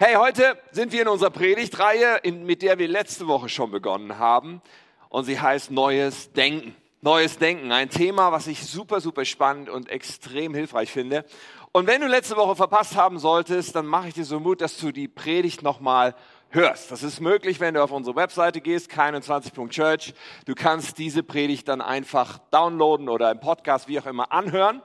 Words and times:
Hey, 0.00 0.14
heute 0.14 0.56
sind 0.70 0.92
wir 0.92 1.02
in 1.02 1.08
unserer 1.08 1.30
Predigtreihe, 1.30 2.18
in, 2.22 2.46
mit 2.46 2.62
der 2.62 2.78
wir 2.78 2.86
letzte 2.86 3.26
Woche 3.26 3.48
schon 3.48 3.72
begonnen 3.72 4.16
haben. 4.16 4.62
Und 5.08 5.24
sie 5.24 5.40
heißt 5.40 5.72
Neues 5.72 6.32
Denken. 6.32 6.76
Neues 7.00 7.38
Denken, 7.38 7.72
ein 7.72 7.90
Thema, 7.90 8.30
was 8.30 8.46
ich 8.46 8.64
super, 8.64 9.00
super 9.00 9.24
spannend 9.24 9.68
und 9.68 9.88
extrem 9.88 10.54
hilfreich 10.54 10.92
finde. 10.92 11.24
Und 11.72 11.88
wenn 11.88 12.00
du 12.00 12.06
letzte 12.06 12.36
Woche 12.36 12.54
verpasst 12.54 12.94
haben 12.94 13.18
solltest, 13.18 13.74
dann 13.74 13.86
mache 13.86 14.06
ich 14.06 14.14
dir 14.14 14.24
so 14.24 14.38
Mut, 14.38 14.60
dass 14.60 14.76
du 14.76 14.92
die 14.92 15.08
Predigt 15.08 15.64
nochmal 15.64 16.14
hörst. 16.50 16.92
Das 16.92 17.02
ist 17.02 17.20
möglich, 17.20 17.58
wenn 17.58 17.74
du 17.74 17.82
auf 17.82 17.90
unsere 17.90 18.14
Webseite 18.14 18.60
gehst, 18.60 18.92
21.church. 18.92 20.14
Du 20.46 20.54
kannst 20.54 20.98
diese 20.98 21.24
Predigt 21.24 21.66
dann 21.66 21.80
einfach 21.80 22.38
downloaden 22.52 23.08
oder 23.08 23.32
im 23.32 23.40
Podcast, 23.40 23.88
wie 23.88 23.98
auch 23.98 24.06
immer, 24.06 24.30
anhören. 24.30 24.80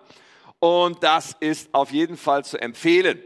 Und 0.57 1.04
das 1.04 1.36
ist 1.39 1.71
auf 1.71 1.91
jeden 1.91 2.18
Fall 2.18 2.43
zu 2.43 2.59
empfehlen. 2.59 3.21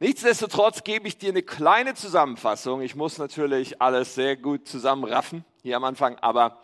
Nichtsdestotrotz 0.00 0.84
gebe 0.84 1.08
ich 1.08 1.18
dir 1.18 1.30
eine 1.30 1.42
kleine 1.42 1.94
Zusammenfassung. 1.94 2.82
Ich 2.82 2.94
muss 2.94 3.18
natürlich 3.18 3.82
alles 3.82 4.14
sehr 4.14 4.36
gut 4.36 4.68
zusammenraffen 4.68 5.44
hier 5.62 5.76
am 5.76 5.82
Anfang, 5.82 6.16
aber 6.20 6.62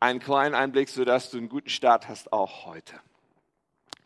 einen 0.00 0.18
kleinen 0.18 0.56
Einblick, 0.56 0.88
sodass 0.88 1.30
du 1.30 1.38
einen 1.38 1.48
guten 1.48 1.68
Start 1.68 2.08
hast 2.08 2.32
auch 2.32 2.66
heute. 2.66 2.94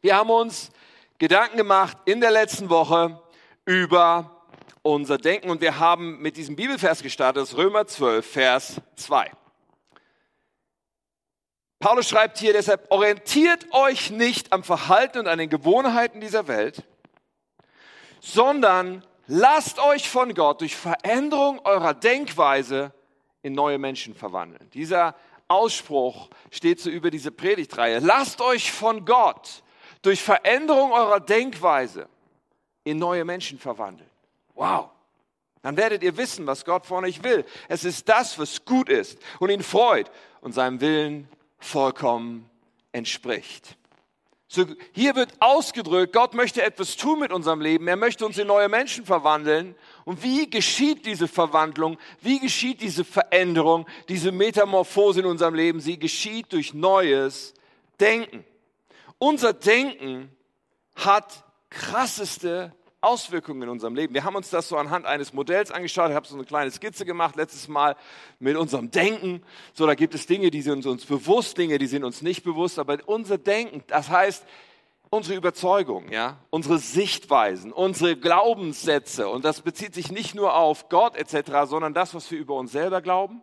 Wir 0.03 0.17
haben 0.17 0.29
uns 0.29 0.71
Gedanken 1.17 1.57
gemacht 1.57 1.97
in 2.05 2.21
der 2.21 2.31
letzten 2.31 2.69
Woche 2.69 3.19
über 3.65 4.45
unser 4.83 5.17
Denken 5.17 5.49
und 5.49 5.63
wir 5.63 5.79
haben 5.79 6.21
mit 6.21 6.37
diesem 6.37 6.55
Bibelvers 6.55 7.03
gestartet, 7.03 7.57
Römer 7.57 7.87
12, 7.87 8.31
Vers 8.31 8.81
2. 8.97 9.31
Paulus 11.79 12.09
schreibt 12.09 12.39
hier 12.39 12.53
deshalb, 12.53 12.91
orientiert 12.91 13.67
euch 13.73 14.11
nicht 14.11 14.53
am 14.53 14.63
Verhalten 14.63 15.19
und 15.21 15.29
an 15.29 15.39
den 15.39 15.49
Gewohnheiten 15.49 16.21
dieser 16.21 16.47
Welt, 16.47 16.85
sondern 18.21 19.05
lasst 19.27 19.79
euch 19.79 20.09
von 20.09 20.35
Gott 20.35 20.61
durch 20.61 20.77
Veränderung 20.77 21.61
eurer 21.65 21.95
Denkweise 21.95 22.93
in 23.43 23.53
neue 23.53 23.79
Menschen 23.79 24.15
verwandeln. 24.15 24.69
Dieser 24.75 25.15
Ausspruch 25.49 26.29
steht 26.51 26.81
so 26.81 26.91
über 26.91 27.11
diese 27.11 27.31
Predigtreihe. 27.31 28.01
Lasst 28.01 28.41
euch 28.41 28.73
von 28.73 29.05
Gott 29.05 29.63
durch 30.03 30.23
Veränderung 30.23 30.93
eurer 30.93 31.21
Denkweise 31.21 32.09
in 32.85 32.99
neue 32.99 33.25
Menschen 33.25 33.59
verwandeln. 33.59 34.11
Wow. 34.55 34.91
Dann 35.63 35.77
werdet 35.77 36.03
ihr 36.03 36.17
wissen, 36.17 36.47
was 36.47 36.65
Gott 36.65 36.87
von 36.87 37.05
euch 37.05 37.23
will. 37.25 37.45
Es 37.69 37.85
ist 37.85 38.09
das, 38.09 38.39
was 38.39 38.65
gut 38.65 38.89
ist 38.89 39.19
und 39.41 39.51
ihn 39.51 39.63
freut 39.63 40.11
und 40.41 40.53
seinem 40.53 40.81
Willen 40.81 41.29
vollkommen 41.59 42.49
entspricht. 42.93 43.77
Hier 44.93 45.15
wird 45.17 45.33
ausgedrückt, 45.41 46.13
Gott 46.13 46.35
möchte 46.35 46.63
etwas 46.63 46.97
tun 46.97 47.21
mit 47.21 47.33
unserem 47.33 47.61
Leben. 47.61 47.89
Er 47.89 47.97
möchte 47.97 48.25
uns 48.25 48.39
in 48.39 48.47
neue 48.47 48.69
Menschen 48.69 49.05
verwandeln. 49.05 49.75
Und 50.05 50.23
wie 50.23 50.49
geschieht 50.49 51.05
diese 51.07 51.29
Verwandlung? 51.29 51.99
Wie 52.21 52.39
geschieht 52.39 52.81
diese 52.81 53.05
Veränderung, 53.05 53.87
diese 54.09 54.33
Metamorphose 54.33 55.21
in 55.21 55.27
unserem 55.27 55.55
Leben? 55.55 55.81
Sie 55.81 55.99
geschieht 55.99 56.53
durch 56.53 56.75
neues 56.75 57.55
Denken. 58.01 58.45
Unser 59.19 59.53
Denken 59.53 60.31
hat 60.95 61.45
krasseste 61.71 62.73
Auswirkungen 63.07 63.63
in 63.63 63.69
unserem 63.69 63.95
Leben. 63.95 64.15
Wir 64.15 64.25
haben 64.25 64.35
uns 64.35 64.51
das 64.51 64.69
so 64.69 64.77
anhand 64.77 65.07
eines 65.07 65.33
Modells 65.33 65.71
angeschaut. 65.71 66.11
Ich 66.11 66.17
habe 66.17 66.27
so 66.27 66.35
eine 66.35 66.45
kleine 66.45 66.71
Skizze 66.71 67.05
gemacht 67.05 67.37
letztes 67.37 67.69
Mal 67.69 67.97
mit 68.41 68.57
unserem 68.57 68.91
Denken. 68.91 69.43
So, 69.75 69.87
da 69.87 69.95
gibt 69.95 70.15
es 70.15 70.27
Dinge, 70.27 70.51
die 70.51 70.61
sind 70.61 70.85
uns 70.87 71.07
bewusst, 71.07 71.57
Dinge, 71.57 71.79
die 71.79 71.87
sind 71.87 72.03
uns 72.03 72.21
nicht 72.21 72.43
bewusst. 72.43 72.81
Aber 72.81 72.99
unser 73.07 73.39
Denken, 73.39 73.85
das 73.87 74.11
heißt 74.11 74.45
unsere 75.09 75.37
Überzeugung, 75.37 76.11
ja, 76.11 76.39
unsere 76.51 76.79
Sichtweisen, 76.79 77.73
unsere 77.73 78.17
Glaubenssätze. 78.17 79.29
Und 79.29 79.45
das 79.45 79.63
bezieht 79.63 79.95
sich 79.95 80.11
nicht 80.11 80.35
nur 80.35 80.57
auf 80.57 80.89
Gott 80.89 81.17
etc., 81.17 81.53
sondern 81.67 81.95
das, 81.95 82.13
was 82.13 82.29
wir 82.31 82.39
über 82.39 82.55
uns 82.55 82.73
selber 82.73 83.01
glauben, 83.01 83.41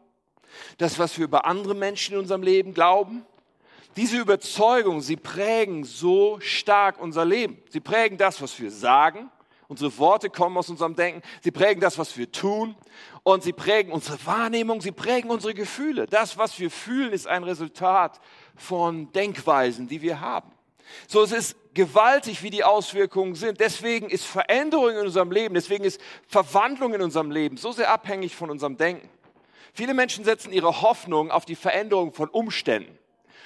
das, 0.78 1.00
was 1.00 1.18
wir 1.18 1.24
über 1.24 1.46
andere 1.46 1.74
Menschen 1.74 2.16
in 2.16 2.20
unserem 2.20 2.44
Leben 2.44 2.74
glauben. 2.74 3.26
Diese 3.96 4.18
Überzeugung, 4.18 5.02
sie 5.02 5.16
prägen 5.16 5.84
so 5.84 6.40
stark 6.42 7.00
unser 7.00 7.26
Leben. 7.26 7.62
Sie 7.70 7.80
prägen 7.80 8.18
das, 8.18 8.42
was 8.42 8.60
wir 8.60 8.72
sagen, 8.72 9.30
Unsere 9.74 9.98
Worte 9.98 10.30
kommen 10.30 10.56
aus 10.56 10.70
unserem 10.70 10.96
Denken. 10.96 11.24
Sie 11.42 11.50
prägen 11.50 11.82
das, 11.82 11.98
was 11.98 12.16
wir 12.16 12.32
tun. 12.32 12.76
Und 13.24 13.42
sie 13.42 13.54
prägen 13.54 13.92
unsere 13.92 14.24
Wahrnehmung. 14.24 14.82
Sie 14.82 14.92
prägen 14.92 15.32
unsere 15.32 15.56
Gefühle. 15.56 16.06
Das, 16.06 16.38
was 16.38 16.60
wir 16.60 16.70
fühlen, 16.70 17.12
ist 17.12 17.26
ein 17.26 17.44
Resultat 17.44 18.20
von 18.56 19.12
Denkweisen, 19.14 19.88
die 19.88 20.04
wir 20.04 20.22
haben. 20.22 20.52
So, 21.08 21.24
es 21.24 21.32
ist 21.32 21.56
gewaltig, 21.74 22.44
wie 22.44 22.52
die 22.52 22.64
Auswirkungen 22.64 23.34
sind. 23.34 23.60
Deswegen 23.60 24.12
ist 24.12 24.26
Veränderung 24.26 24.92
in 24.92 24.98
unserem 24.98 25.32
Leben, 25.32 25.56
deswegen 25.56 25.86
ist 25.86 26.00
Verwandlung 26.28 26.94
in 26.94 27.02
unserem 27.02 27.32
Leben 27.32 27.58
so 27.58 27.72
sehr 27.72 27.90
abhängig 27.90 28.36
von 28.36 28.52
unserem 28.52 28.78
Denken. 28.78 29.10
Viele 29.74 29.96
Menschen 29.96 30.24
setzen 30.24 30.54
ihre 30.54 30.84
Hoffnung 30.84 31.32
auf 31.32 31.46
die 31.46 31.56
Veränderung 31.56 32.14
von 32.14 32.30
Umständen. 32.30 32.96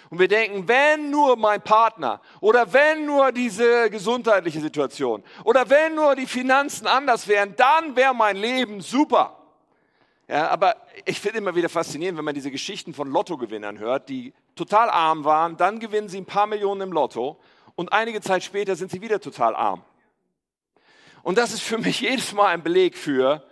Und 0.10 0.20
wir 0.20 0.28
denken, 0.28 0.68
wenn 0.68 1.10
nur 1.10 1.36
mein 1.36 1.62
Partner 1.62 2.22
oder 2.40 2.72
wenn 2.72 3.06
nur 3.06 3.32
diese 3.32 3.90
gesundheitliche 3.90 4.62
Situation 4.62 5.24
oder 5.44 5.70
wenn 5.70 5.96
nur 5.96 6.16
die 6.16 6.26
Finanzen 6.26 6.88
anders 6.88 7.28
wären, 7.28 7.56
dann 7.56 7.96
wäre 7.96 8.16
mein 8.16 8.38
Leben 8.38 8.82
super. 8.82 9.38
Ja, 10.30 10.50
aber 10.50 10.76
ich 11.06 11.20
finde 11.20 11.38
immer 11.38 11.56
wieder 11.56 11.70
faszinierend, 11.70 12.18
wenn 12.18 12.26
man 12.26 12.36
diese 12.36 12.52
Geschichten 12.52 12.94
von 12.94 13.10
Lottogewinnern 13.10 13.80
hört, 13.80 14.10
die 14.10 14.34
total 14.56 14.90
arm 14.90 15.24
waren, 15.24 15.56
dann 15.56 15.80
gewinnen 15.80 16.10
sie 16.10 16.18
ein 16.18 16.26
paar 16.26 16.48
Millionen 16.48 16.82
im 16.82 16.92
Lotto 16.92 17.40
und 17.76 17.94
einige 17.94 18.20
Zeit 18.22 18.44
später 18.44 18.76
sind 18.76 18.92
sie 18.92 19.02
wieder 19.02 19.22
total 19.22 19.56
arm. 19.56 19.84
Und 21.24 21.38
das 21.38 21.54
ist 21.54 21.62
für 21.62 21.78
mich 21.78 22.02
jedes 22.02 22.34
Mal 22.34 22.48
ein 22.48 22.64
Beleg 22.64 22.98
für, 22.98 23.44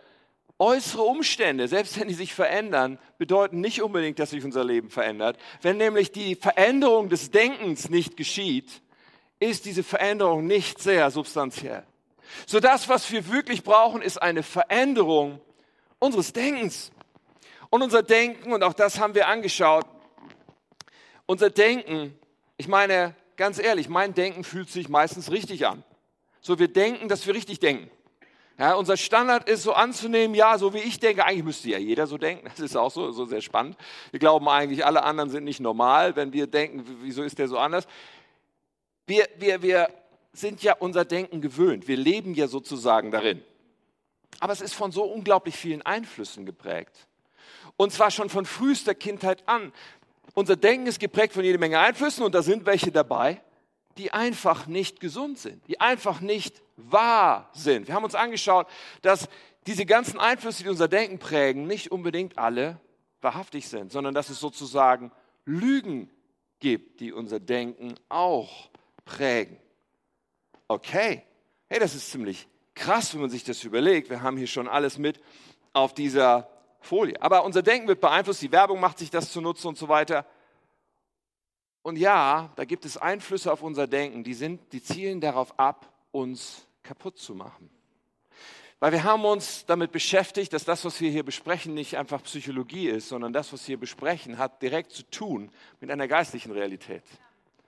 Äußere 0.57 1.01
Umstände, 1.01 1.67
selbst 1.67 1.99
wenn 1.99 2.07
die 2.07 2.13
sich 2.13 2.33
verändern, 2.33 2.97
bedeuten 3.17 3.59
nicht 3.59 3.81
unbedingt, 3.81 4.19
dass 4.19 4.29
sich 4.29 4.43
unser 4.43 4.63
Leben 4.63 4.89
verändert. 4.89 5.37
Wenn 5.61 5.77
nämlich 5.77 6.11
die 6.11 6.35
Veränderung 6.35 7.09
des 7.09 7.29
Denkens 7.29 7.89
nicht 7.89 8.15
geschieht, 8.15 8.81
ist 9.39 9.65
diese 9.65 9.83
Veränderung 9.83 10.47
nicht 10.47 10.81
sehr 10.81 11.11
substanziell. 11.11 11.83
So 12.45 12.61
das, 12.61 12.87
was 12.87 13.11
wir 13.11 13.29
wirklich 13.29 13.63
brauchen, 13.63 14.01
ist 14.01 14.21
eine 14.21 14.43
Veränderung 14.43 15.41
unseres 15.99 16.31
Denkens. 16.31 16.91
Und 17.69 17.81
unser 17.81 18.03
Denken, 18.03 18.53
und 18.53 18.63
auch 18.63 18.73
das 18.73 18.99
haben 18.99 19.13
wir 19.13 19.27
angeschaut, 19.27 19.85
unser 21.25 21.49
Denken, 21.49 22.17
ich 22.55 22.69
meine, 22.69 23.13
ganz 23.35 23.59
ehrlich, 23.59 23.89
mein 23.89 24.13
Denken 24.13 24.45
fühlt 24.45 24.69
sich 24.69 24.87
meistens 24.87 25.31
richtig 25.31 25.67
an. 25.67 25.83
So 26.39 26.59
wir 26.59 26.67
denken, 26.67 27.09
dass 27.09 27.25
wir 27.27 27.33
richtig 27.33 27.59
denken. 27.59 27.89
Ja, 28.57 28.75
unser 28.75 28.95
Standard 28.95 29.49
ist 29.49 29.63
so 29.63 29.73
anzunehmen, 29.73 30.33
ja, 30.33 30.57
so 30.57 30.73
wie 30.73 30.79
ich 30.79 30.97
denke, 30.99 31.25
eigentlich 31.25 31.43
müsste 31.43 31.69
ja 31.69 31.77
jeder 31.77 32.07
so 32.07 32.17
denken. 32.17 32.47
Das 32.49 32.59
ist 32.61 32.75
auch 32.77 32.91
so, 32.91 33.11
so 33.11 33.25
sehr 33.25 33.41
spannend. 33.41 33.75
Wir 34.11 34.19
glauben 34.19 34.47
eigentlich, 34.47 34.85
alle 34.85 35.03
anderen 35.03 35.29
sind 35.29 35.43
nicht 35.43 35.59
normal, 35.59 36.15
wenn 36.15 36.31
wir 36.31 36.47
denken, 36.47 36.85
wieso 37.01 37.23
ist 37.23 37.37
der 37.37 37.49
so 37.49 37.57
anders? 37.57 37.85
Wir, 39.07 39.27
wir, 39.37 39.61
wir 39.61 39.89
sind 40.31 40.63
ja 40.63 40.73
unser 40.79 41.03
Denken 41.03 41.41
gewöhnt. 41.41 41.87
Wir 41.87 41.97
leben 41.97 42.33
ja 42.33 42.47
sozusagen 42.47 43.11
darin. 43.11 43.43
Aber 44.39 44.53
es 44.53 44.61
ist 44.61 44.73
von 44.73 44.91
so 44.91 45.03
unglaublich 45.03 45.55
vielen 45.55 45.81
Einflüssen 45.81 46.45
geprägt. 46.45 47.07
Und 47.77 47.91
zwar 47.91 48.09
schon 48.09 48.29
von 48.29 48.45
frühester 48.45 48.95
Kindheit 48.95 49.47
an. 49.47 49.73
Unser 50.33 50.55
Denken 50.55 50.87
ist 50.87 50.99
geprägt 50.99 51.33
von 51.33 51.43
jede 51.43 51.57
Menge 51.57 51.79
Einflüssen 51.79 52.23
und 52.23 52.33
da 52.33 52.41
sind 52.41 52.65
welche 52.65 52.91
dabei, 52.91 53.41
die 53.97 54.11
einfach 54.11 54.67
nicht 54.67 54.99
gesund 54.99 55.39
sind, 55.39 55.65
die 55.67 55.79
einfach 55.79 56.21
nicht 56.21 56.61
wahr 56.75 57.49
sind. 57.53 57.87
Wir 57.87 57.95
haben 57.95 58.03
uns 58.03 58.15
angeschaut, 58.15 58.67
dass 59.01 59.27
diese 59.67 59.85
ganzen 59.85 60.19
Einflüsse, 60.19 60.63
die 60.63 60.69
unser 60.69 60.87
Denken 60.87 61.19
prägen, 61.19 61.67
nicht 61.67 61.91
unbedingt 61.91 62.37
alle 62.37 62.79
wahrhaftig 63.21 63.67
sind, 63.67 63.91
sondern 63.91 64.13
dass 64.13 64.29
es 64.29 64.39
sozusagen 64.39 65.11
Lügen 65.45 66.09
gibt, 66.59 66.99
die 66.99 67.11
unser 67.11 67.39
Denken 67.39 67.95
auch 68.09 68.69
prägen. 69.05 69.57
Okay, 70.67 71.23
hey, 71.67 71.79
das 71.79 71.95
ist 71.95 72.11
ziemlich 72.11 72.47
krass, 72.73 73.13
wenn 73.13 73.21
man 73.21 73.29
sich 73.29 73.43
das 73.43 73.63
überlegt. 73.63 74.09
Wir 74.09 74.21
haben 74.21 74.37
hier 74.37 74.47
schon 74.47 74.67
alles 74.67 74.97
mit 74.97 75.19
auf 75.73 75.93
dieser 75.93 76.49
Folie. 76.79 77.19
Aber 77.21 77.43
unser 77.43 77.63
Denken 77.63 77.87
wird 77.87 78.01
beeinflusst, 78.01 78.41
die 78.41 78.51
Werbung 78.51 78.79
macht 78.79 78.99
sich 78.99 79.09
das 79.09 79.31
zunutze 79.31 79.67
und 79.67 79.77
so 79.77 79.87
weiter. 79.87 80.25
Und 81.81 81.97
ja, 81.97 82.51
da 82.55 82.65
gibt 82.65 82.85
es 82.85 82.97
Einflüsse 82.97 83.51
auf 83.51 83.61
unser 83.61 83.87
Denken, 83.87 84.23
die, 84.23 84.33
sind, 84.33 84.73
die 84.73 84.81
zielen 84.81 85.21
darauf 85.21 85.59
ab, 85.59 85.91
uns 86.11 86.64
kaputt 86.85 87.17
zu 87.17 87.35
machen. 87.35 87.69
Weil 88.79 88.91
wir 88.91 89.03
haben 89.03 89.25
uns 89.25 89.65
damit 89.65 89.91
beschäftigt, 89.91 90.53
dass 90.53 90.65
das, 90.65 90.85
was 90.85 90.99
wir 91.01 91.09
hier 91.09 91.23
besprechen, 91.23 91.73
nicht 91.73 91.97
einfach 91.97 92.21
Psychologie 92.23 92.89
ist, 92.89 93.09
sondern 93.09 93.33
das, 93.33 93.51
was 93.51 93.67
wir 93.67 93.77
besprechen, 93.77 94.37
hat 94.37 94.61
direkt 94.61 94.91
zu 94.91 95.03
tun 95.03 95.49
mit 95.79 95.89
einer 95.89 96.07
geistlichen 96.07 96.51
Realität. 96.51 97.03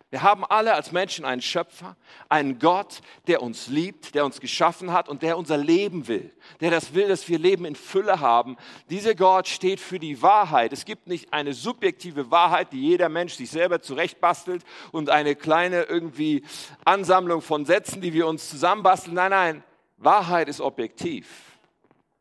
Wir 0.10 0.22
haben 0.22 0.46
alle 0.46 0.74
als 0.74 0.94
Menschen 0.94 1.26
einen 1.26 1.42
Schöpfer, 1.42 1.98
einen 2.30 2.60
Gott, 2.60 3.02
der 3.28 3.42
uns 3.42 3.68
liebt, 3.68 4.16
der 4.16 4.24
uns 4.24 4.40
geschaffen 4.40 4.94
hat 4.94 5.10
und 5.10 5.22
der 5.22 5.38
unser 5.38 5.58
Leben 5.58 6.08
will, 6.08 6.34
der 6.62 6.72
das 6.72 6.94
will, 6.94 7.10
dass 7.10 7.28
wir 7.28 7.38
Leben 7.38 7.66
in 7.66 7.76
Fülle 7.76 8.22
haben. 8.22 8.56
Dieser 8.90 9.16
Gott 9.16 9.50
steht 9.50 9.82
für 9.82 10.00
die 10.00 10.22
Wahrheit. 10.22 10.72
Es 10.72 10.86
gibt 10.86 11.08
nicht 11.08 11.34
eine 11.34 11.54
subjektive 11.54 12.32
Wahrheit, 12.32 12.72
die 12.72 12.82
jeder 12.82 13.10
Mensch 13.10 13.34
sich 13.34 13.52
selber 13.52 13.82
zurechtbastelt 13.82 14.64
und 14.94 15.10
eine 15.10 15.36
kleine 15.36 15.84
irgendwie 15.84 16.46
Ansammlung 16.86 17.42
von 17.42 17.66
Sätzen, 17.66 18.00
die 18.00 18.14
wir 18.14 18.28
uns 18.28 18.50
zusammenbasteln. 18.50 19.14
Nein, 19.14 19.32
nein, 19.32 19.64
Wahrheit 19.98 20.48
ist 20.48 20.62
objektiv. 20.62 21.28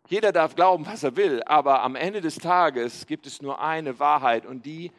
Jeder 0.09 0.33
darf 0.33 0.56
glauben, 0.56 0.87
was 0.87 1.05
er 1.05 1.15
will, 1.15 1.43
aber 1.47 1.83
am 1.83 1.94
Ende 1.94 2.21
des 2.21 2.37
Tages 2.37 3.06
gibt 3.06 3.27
es 3.27 3.43
nur 3.43 3.61
eine 3.61 4.00
Wahrheit 4.00 4.44
und 4.44 4.67
die, 4.67 4.91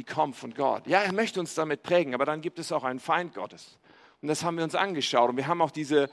die 0.00 0.04
kommt 0.04 0.34
von 0.34 0.54
Gott. 0.54 0.86
Ja, 0.86 1.02
er 1.02 1.12
möchte 1.12 1.40
uns 1.40 1.54
damit 1.54 1.82
prägen, 1.82 2.14
aber 2.14 2.24
dann 2.24 2.40
gibt 2.40 2.58
es 2.58 2.72
auch 2.72 2.84
einen 2.84 3.00
Feind 3.00 3.34
Gottes. 3.34 3.78
Und 4.22 4.28
das 4.28 4.42
haben 4.42 4.56
wir 4.56 4.64
uns 4.64 4.74
angeschaut 4.74 5.28
und 5.28 5.36
wir 5.36 5.46
haben 5.46 5.60
auch 5.60 5.70
diese 5.70 6.08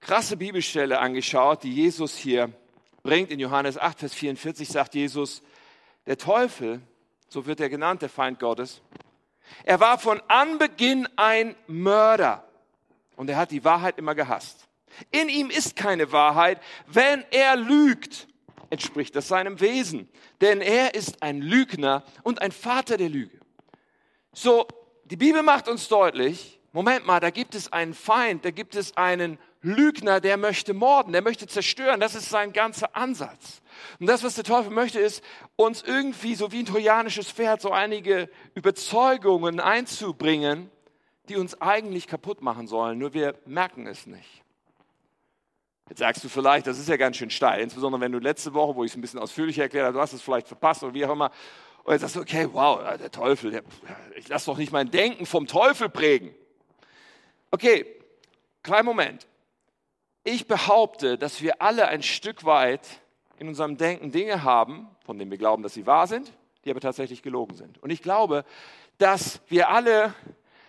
krasse 0.00 0.36
Bibelstelle 0.36 1.00
angeschaut, 1.00 1.64
die 1.64 1.74
Jesus 1.74 2.16
hier 2.16 2.52
bringt. 3.02 3.32
In 3.32 3.40
Johannes 3.40 3.78
8, 3.78 3.98
Vers 3.98 4.14
44 4.14 4.68
sagt 4.68 4.94
Jesus, 4.94 5.42
der 6.06 6.18
Teufel, 6.18 6.82
so 7.28 7.44
wird 7.44 7.58
er 7.58 7.68
genannt, 7.68 8.02
der 8.02 8.10
Feind 8.10 8.38
Gottes, 8.38 8.80
er 9.64 9.80
war 9.80 9.98
von 9.98 10.22
Anbeginn 10.28 11.08
ein 11.16 11.56
Mörder 11.66 12.48
und 13.16 13.28
er 13.28 13.38
hat 13.38 13.50
die 13.50 13.64
Wahrheit 13.64 13.98
immer 13.98 14.14
gehasst. 14.14 14.68
In 15.10 15.28
ihm 15.28 15.50
ist 15.50 15.74
keine 15.74 16.12
Wahrheit. 16.12 16.60
Wenn 16.86 17.24
er 17.32 17.56
lügt, 17.56 18.28
entspricht 18.72 19.14
das 19.14 19.28
seinem 19.28 19.60
Wesen. 19.60 20.08
Denn 20.40 20.60
er 20.60 20.94
ist 20.94 21.22
ein 21.22 21.42
Lügner 21.42 22.02
und 22.22 22.40
ein 22.40 22.52
Vater 22.52 22.96
der 22.96 23.10
Lüge. 23.10 23.38
So, 24.32 24.66
die 25.04 25.16
Bibel 25.16 25.42
macht 25.42 25.68
uns 25.68 25.88
deutlich, 25.88 26.58
Moment 26.72 27.06
mal, 27.06 27.20
da 27.20 27.28
gibt 27.28 27.54
es 27.54 27.70
einen 27.70 27.92
Feind, 27.92 28.46
da 28.46 28.50
gibt 28.50 28.74
es 28.74 28.96
einen 28.96 29.38
Lügner, 29.60 30.20
der 30.20 30.38
möchte 30.38 30.72
morden, 30.72 31.12
der 31.12 31.20
möchte 31.20 31.46
zerstören. 31.46 32.00
Das 32.00 32.14
ist 32.14 32.30
sein 32.30 32.54
ganzer 32.54 32.96
Ansatz. 32.96 33.60
Und 34.00 34.06
das, 34.06 34.24
was 34.24 34.36
der 34.36 34.44
Teufel 34.44 34.72
möchte, 34.72 34.98
ist, 34.98 35.22
uns 35.54 35.82
irgendwie 35.82 36.34
so 36.34 36.50
wie 36.50 36.60
ein 36.60 36.66
trojanisches 36.66 37.30
Pferd 37.30 37.60
so 37.60 37.70
einige 37.72 38.30
Überzeugungen 38.54 39.60
einzubringen, 39.60 40.70
die 41.28 41.36
uns 41.36 41.60
eigentlich 41.60 42.06
kaputt 42.06 42.40
machen 42.40 42.66
sollen, 42.66 42.98
nur 42.98 43.12
wir 43.12 43.38
merken 43.44 43.86
es 43.86 44.06
nicht. 44.06 44.41
Jetzt 45.88 45.98
sagst 45.98 46.24
du 46.24 46.28
vielleicht, 46.28 46.66
das 46.66 46.78
ist 46.78 46.88
ja 46.88 46.96
ganz 46.96 47.16
schön 47.16 47.30
steil, 47.30 47.60
insbesondere 47.60 48.00
wenn 48.00 48.12
du 48.12 48.18
letzte 48.18 48.54
Woche, 48.54 48.74
wo 48.76 48.84
ich 48.84 48.92
es 48.92 48.96
ein 48.96 49.00
bisschen 49.00 49.18
ausführlicher 49.18 49.62
erklärt 49.62 49.86
habe, 49.86 49.94
du 49.94 50.00
hast 50.00 50.12
es 50.12 50.22
vielleicht 50.22 50.48
verpasst 50.48 50.82
oder 50.82 50.94
wie 50.94 51.04
auch 51.04 51.12
immer, 51.12 51.30
und 51.84 51.92
jetzt 51.92 52.02
sagst 52.02 52.16
du, 52.16 52.20
okay, 52.20 52.48
wow, 52.52 52.80
der 52.96 53.10
Teufel, 53.10 53.50
der, 53.50 53.62
ich 54.16 54.28
lasse 54.28 54.46
doch 54.46 54.56
nicht 54.56 54.72
mein 54.72 54.90
Denken 54.90 55.26
vom 55.26 55.46
Teufel 55.46 55.88
prägen. 55.88 56.32
Okay, 57.50 57.86
kleinen 58.62 58.86
Moment. 58.86 59.26
Ich 60.22 60.46
behaupte, 60.46 61.18
dass 61.18 61.42
wir 61.42 61.60
alle 61.60 61.88
ein 61.88 62.02
Stück 62.02 62.44
weit 62.44 62.86
in 63.38 63.48
unserem 63.48 63.76
Denken 63.76 64.12
Dinge 64.12 64.44
haben, 64.44 64.88
von 65.04 65.18
denen 65.18 65.32
wir 65.32 65.38
glauben, 65.38 65.64
dass 65.64 65.74
sie 65.74 65.84
wahr 65.84 66.06
sind, 66.06 66.32
die 66.64 66.70
aber 66.70 66.78
tatsächlich 66.78 67.22
gelogen 67.22 67.56
sind. 67.56 67.82
Und 67.82 67.90
ich 67.90 68.02
glaube, 68.02 68.44
dass 68.98 69.40
wir 69.48 69.68
alle, 69.68 70.14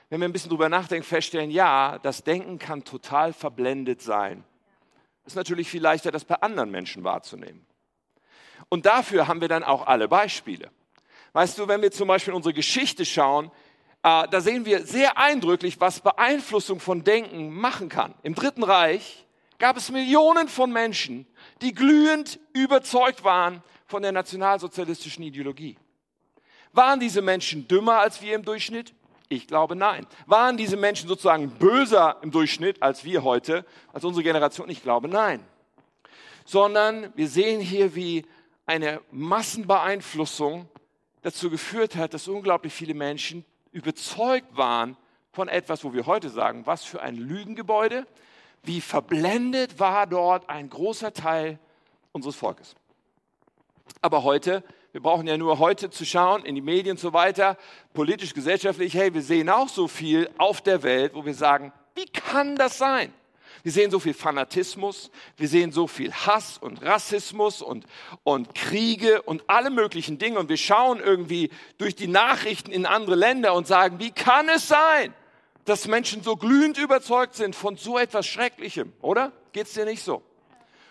wenn 0.09 0.19
wir 0.19 0.27
ein 0.27 0.33
bisschen 0.33 0.49
drüber 0.49 0.69
nachdenken, 0.69 1.05
feststellen, 1.05 1.51
ja, 1.51 1.99
das 1.99 2.23
Denken 2.23 2.57
kann 2.57 2.83
total 2.83 3.31
verblendet 3.31 4.01
sein. 4.01 4.43
Ist 5.25 5.35
natürlich 5.35 5.69
viel 5.69 5.81
leichter, 5.81 6.11
das 6.11 6.25
bei 6.25 6.35
anderen 6.35 6.71
Menschen 6.71 7.03
wahrzunehmen. 7.03 7.65
Und 8.69 8.85
dafür 8.85 9.27
haben 9.27 9.41
wir 9.41 9.47
dann 9.47 9.63
auch 9.63 9.87
alle 9.87 10.07
Beispiele. 10.07 10.71
Weißt 11.33 11.57
du, 11.57 11.67
wenn 11.67 11.81
wir 11.81 11.91
zum 11.91 12.07
Beispiel 12.07 12.31
in 12.31 12.37
unsere 12.37 12.53
Geschichte 12.53 13.05
schauen, 13.05 13.51
äh, 14.03 14.27
da 14.27 14.41
sehen 14.41 14.65
wir 14.65 14.85
sehr 14.85 15.17
eindrücklich, 15.17 15.79
was 15.79 15.99
Beeinflussung 15.99 16.79
von 16.79 17.03
Denken 17.03 17.53
machen 17.53 17.89
kann. 17.89 18.13
Im 18.21 18.35
Dritten 18.35 18.63
Reich 18.63 19.25
gab 19.59 19.77
es 19.77 19.89
Millionen 19.91 20.47
von 20.49 20.71
Menschen, 20.71 21.25
die 21.61 21.73
glühend 21.73 22.39
überzeugt 22.53 23.23
waren 23.23 23.63
von 23.87 24.01
der 24.01 24.11
nationalsozialistischen 24.11 25.23
Ideologie. 25.23 25.77
Waren 26.73 26.99
diese 26.99 27.21
Menschen 27.21 27.67
dümmer 27.67 27.99
als 27.99 28.21
wir 28.21 28.35
im 28.35 28.43
Durchschnitt? 28.43 28.93
Ich 29.35 29.47
glaube 29.47 29.75
nein. 29.75 30.05
Waren 30.27 30.57
diese 30.57 30.77
Menschen 30.77 31.07
sozusagen 31.07 31.49
böser 31.49 32.17
im 32.21 32.29
Durchschnitt 32.29 32.81
als 32.83 33.03
wir 33.03 33.23
heute, 33.23 33.65
als 33.91 34.03
unsere 34.03 34.23
Generation? 34.23 34.69
Ich 34.69 34.83
glaube 34.83 35.07
nein. 35.07 35.43
Sondern 36.45 37.11
wir 37.15 37.27
sehen 37.27 37.59
hier, 37.59 37.95
wie 37.95 38.25
eine 38.65 39.01
Massenbeeinflussung 39.11 40.67
dazu 41.23 41.49
geführt 41.49 41.95
hat, 41.95 42.13
dass 42.13 42.27
unglaublich 42.27 42.73
viele 42.73 42.93
Menschen 42.93 43.43
überzeugt 43.71 44.55
waren 44.55 44.97
von 45.31 45.47
etwas, 45.47 45.83
wo 45.83 45.93
wir 45.93 46.05
heute 46.05 46.29
sagen, 46.29 46.65
was 46.65 46.83
für 46.83 47.01
ein 47.01 47.15
Lügengebäude, 47.15 48.05
wie 48.61 48.81
verblendet 48.81 49.79
war 49.79 50.05
dort 50.05 50.47
ein 50.47 50.69
großer 50.69 51.11
Teil 51.11 51.57
unseres 52.11 52.35
Volkes. 52.35 52.75
Aber 54.01 54.23
heute, 54.23 54.63
wir 54.93 55.01
brauchen 55.01 55.25
ja 55.25 55.37
nur 55.37 55.57
heute 55.57 55.89
zu 55.89 56.05
schauen, 56.05 56.45
in 56.45 56.53
die 56.53 56.61
Medien 56.61 56.91
und 56.91 56.99
so 56.99 57.13
weiter, 57.13 57.57
politisch, 57.93 58.35
gesellschaftlich, 58.35 58.93
hey, 58.93 59.11
wir 59.11 59.23
sehen 59.23 59.49
auch 59.49 59.67
so 59.67 59.87
viel 59.87 60.29
auf 60.37 60.61
der 60.61 60.83
Welt, 60.83 61.15
wo 61.15 61.25
wir 61.25 61.33
sagen, 61.33 61.73
wie 61.95 62.05
kann 62.05 62.55
das 62.55 62.77
sein? 62.77 63.11
Wir 63.63 63.71
sehen 63.71 63.89
so 63.89 63.99
viel 63.99 64.13
Fanatismus, 64.13 65.09
wir 65.35 65.47
sehen 65.47 65.71
so 65.71 65.87
viel 65.87 66.13
Hass 66.13 66.59
und 66.59 66.83
Rassismus 66.83 67.63
und, 67.63 67.87
und 68.23 68.53
Kriege 68.53 69.23
und 69.23 69.43
alle 69.47 69.71
möglichen 69.71 70.19
Dinge. 70.19 70.37
Und 70.37 70.49
wir 70.49 70.57
schauen 70.57 70.99
irgendwie 70.99 71.49
durch 71.79 71.95
die 71.95 72.07
Nachrichten 72.07 72.71
in 72.71 72.85
andere 72.85 73.15
Länder 73.15 73.55
und 73.55 73.65
sagen, 73.65 73.99
wie 73.99 74.11
kann 74.11 74.47
es 74.49 74.67
sein, 74.67 75.13
dass 75.65 75.87
Menschen 75.87 76.21
so 76.21 76.35
glühend 76.35 76.77
überzeugt 76.77 77.33
sind 77.33 77.55
von 77.55 77.77
so 77.77 77.97
etwas 77.97 78.27
Schrecklichem, 78.27 78.93
oder? 79.01 79.31
Geht's 79.53 79.73
dir 79.73 79.85
nicht 79.85 80.03
so? 80.03 80.21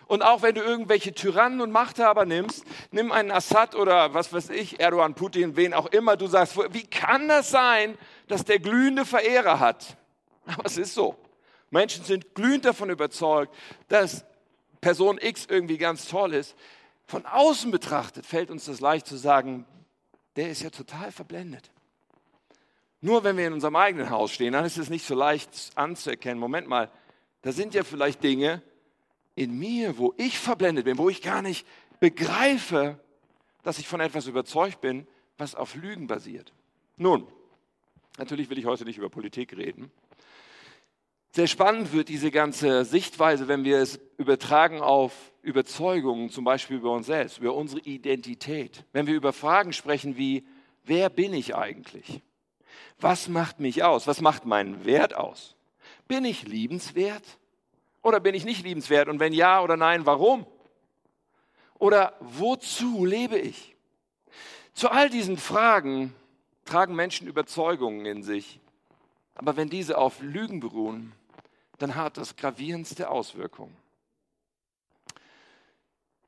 Und 0.07 0.21
auch 0.21 0.41
wenn 0.41 0.55
du 0.55 0.61
irgendwelche 0.61 1.13
Tyrannen 1.13 1.61
und 1.61 1.71
Machthaber 1.71 2.25
nimmst, 2.25 2.65
nimm 2.91 3.11
einen 3.11 3.31
Assad 3.31 3.75
oder 3.75 4.13
was 4.13 4.33
weiß 4.33 4.49
ich, 4.49 4.79
Erdogan, 4.79 5.13
Putin, 5.15 5.55
wen 5.55 5.73
auch 5.73 5.87
immer, 5.87 6.17
du 6.17 6.27
sagst, 6.27 6.57
wie 6.73 6.85
kann 6.85 7.27
das 7.27 7.49
sein, 7.49 7.97
dass 8.27 8.43
der 8.43 8.59
glühende 8.59 9.05
Verehrer 9.05 9.59
hat? 9.59 9.97
Aber 10.45 10.65
es 10.65 10.77
ist 10.77 10.93
so. 10.93 11.15
Menschen 11.69 12.03
sind 12.03 12.35
glühend 12.35 12.65
davon 12.65 12.89
überzeugt, 12.89 13.53
dass 13.87 14.25
Person 14.81 15.17
X 15.19 15.47
irgendwie 15.49 15.77
ganz 15.77 16.07
toll 16.07 16.33
ist. 16.33 16.55
Von 17.05 17.25
außen 17.25 17.71
betrachtet 17.71 18.25
fällt 18.25 18.51
uns 18.51 18.65
das 18.65 18.79
leicht 18.79 19.07
zu 19.07 19.15
sagen, 19.15 19.65
der 20.35 20.49
ist 20.49 20.61
ja 20.61 20.69
total 20.69 21.11
verblendet. 21.11 21.71
Nur 23.01 23.23
wenn 23.23 23.37
wir 23.37 23.47
in 23.47 23.53
unserem 23.53 23.75
eigenen 23.75 24.09
Haus 24.09 24.31
stehen, 24.31 24.53
dann 24.53 24.65
ist 24.65 24.77
es 24.77 24.89
nicht 24.89 25.05
so 25.05 25.15
leicht 25.15 25.71
anzuerkennen. 25.75 26.39
Moment 26.39 26.67
mal, 26.67 26.89
da 27.41 27.51
sind 27.51 27.73
ja 27.73 27.83
vielleicht 27.83 28.23
Dinge 28.23 28.61
in 29.35 29.57
mir, 29.57 29.97
wo 29.97 30.13
ich 30.17 30.37
verblendet 30.37 30.85
bin, 30.85 30.97
wo 30.97 31.09
ich 31.09 31.21
gar 31.21 31.41
nicht 31.41 31.65
begreife, 31.99 32.99
dass 33.63 33.79
ich 33.79 33.87
von 33.87 33.99
etwas 33.99 34.27
überzeugt 34.27 34.81
bin, 34.81 35.07
was 35.37 35.55
auf 35.55 35.75
Lügen 35.75 36.07
basiert. 36.07 36.53
Nun, 36.97 37.27
natürlich 38.17 38.49
will 38.49 38.59
ich 38.59 38.65
heute 38.65 38.85
nicht 38.85 38.97
über 38.97 39.09
Politik 39.09 39.55
reden. 39.55 39.91
Sehr 41.31 41.47
spannend 41.47 41.93
wird 41.93 42.09
diese 42.09 42.29
ganze 42.29 42.85
Sichtweise, 42.85 43.47
wenn 43.47 43.63
wir 43.63 43.79
es 43.79 43.99
übertragen 44.17 44.81
auf 44.81 45.33
Überzeugungen, 45.41 46.29
zum 46.29 46.43
Beispiel 46.43 46.77
über 46.77 46.91
uns 46.91 47.07
selbst, 47.07 47.39
über 47.39 47.55
unsere 47.55 47.81
Identität. 47.81 48.85
Wenn 48.91 49.07
wir 49.07 49.15
über 49.15 49.33
Fragen 49.33 49.73
sprechen 49.73 50.15
wie, 50.15 50.45
wer 50.83 51.09
bin 51.09 51.33
ich 51.33 51.55
eigentlich? 51.55 52.21
Was 52.99 53.29
macht 53.29 53.59
mich 53.59 53.83
aus? 53.83 54.05
Was 54.05 54.21
macht 54.21 54.45
meinen 54.45 54.85
Wert 54.85 55.15
aus? 55.15 55.55
Bin 56.07 56.23
ich 56.23 56.47
liebenswert 56.47 57.39
oder 58.03 58.19
bin 58.19 58.35
ich 58.35 58.45
nicht 58.45 58.63
liebenswert? 58.63 59.09
Und 59.09 59.19
wenn 59.19 59.33
ja 59.33 59.61
oder 59.63 59.75
nein, 59.75 60.05
warum? 60.05 60.45
Oder 61.79 62.15
wozu 62.19 63.05
lebe 63.05 63.39
ich? 63.39 63.75
Zu 64.73 64.89
all 64.89 65.09
diesen 65.09 65.37
Fragen 65.37 66.13
tragen 66.65 66.95
Menschen 66.95 67.27
Überzeugungen 67.27 68.05
in 68.05 68.23
sich. 68.23 68.59
Aber 69.35 69.57
wenn 69.57 69.69
diese 69.69 69.97
auf 69.97 70.21
Lügen 70.21 70.59
beruhen, 70.59 71.13
dann 71.79 71.95
hat 71.95 72.17
das 72.17 72.35
gravierendste 72.35 73.09
Auswirkungen. 73.09 73.75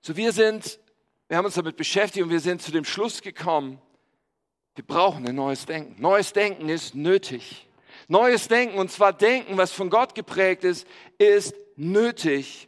So 0.01 0.15
wir 0.15 0.31
sind, 0.31 0.79
wir 1.27 1.37
haben 1.37 1.45
uns 1.45 1.55
damit 1.55 1.77
beschäftigt 1.77 2.23
und 2.23 2.31
wir 2.31 2.39
sind 2.39 2.61
zu 2.61 2.71
dem 2.71 2.85
Schluss 2.85 3.21
gekommen, 3.21 3.79
wir 4.75 4.85
brauchen 4.85 5.27
ein 5.27 5.35
neues 5.35 5.65
Denken. 5.65 6.01
Neues 6.01 6.33
Denken 6.33 6.67
ist 6.67 6.95
nötig. 6.95 7.67
Neues 8.07 8.47
Denken, 8.47 8.77
und 8.77 8.91
zwar 8.91 9.13
Denken, 9.13 9.57
was 9.57 9.71
von 9.71 9.89
Gott 9.89 10.13
geprägt 10.13 10.63
ist, 10.63 10.85
ist 11.17 11.55
nötig. 11.75 12.67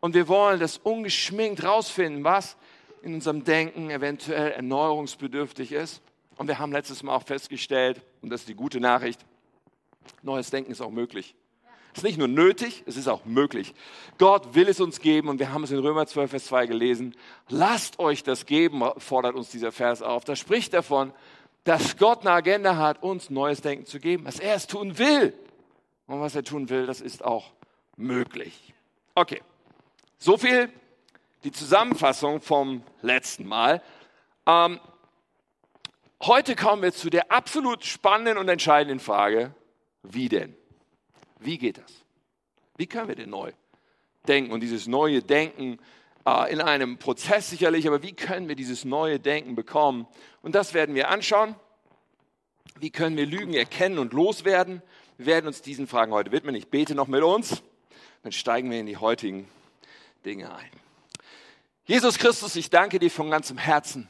Und 0.00 0.14
wir 0.14 0.28
wollen 0.28 0.60
das 0.60 0.78
ungeschminkt 0.78 1.64
rausfinden, 1.64 2.24
was 2.24 2.56
in 3.02 3.14
unserem 3.14 3.44
Denken 3.44 3.90
eventuell 3.90 4.52
erneuerungsbedürftig 4.52 5.72
ist. 5.72 6.02
Und 6.36 6.46
wir 6.46 6.58
haben 6.58 6.72
letztes 6.72 7.02
Mal 7.02 7.14
auch 7.14 7.24
festgestellt, 7.24 8.00
und 8.22 8.30
das 8.30 8.40
ist 8.40 8.48
die 8.48 8.54
gute 8.54 8.80
Nachricht, 8.80 9.24
neues 10.22 10.50
Denken 10.50 10.70
ist 10.70 10.80
auch 10.80 10.90
möglich. 10.90 11.34
Es 11.92 11.98
ist 11.98 12.04
nicht 12.04 12.18
nur 12.18 12.28
nötig, 12.28 12.84
es 12.86 12.96
ist 12.96 13.08
auch 13.08 13.24
möglich. 13.24 13.74
Gott 14.18 14.54
will 14.54 14.68
es 14.68 14.78
uns 14.78 15.00
geben 15.00 15.28
und 15.28 15.40
wir 15.40 15.52
haben 15.52 15.64
es 15.64 15.72
in 15.72 15.78
Römer 15.78 16.06
12, 16.06 16.30
Vers 16.30 16.44
2 16.46 16.66
gelesen. 16.66 17.16
Lasst 17.48 17.98
euch 17.98 18.22
das 18.22 18.46
geben, 18.46 18.82
fordert 18.98 19.34
uns 19.34 19.50
dieser 19.50 19.72
Vers 19.72 20.00
auf. 20.00 20.24
Das 20.24 20.38
spricht 20.38 20.74
davon, 20.74 21.12
dass 21.64 21.96
Gott 21.96 22.20
eine 22.20 22.30
Agenda 22.30 22.76
hat, 22.76 23.02
uns 23.02 23.30
neues 23.30 23.62
Denken 23.62 23.84
zu 23.84 23.98
geben, 23.98 24.26
was 24.26 24.38
er 24.38 24.54
es 24.54 24.68
tun 24.68 24.96
will. 24.98 25.34
Und 26.06 26.20
was 26.20 26.36
er 26.36 26.44
tun 26.44 26.68
will, 26.68 26.86
das 26.86 27.00
ist 27.00 27.24
auch 27.24 27.52
möglich. 27.98 28.72
Okay, 29.14 29.42
so 30.16 30.38
viel 30.38 30.72
die 31.44 31.52
Zusammenfassung 31.52 32.40
vom 32.40 32.82
letzten 33.02 33.46
Mal. 33.46 33.82
Ähm, 34.46 34.80
heute 36.22 36.56
kommen 36.56 36.82
wir 36.82 36.92
zu 36.92 37.10
der 37.10 37.30
absolut 37.30 37.84
spannenden 37.84 38.38
und 38.38 38.48
entscheidenden 38.48 39.00
Frage, 39.00 39.54
wie 40.02 40.28
denn? 40.28 40.56
Wie 41.38 41.58
geht 41.58 41.78
das? 41.78 42.04
Wie 42.76 42.86
können 42.86 43.08
wir 43.08 43.14
denn 43.14 43.30
neu 43.30 43.52
denken? 44.26 44.52
Und 44.52 44.60
dieses 44.60 44.86
neue 44.86 45.22
Denken, 45.22 45.78
äh, 46.26 46.52
in 46.52 46.60
einem 46.60 46.98
Prozess 46.98 47.50
sicherlich, 47.50 47.86
aber 47.86 48.02
wie 48.02 48.12
können 48.12 48.48
wir 48.48 48.56
dieses 48.56 48.84
neue 48.84 49.20
Denken 49.20 49.54
bekommen? 49.54 50.06
Und 50.42 50.54
das 50.54 50.74
werden 50.74 50.94
wir 50.94 51.08
anschauen. 51.08 51.54
Wie 52.78 52.90
können 52.90 53.16
wir 53.16 53.26
Lügen 53.26 53.54
erkennen 53.54 53.98
und 53.98 54.12
loswerden? 54.12 54.82
Wir 55.16 55.26
werden 55.26 55.46
uns 55.46 55.62
diesen 55.62 55.86
Fragen 55.86 56.12
heute 56.12 56.30
widmen. 56.30 56.54
Ich 56.54 56.68
bete 56.68 56.94
noch 56.94 57.08
mit 57.08 57.22
uns, 57.22 57.62
dann 58.22 58.32
steigen 58.32 58.70
wir 58.70 58.80
in 58.80 58.86
die 58.86 58.96
heutigen 58.96 59.48
Dinge 60.24 60.54
ein. 60.54 60.70
Jesus 61.84 62.18
Christus, 62.18 62.56
ich 62.56 62.70
danke 62.70 62.98
dir 62.98 63.10
von 63.10 63.30
ganzem 63.30 63.56
Herzen. 63.56 64.08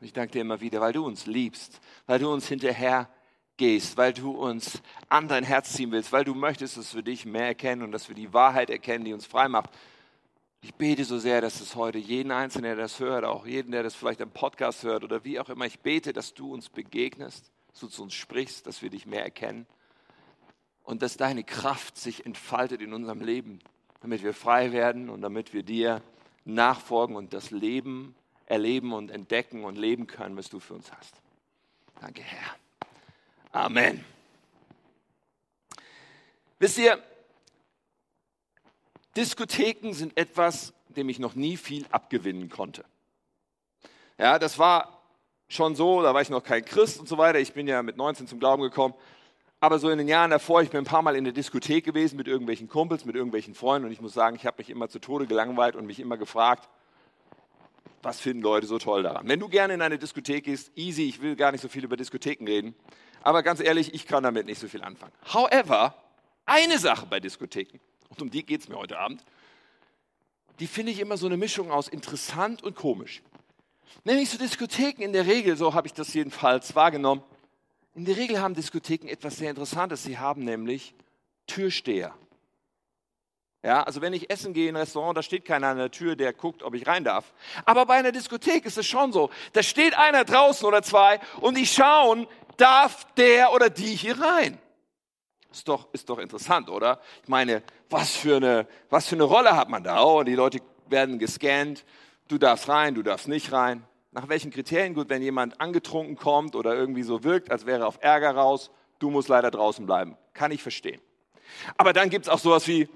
Ich 0.00 0.12
danke 0.12 0.32
dir 0.32 0.40
immer 0.40 0.60
wieder, 0.60 0.80
weil 0.80 0.92
du 0.92 1.06
uns 1.06 1.26
liebst, 1.26 1.80
weil 2.06 2.18
du 2.18 2.32
uns 2.32 2.48
hinterher 2.48 3.08
gehst, 3.56 3.96
weil 3.96 4.12
du 4.12 4.32
uns 4.32 4.82
an 5.08 5.28
dein 5.28 5.44
Herz 5.44 5.72
ziehen 5.72 5.92
willst, 5.92 6.12
weil 6.12 6.24
du 6.24 6.34
möchtest, 6.34 6.76
dass 6.76 6.94
wir 6.94 7.02
dich 7.02 7.24
mehr 7.24 7.46
erkennen 7.46 7.82
und 7.82 7.92
dass 7.92 8.08
wir 8.08 8.16
die 8.16 8.32
Wahrheit 8.32 8.68
erkennen, 8.68 9.04
die 9.04 9.12
uns 9.12 9.26
frei 9.26 9.48
macht. 9.48 9.70
Ich 10.60 10.74
bete 10.74 11.04
so 11.04 11.18
sehr, 11.18 11.40
dass 11.40 11.60
es 11.60 11.76
heute 11.76 11.98
jeden 11.98 12.32
Einzelnen, 12.32 12.76
der 12.76 12.76
das 12.76 12.98
hört, 12.98 13.24
auch 13.24 13.46
jeden, 13.46 13.70
der 13.70 13.82
das 13.82 13.94
vielleicht 13.94 14.22
am 14.22 14.30
Podcast 14.30 14.82
hört 14.82 15.04
oder 15.04 15.24
wie 15.24 15.38
auch 15.38 15.50
immer, 15.50 15.66
ich 15.66 15.78
bete, 15.80 16.12
dass 16.12 16.34
du 16.34 16.52
uns 16.52 16.68
begegnest, 16.68 17.52
dass 17.68 17.80
du 17.80 17.86
zu 17.88 18.02
uns 18.02 18.14
sprichst, 18.14 18.66
dass 18.66 18.82
wir 18.82 18.90
dich 18.90 19.06
mehr 19.06 19.22
erkennen 19.22 19.66
und 20.84 21.02
dass 21.02 21.16
deine 21.16 21.42
Kraft 21.42 21.98
sich 21.98 22.24
entfaltet 22.24 22.80
in 22.80 22.92
unserem 22.92 23.20
Leben, 23.20 23.58
damit 24.00 24.22
wir 24.22 24.34
frei 24.34 24.72
werden 24.72 25.08
und 25.10 25.22
damit 25.22 25.52
wir 25.52 25.62
dir 25.62 26.02
nachfolgen 26.44 27.16
und 27.16 27.32
das 27.32 27.50
Leben 27.50 28.14
erleben 28.46 28.92
und 28.92 29.10
entdecken 29.10 29.64
und 29.64 29.76
leben 29.76 30.06
können, 30.06 30.36
was 30.36 30.50
du 30.50 30.60
für 30.60 30.74
uns 30.74 30.92
hast. 30.92 31.14
Danke, 32.00 32.22
Herr. 32.22 32.56
Amen. 33.52 34.04
Wisst 36.58 36.78
ihr, 36.78 37.02
Diskotheken 39.16 39.92
sind 39.92 40.16
etwas, 40.16 40.74
dem 40.88 41.08
ich 41.08 41.18
noch 41.18 41.34
nie 41.34 41.56
viel 41.56 41.86
abgewinnen 41.90 42.50
konnte. 42.50 42.84
Ja, 44.18 44.38
das 44.38 44.58
war 44.58 45.02
schon 45.48 45.76
so, 45.76 46.02
da 46.02 46.14
war 46.14 46.22
ich 46.22 46.30
noch 46.30 46.42
kein 46.42 46.64
Christ 46.64 47.00
und 47.00 47.08
so 47.08 47.16
weiter. 47.16 47.38
Ich 47.38 47.52
bin 47.52 47.66
ja 47.66 47.82
mit 47.82 47.96
19 47.96 48.26
zum 48.26 48.38
Glauben 48.38 48.62
gekommen. 48.62 48.94
Aber 49.64 49.78
so 49.78 49.88
in 49.88 49.96
den 49.96 50.08
Jahren 50.08 50.30
davor, 50.30 50.60
ich 50.60 50.68
bin 50.68 50.80
ein 50.80 50.84
paar 50.84 51.00
Mal 51.00 51.16
in 51.16 51.24
der 51.24 51.32
Diskothek 51.32 51.86
gewesen 51.86 52.18
mit 52.18 52.28
irgendwelchen 52.28 52.68
Kumpels, 52.68 53.06
mit 53.06 53.16
irgendwelchen 53.16 53.54
Freunden 53.54 53.86
und 53.86 53.92
ich 53.92 54.00
muss 54.02 54.12
sagen, 54.12 54.36
ich 54.36 54.44
habe 54.44 54.58
mich 54.58 54.68
immer 54.68 54.90
zu 54.90 54.98
Tode 54.98 55.26
gelangweilt 55.26 55.74
und 55.74 55.86
mich 55.86 56.00
immer 56.00 56.18
gefragt, 56.18 56.68
was 58.02 58.20
finden 58.20 58.42
Leute 58.42 58.66
so 58.66 58.78
toll 58.78 59.02
daran? 59.02 59.26
Wenn 59.26 59.40
du 59.40 59.48
gerne 59.48 59.72
in 59.72 59.80
eine 59.80 59.96
Diskothek 59.96 60.44
gehst, 60.44 60.70
easy, 60.76 61.04
ich 61.04 61.22
will 61.22 61.34
gar 61.34 61.50
nicht 61.50 61.62
so 61.62 61.68
viel 61.68 61.82
über 61.82 61.96
Diskotheken 61.96 62.44
reden, 62.44 62.74
aber 63.22 63.42
ganz 63.42 63.60
ehrlich, 63.60 63.94
ich 63.94 64.06
kann 64.06 64.22
damit 64.22 64.44
nicht 64.44 64.58
so 64.58 64.68
viel 64.68 64.82
anfangen. 64.82 65.12
However, 65.32 65.94
eine 66.44 66.78
Sache 66.78 67.06
bei 67.06 67.18
Diskotheken, 67.18 67.80
und 68.10 68.20
um 68.20 68.30
die 68.30 68.44
geht 68.44 68.60
es 68.60 68.68
mir 68.68 68.76
heute 68.76 68.98
Abend, 68.98 69.24
die 70.60 70.66
finde 70.66 70.92
ich 70.92 71.00
immer 71.00 71.16
so 71.16 71.24
eine 71.24 71.38
Mischung 71.38 71.70
aus 71.70 71.88
interessant 71.88 72.62
und 72.62 72.76
komisch. 72.76 73.22
Nämlich 74.04 74.28
so 74.28 74.36
Diskotheken 74.36 75.02
in 75.02 75.14
der 75.14 75.26
Regel, 75.26 75.56
so 75.56 75.72
habe 75.72 75.86
ich 75.86 75.94
das 75.94 76.12
jedenfalls 76.12 76.76
wahrgenommen, 76.76 77.22
in 77.94 78.04
der 78.04 78.16
Regel 78.16 78.40
haben 78.40 78.54
Diskotheken 78.54 79.08
etwas 79.08 79.36
sehr 79.36 79.50
Interessantes. 79.50 80.02
Sie 80.02 80.18
haben 80.18 80.44
nämlich 80.44 80.94
Türsteher. 81.46 82.14
Ja, 83.62 83.82
also 83.82 84.02
wenn 84.02 84.12
ich 84.12 84.28
essen 84.28 84.52
gehe 84.52 84.68
in 84.68 84.76
ein 84.76 84.80
Restaurant, 84.80 85.16
da 85.16 85.22
steht 85.22 85.46
keiner 85.46 85.68
an 85.68 85.78
der 85.78 85.90
Tür, 85.90 86.16
der 86.16 86.34
guckt, 86.34 86.62
ob 86.62 86.74
ich 86.74 86.86
rein 86.86 87.02
darf. 87.02 87.32
Aber 87.64 87.86
bei 87.86 87.94
einer 87.94 88.12
Diskothek 88.12 88.66
ist 88.66 88.76
es 88.76 88.86
schon 88.86 89.10
so. 89.10 89.30
Da 89.54 89.62
steht 89.62 89.96
einer 89.96 90.24
draußen 90.24 90.66
oder 90.66 90.82
zwei 90.82 91.18
und 91.40 91.56
die 91.56 91.66
schauen, 91.66 92.26
darf 92.58 93.06
der 93.14 93.52
oder 93.52 93.70
die 93.70 93.94
hier 93.94 94.20
rein. 94.20 94.58
Ist 95.50 95.68
doch, 95.68 95.88
ist 95.94 96.10
doch 96.10 96.18
interessant, 96.18 96.68
oder? 96.68 97.00
Ich 97.22 97.28
meine, 97.28 97.62
was 97.88 98.14
für, 98.14 98.36
eine, 98.36 98.66
was 98.90 99.06
für 99.06 99.14
eine 99.14 99.24
Rolle 99.24 99.56
hat 99.56 99.70
man 99.70 99.82
da? 99.82 100.02
Oh, 100.02 100.24
die 100.24 100.34
Leute 100.34 100.58
werden 100.88 101.18
gescannt. 101.18 101.84
Du 102.28 102.38
darfst 102.38 102.68
rein, 102.68 102.94
du 102.94 103.02
darfst 103.02 103.28
nicht 103.28 103.52
rein. 103.52 103.86
Nach 104.14 104.28
welchen 104.28 104.52
Kriterien? 104.52 104.94
Gut, 104.94 105.08
wenn 105.08 105.22
jemand 105.22 105.60
angetrunken 105.60 106.14
kommt 106.14 106.54
oder 106.54 106.74
irgendwie 106.76 107.02
so 107.02 107.24
wirkt, 107.24 107.50
als 107.50 107.66
wäre 107.66 107.80
er 107.80 107.88
auf 107.88 107.98
Ärger 108.00 108.30
raus, 108.30 108.70
du 109.00 109.10
musst 109.10 109.28
leider 109.28 109.50
draußen 109.50 109.84
bleiben. 109.84 110.16
Kann 110.32 110.52
ich 110.52 110.62
verstehen. 110.62 111.00
Aber 111.76 111.92
dann 111.92 112.10
gibt 112.10 112.26
es 112.26 112.28
auch 112.32 112.38
sowas 112.38 112.68
wie, 112.68 112.88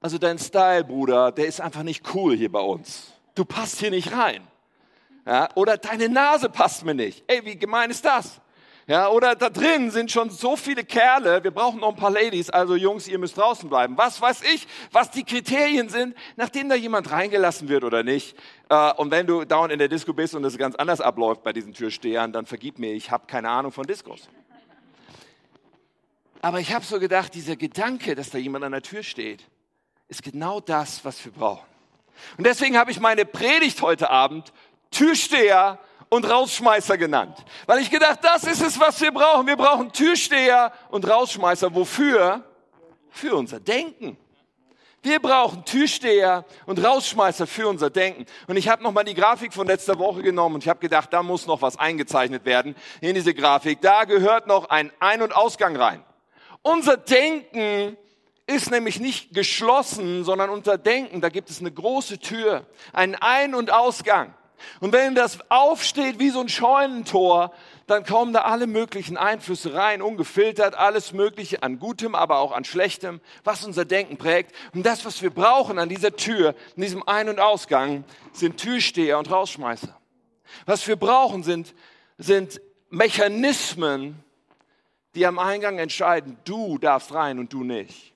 also 0.00 0.16
dein 0.16 0.38
Style, 0.38 0.82
Bruder, 0.82 1.30
der 1.30 1.44
ist 1.44 1.60
einfach 1.60 1.82
nicht 1.82 2.14
cool 2.14 2.34
hier 2.34 2.50
bei 2.50 2.60
uns. 2.60 3.12
Du 3.34 3.44
passt 3.44 3.80
hier 3.80 3.90
nicht 3.90 4.12
rein. 4.16 4.42
Ja, 5.26 5.50
oder 5.56 5.76
deine 5.76 6.08
Nase 6.08 6.48
passt 6.48 6.86
mir 6.86 6.94
nicht. 6.94 7.22
Ey, 7.26 7.44
wie 7.44 7.58
gemein 7.58 7.90
ist 7.90 8.06
das? 8.06 8.40
Ja, 8.90 9.08
oder 9.08 9.36
da 9.36 9.50
drin 9.50 9.92
sind 9.92 10.10
schon 10.10 10.30
so 10.30 10.56
viele 10.56 10.82
Kerle, 10.82 11.44
wir 11.44 11.52
brauchen 11.52 11.78
noch 11.78 11.90
ein 11.90 11.94
paar 11.96 12.10
Ladies, 12.10 12.50
also 12.50 12.74
Jungs, 12.74 13.06
ihr 13.06 13.20
müsst 13.20 13.36
draußen 13.36 13.68
bleiben. 13.68 13.96
Was 13.96 14.20
weiß 14.20 14.42
ich, 14.52 14.66
was 14.90 15.12
die 15.12 15.22
Kriterien 15.22 15.88
sind, 15.88 16.16
nachdem 16.34 16.68
da 16.68 16.74
jemand 16.74 17.08
reingelassen 17.08 17.68
wird 17.68 17.84
oder 17.84 18.02
nicht. 18.02 18.36
Äh, 18.68 18.92
und 18.94 19.12
wenn 19.12 19.28
du 19.28 19.44
dauernd 19.44 19.72
in 19.72 19.78
der 19.78 19.86
Disco 19.86 20.12
bist 20.12 20.34
und 20.34 20.42
es 20.42 20.58
ganz 20.58 20.74
anders 20.74 21.00
abläuft 21.00 21.44
bei 21.44 21.52
diesen 21.52 21.72
Türstehern, 21.72 22.32
dann 22.32 22.46
vergib 22.46 22.80
mir, 22.80 22.92
ich 22.92 23.12
habe 23.12 23.28
keine 23.28 23.48
Ahnung 23.48 23.70
von 23.70 23.86
Diskos. 23.86 24.28
Aber 26.42 26.58
ich 26.58 26.74
habe 26.74 26.84
so 26.84 26.98
gedacht, 26.98 27.32
dieser 27.32 27.54
Gedanke, 27.54 28.16
dass 28.16 28.30
da 28.30 28.38
jemand 28.38 28.64
an 28.64 28.72
der 28.72 28.82
Tür 28.82 29.04
steht, 29.04 29.44
ist 30.08 30.24
genau 30.24 30.58
das, 30.58 31.04
was 31.04 31.24
wir 31.24 31.30
brauchen. 31.30 31.68
Und 32.38 32.44
deswegen 32.44 32.76
habe 32.76 32.90
ich 32.90 32.98
meine 32.98 33.24
Predigt 33.24 33.82
heute 33.82 34.10
Abend 34.10 34.52
Türsteher 34.90 35.78
und 36.10 36.28
Rausschmeißer 36.28 36.98
genannt. 36.98 37.38
Weil 37.66 37.78
ich 37.78 37.90
gedacht, 37.90 38.18
das 38.22 38.44
ist 38.44 38.60
es, 38.60 38.78
was 38.78 39.00
wir 39.00 39.12
brauchen. 39.12 39.46
Wir 39.46 39.56
brauchen 39.56 39.90
Türsteher 39.92 40.72
und 40.90 41.08
Rausschmeißer. 41.08 41.74
Wofür? 41.74 42.44
Für 43.08 43.34
unser 43.34 43.58
Denken. 43.58 44.18
Wir 45.02 45.18
brauchen 45.18 45.64
Türsteher 45.64 46.44
und 46.66 46.84
Rausschmeißer 46.84 47.46
für 47.46 47.66
unser 47.68 47.88
Denken. 47.88 48.26
Und 48.46 48.56
ich 48.56 48.68
habe 48.68 48.82
nochmal 48.82 49.04
die 49.04 49.14
Grafik 49.14 49.54
von 49.54 49.66
letzter 49.66 49.98
Woche 49.98 50.22
genommen 50.22 50.56
und 50.56 50.64
ich 50.64 50.68
habe 50.68 50.80
gedacht, 50.80 51.10
da 51.12 51.22
muss 51.22 51.46
noch 51.46 51.62
was 51.62 51.78
eingezeichnet 51.78 52.44
werden 52.44 52.74
in 53.00 53.14
diese 53.14 53.32
Grafik. 53.32 53.80
Da 53.80 54.04
gehört 54.04 54.46
noch 54.46 54.68
ein 54.68 54.92
Ein- 55.00 55.22
und 55.22 55.34
Ausgang 55.34 55.74
rein. 55.74 56.04
Unser 56.60 56.98
Denken 56.98 57.96
ist 58.46 58.70
nämlich 58.70 59.00
nicht 59.00 59.32
geschlossen, 59.32 60.24
sondern 60.24 60.50
unter 60.50 60.76
Denken, 60.76 61.22
da 61.22 61.30
gibt 61.30 61.48
es 61.48 61.60
eine 61.60 61.72
große 61.72 62.18
Tür, 62.18 62.66
einen 62.92 63.14
Ein- 63.14 63.54
und 63.54 63.72
Ausgang. 63.72 64.34
Und 64.80 64.92
wenn 64.92 65.14
das 65.14 65.38
aufsteht 65.50 66.18
wie 66.18 66.30
so 66.30 66.40
ein 66.40 66.48
Scheunentor, 66.48 67.52
dann 67.86 68.04
kommen 68.04 68.32
da 68.32 68.42
alle 68.42 68.66
möglichen 68.66 69.16
Einflüsse 69.16 69.74
rein, 69.74 70.02
ungefiltert, 70.02 70.74
alles 70.76 71.12
Mögliche 71.12 71.62
an 71.62 71.78
Gutem, 71.78 72.14
aber 72.14 72.38
auch 72.38 72.52
an 72.52 72.64
Schlechtem, 72.64 73.20
was 73.42 73.64
unser 73.64 73.84
Denken 73.84 74.16
prägt. 74.16 74.54
Und 74.74 74.86
das, 74.86 75.04
was 75.04 75.22
wir 75.22 75.30
brauchen 75.30 75.78
an 75.78 75.88
dieser 75.88 76.14
Tür, 76.14 76.54
in 76.76 76.82
diesem 76.82 77.06
Ein- 77.06 77.28
und 77.28 77.40
Ausgang, 77.40 78.04
sind 78.32 78.58
Türsteher 78.58 79.18
und 79.18 79.30
Rausschmeißer. 79.30 79.96
Was 80.66 80.86
wir 80.86 80.96
brauchen, 80.96 81.42
sind, 81.42 81.74
sind 82.18 82.60
Mechanismen, 82.90 84.22
die 85.14 85.26
am 85.26 85.38
Eingang 85.38 85.78
entscheiden, 85.78 86.38
du 86.44 86.78
darfst 86.78 87.12
rein 87.12 87.38
und 87.38 87.52
du 87.52 87.64
nicht. 87.64 88.14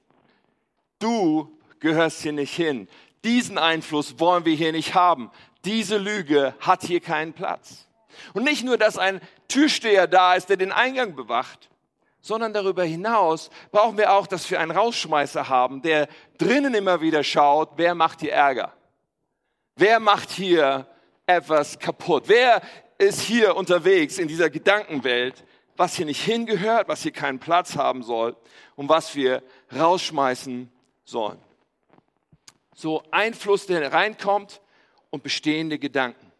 Du 0.99 1.59
gehörst 1.81 2.23
hier 2.23 2.33
nicht 2.33 2.55
hin. 2.55 2.89
Diesen 3.25 3.59
Einfluss 3.59 4.19
wollen 4.19 4.45
wir 4.45 4.55
hier 4.55 4.73
nicht 4.73 4.95
haben. 4.95 5.31
Diese 5.65 5.97
Lüge 5.97 6.55
hat 6.61 6.83
hier 6.83 7.01
keinen 7.01 7.33
Platz. 7.33 7.87
Und 8.33 8.45
nicht 8.45 8.65
nur, 8.65 8.79
dass 8.79 8.99
ein 8.99 9.21
Türsteher 9.49 10.07
da 10.07 10.35
ist, 10.35 10.49
der 10.49 10.57
den 10.57 10.73
Eingang 10.73 11.15
bewacht, 11.15 11.71
sondern 12.21 12.53
darüber 12.53 12.85
hinaus 12.85 13.51
brauchen 13.71 13.99
wir 13.99 14.13
auch, 14.13 14.27
dass 14.27 14.51
wir 14.51 14.61
einen 14.61 14.71
Rausschmeißer 14.71 15.49
haben, 15.49 15.83
der 15.83 16.09
drinnen 16.39 16.75
immer 16.75 17.01
wieder 17.01 17.23
schaut, 17.23 17.73
wer 17.77 17.95
macht 17.95 18.21
hier 18.21 18.33
Ärger? 18.33 18.73
Wer 19.77 20.01
macht 20.01 20.31
hier 20.31 20.87
etwas 21.27 21.79
kaputt? 21.79 22.25
Wer 22.27 22.63
ist 22.97 23.21
hier 23.21 23.57
unterwegs 23.57 24.19
in 24.19 24.29
dieser 24.29 24.49
Gedankenwelt, 24.49 25.45
was 25.77 25.97
hier 25.97 26.07
nicht 26.07 26.23
hingehört, 26.23 26.89
was 26.89 27.03
hier 27.03 27.13
keinen 27.13 27.41
Platz 27.41 27.77
haben 27.77 28.03
soll 28.03 28.37
und 28.77 28.89
was 28.89 29.15
wir 29.15 29.43
rausschmeißen 29.77 30.71
sollen. 31.05 31.39
So 32.75 33.03
Einfluss, 33.11 33.67
der 33.67 33.93
reinkommt 33.93 34.61
und 35.15 35.23
bestehende 35.23 35.79
Gedanken. 35.79 36.33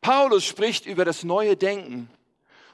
Paulus 0.00 0.44
spricht 0.44 0.86
über 0.86 1.04
das 1.04 1.22
neue 1.22 1.56
Denken 1.56 2.10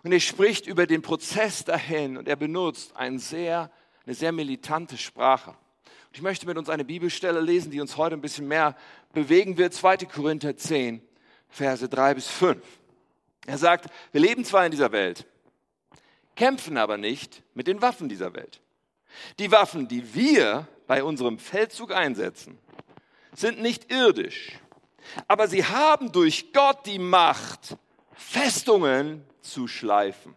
und 0.02 0.10
er 0.10 0.20
spricht 0.20 0.66
über 0.66 0.86
den 0.86 1.02
Prozess 1.02 1.64
dahin 1.64 2.16
und 2.16 2.28
er 2.28 2.36
benutzt 2.36 2.96
ein 2.96 3.18
sehr, 3.18 3.70
eine 4.06 4.14
sehr 4.14 4.32
militante 4.32 4.96
Sprache. 4.96 5.50
Und 5.50 6.14
ich 6.14 6.22
möchte 6.22 6.46
mit 6.46 6.56
uns 6.56 6.70
eine 6.70 6.86
Bibelstelle 6.86 7.40
lesen, 7.40 7.70
die 7.70 7.82
uns 7.82 7.98
heute 7.98 8.16
ein 8.16 8.22
bisschen 8.22 8.48
mehr 8.48 8.74
bewegen 9.12 9.58
wird. 9.58 9.74
2. 9.74 9.98
Korinther 10.06 10.56
10, 10.56 11.02
Verse 11.50 11.86
3 11.86 12.14
bis 12.14 12.28
5. 12.28 12.64
Er 13.44 13.58
sagt, 13.58 13.90
wir 14.12 14.22
leben 14.22 14.46
zwar 14.46 14.64
in 14.64 14.70
dieser 14.70 14.92
Welt, 14.92 15.26
kämpfen 16.36 16.78
aber 16.78 16.96
nicht 16.96 17.42
mit 17.52 17.66
den 17.66 17.82
Waffen 17.82 18.08
dieser 18.08 18.32
Welt. 18.32 18.62
Die 19.38 19.52
Waffen, 19.52 19.88
die 19.88 20.14
wir 20.14 20.66
bei 20.86 21.04
unserem 21.04 21.38
Feldzug 21.38 21.92
einsetzen, 21.92 22.58
sind 23.34 23.60
nicht 23.60 23.92
irdisch, 23.92 24.58
aber 25.28 25.48
sie 25.48 25.64
haben 25.64 26.12
durch 26.12 26.52
Gott 26.52 26.86
die 26.86 26.98
Macht, 26.98 27.76
Festungen 28.12 29.24
zu 29.40 29.68
schleifen. 29.68 30.34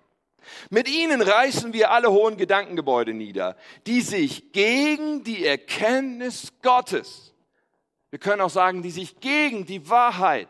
Mit 0.69 0.89
ihnen 0.89 1.21
reißen 1.21 1.73
wir 1.73 1.91
alle 1.91 2.11
hohen 2.11 2.37
Gedankengebäude 2.37 3.13
nieder, 3.13 3.55
die 3.85 4.01
sich 4.01 4.51
gegen 4.51 5.23
die 5.23 5.45
Erkenntnis 5.45 6.53
Gottes, 6.61 7.33
Wir 8.11 8.19
können 8.19 8.41
auch 8.41 8.49
sagen, 8.49 8.81
die 8.81 8.89
sich 8.89 9.19
gegen 9.19 9.65
die 9.65 9.87
Wahrheit 9.87 10.47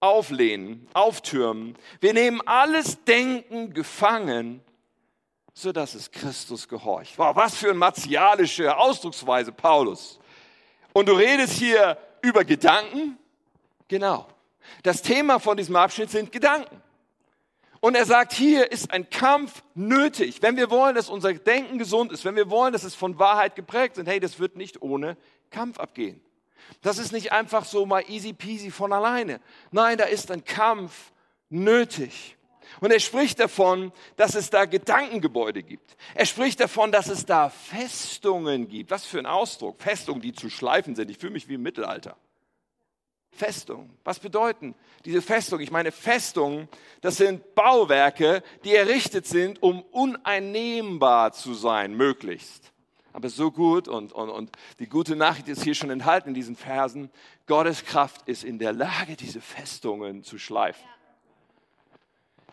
auflehnen, 0.00 0.88
auftürmen. 0.92 1.76
Wir 2.00 2.14
nehmen 2.14 2.40
alles 2.46 3.04
Denken 3.04 3.72
gefangen, 3.72 4.60
sodass 5.52 5.94
es 5.94 6.10
Christus 6.10 6.66
gehorcht. 6.66 7.16
Wow, 7.16 7.36
was 7.36 7.56
für 7.56 7.68
eine 7.68 7.78
martialische 7.78 8.76
Ausdrucksweise, 8.76 9.52
Paulus. 9.52 10.18
Und 10.92 11.08
du 11.08 11.12
redest 11.12 11.52
hier 11.52 11.96
über 12.22 12.44
Gedanken? 12.44 13.18
Genau. 13.90 14.28
Das 14.84 15.02
Thema 15.02 15.40
von 15.40 15.56
diesem 15.56 15.74
Abschnitt 15.74 16.10
sind 16.10 16.30
Gedanken. 16.30 16.80
Und 17.80 17.96
er 17.96 18.04
sagt, 18.04 18.32
hier 18.32 18.70
ist 18.70 18.92
ein 18.92 19.10
Kampf 19.10 19.64
nötig. 19.74 20.42
Wenn 20.42 20.56
wir 20.56 20.70
wollen, 20.70 20.94
dass 20.94 21.08
unser 21.08 21.34
Denken 21.34 21.76
gesund 21.76 22.12
ist, 22.12 22.24
wenn 22.24 22.36
wir 22.36 22.50
wollen, 22.50 22.72
dass 22.72 22.84
es 22.84 22.94
von 22.94 23.18
Wahrheit 23.18 23.56
geprägt 23.56 23.98
ist, 23.98 24.06
hey, 24.06 24.20
das 24.20 24.38
wird 24.38 24.54
nicht 24.54 24.80
ohne 24.80 25.16
Kampf 25.50 25.80
abgehen. 25.80 26.20
Das 26.82 26.98
ist 26.98 27.10
nicht 27.10 27.32
einfach 27.32 27.64
so 27.64 27.84
mal 27.84 28.04
easy 28.08 28.32
peasy 28.32 28.70
von 28.70 28.92
alleine. 28.92 29.40
Nein, 29.72 29.98
da 29.98 30.04
ist 30.04 30.30
ein 30.30 30.44
Kampf 30.44 31.10
nötig. 31.48 32.36
Und 32.78 32.92
er 32.92 33.00
spricht 33.00 33.40
davon, 33.40 33.92
dass 34.14 34.36
es 34.36 34.50
da 34.50 34.66
Gedankengebäude 34.66 35.64
gibt. 35.64 35.96
Er 36.14 36.26
spricht 36.26 36.60
davon, 36.60 36.92
dass 36.92 37.08
es 37.08 37.26
da 37.26 37.48
Festungen 37.48 38.68
gibt. 38.68 38.92
Was 38.92 39.04
für 39.04 39.18
ein 39.18 39.26
Ausdruck. 39.26 39.82
Festungen, 39.82 40.22
die 40.22 40.32
zu 40.32 40.48
schleifen 40.48 40.94
sind. 40.94 41.10
Ich 41.10 41.18
fühle 41.18 41.32
mich 41.32 41.48
wie 41.48 41.54
im 41.54 41.62
Mittelalter. 41.62 42.16
Festung. 43.32 43.90
Was 44.04 44.18
bedeuten 44.18 44.74
diese 45.04 45.22
Festungen? 45.22 45.62
Ich 45.62 45.70
meine, 45.70 45.92
Festungen, 45.92 46.68
das 47.00 47.16
sind 47.16 47.54
Bauwerke, 47.54 48.42
die 48.64 48.74
errichtet 48.74 49.26
sind, 49.26 49.62
um 49.62 49.82
uneinnehmbar 49.82 51.32
zu 51.32 51.54
sein, 51.54 51.94
möglichst. 51.94 52.72
Aber 53.12 53.28
so 53.28 53.50
gut 53.50 53.88
und, 53.88 54.12
und, 54.12 54.30
und 54.30 54.50
die 54.78 54.88
gute 54.88 55.16
Nachricht 55.16 55.48
ist 55.48 55.64
hier 55.64 55.74
schon 55.74 55.90
enthalten 55.90 56.28
in 56.28 56.34
diesen 56.34 56.54
Versen. 56.54 57.10
Gottes 57.46 57.84
Kraft 57.84 58.28
ist 58.28 58.44
in 58.44 58.58
der 58.58 58.72
Lage, 58.72 59.16
diese 59.16 59.40
Festungen 59.40 60.22
zu 60.22 60.38
schleifen. 60.38 60.84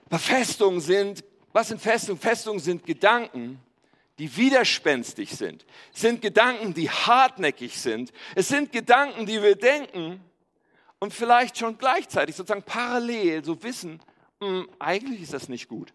Aber 0.08 0.20
Festungen 0.20 0.80
sind, 0.80 1.24
was 1.54 1.68
sind 1.68 1.82
Festungen? 1.82 2.20
Festungen 2.20 2.60
sind 2.60 2.86
Gedanken, 2.86 3.60
die 4.20 4.36
widerspenstig 4.36 5.36
sind. 5.36 5.66
Es 5.94 6.02
sind 6.02 6.22
Gedanken, 6.22 6.74
die 6.74 6.90
hartnäckig 6.90 7.80
sind. 7.80 8.12
Es 8.34 8.48
sind 8.48 8.72
Gedanken, 8.72 9.26
die 9.26 9.44
wir 9.44 9.56
denken, 9.56 10.22
und 11.00 11.14
vielleicht 11.14 11.58
schon 11.58 11.78
gleichzeitig 11.78 12.36
sozusagen 12.36 12.64
parallel 12.64 13.44
so 13.44 13.62
wissen, 13.64 14.02
mh, 14.40 14.48
hm, 14.48 14.70
eigentlich 14.80 15.22
ist 15.22 15.34
das 15.34 15.50
nicht 15.50 15.68
gut. 15.68 15.94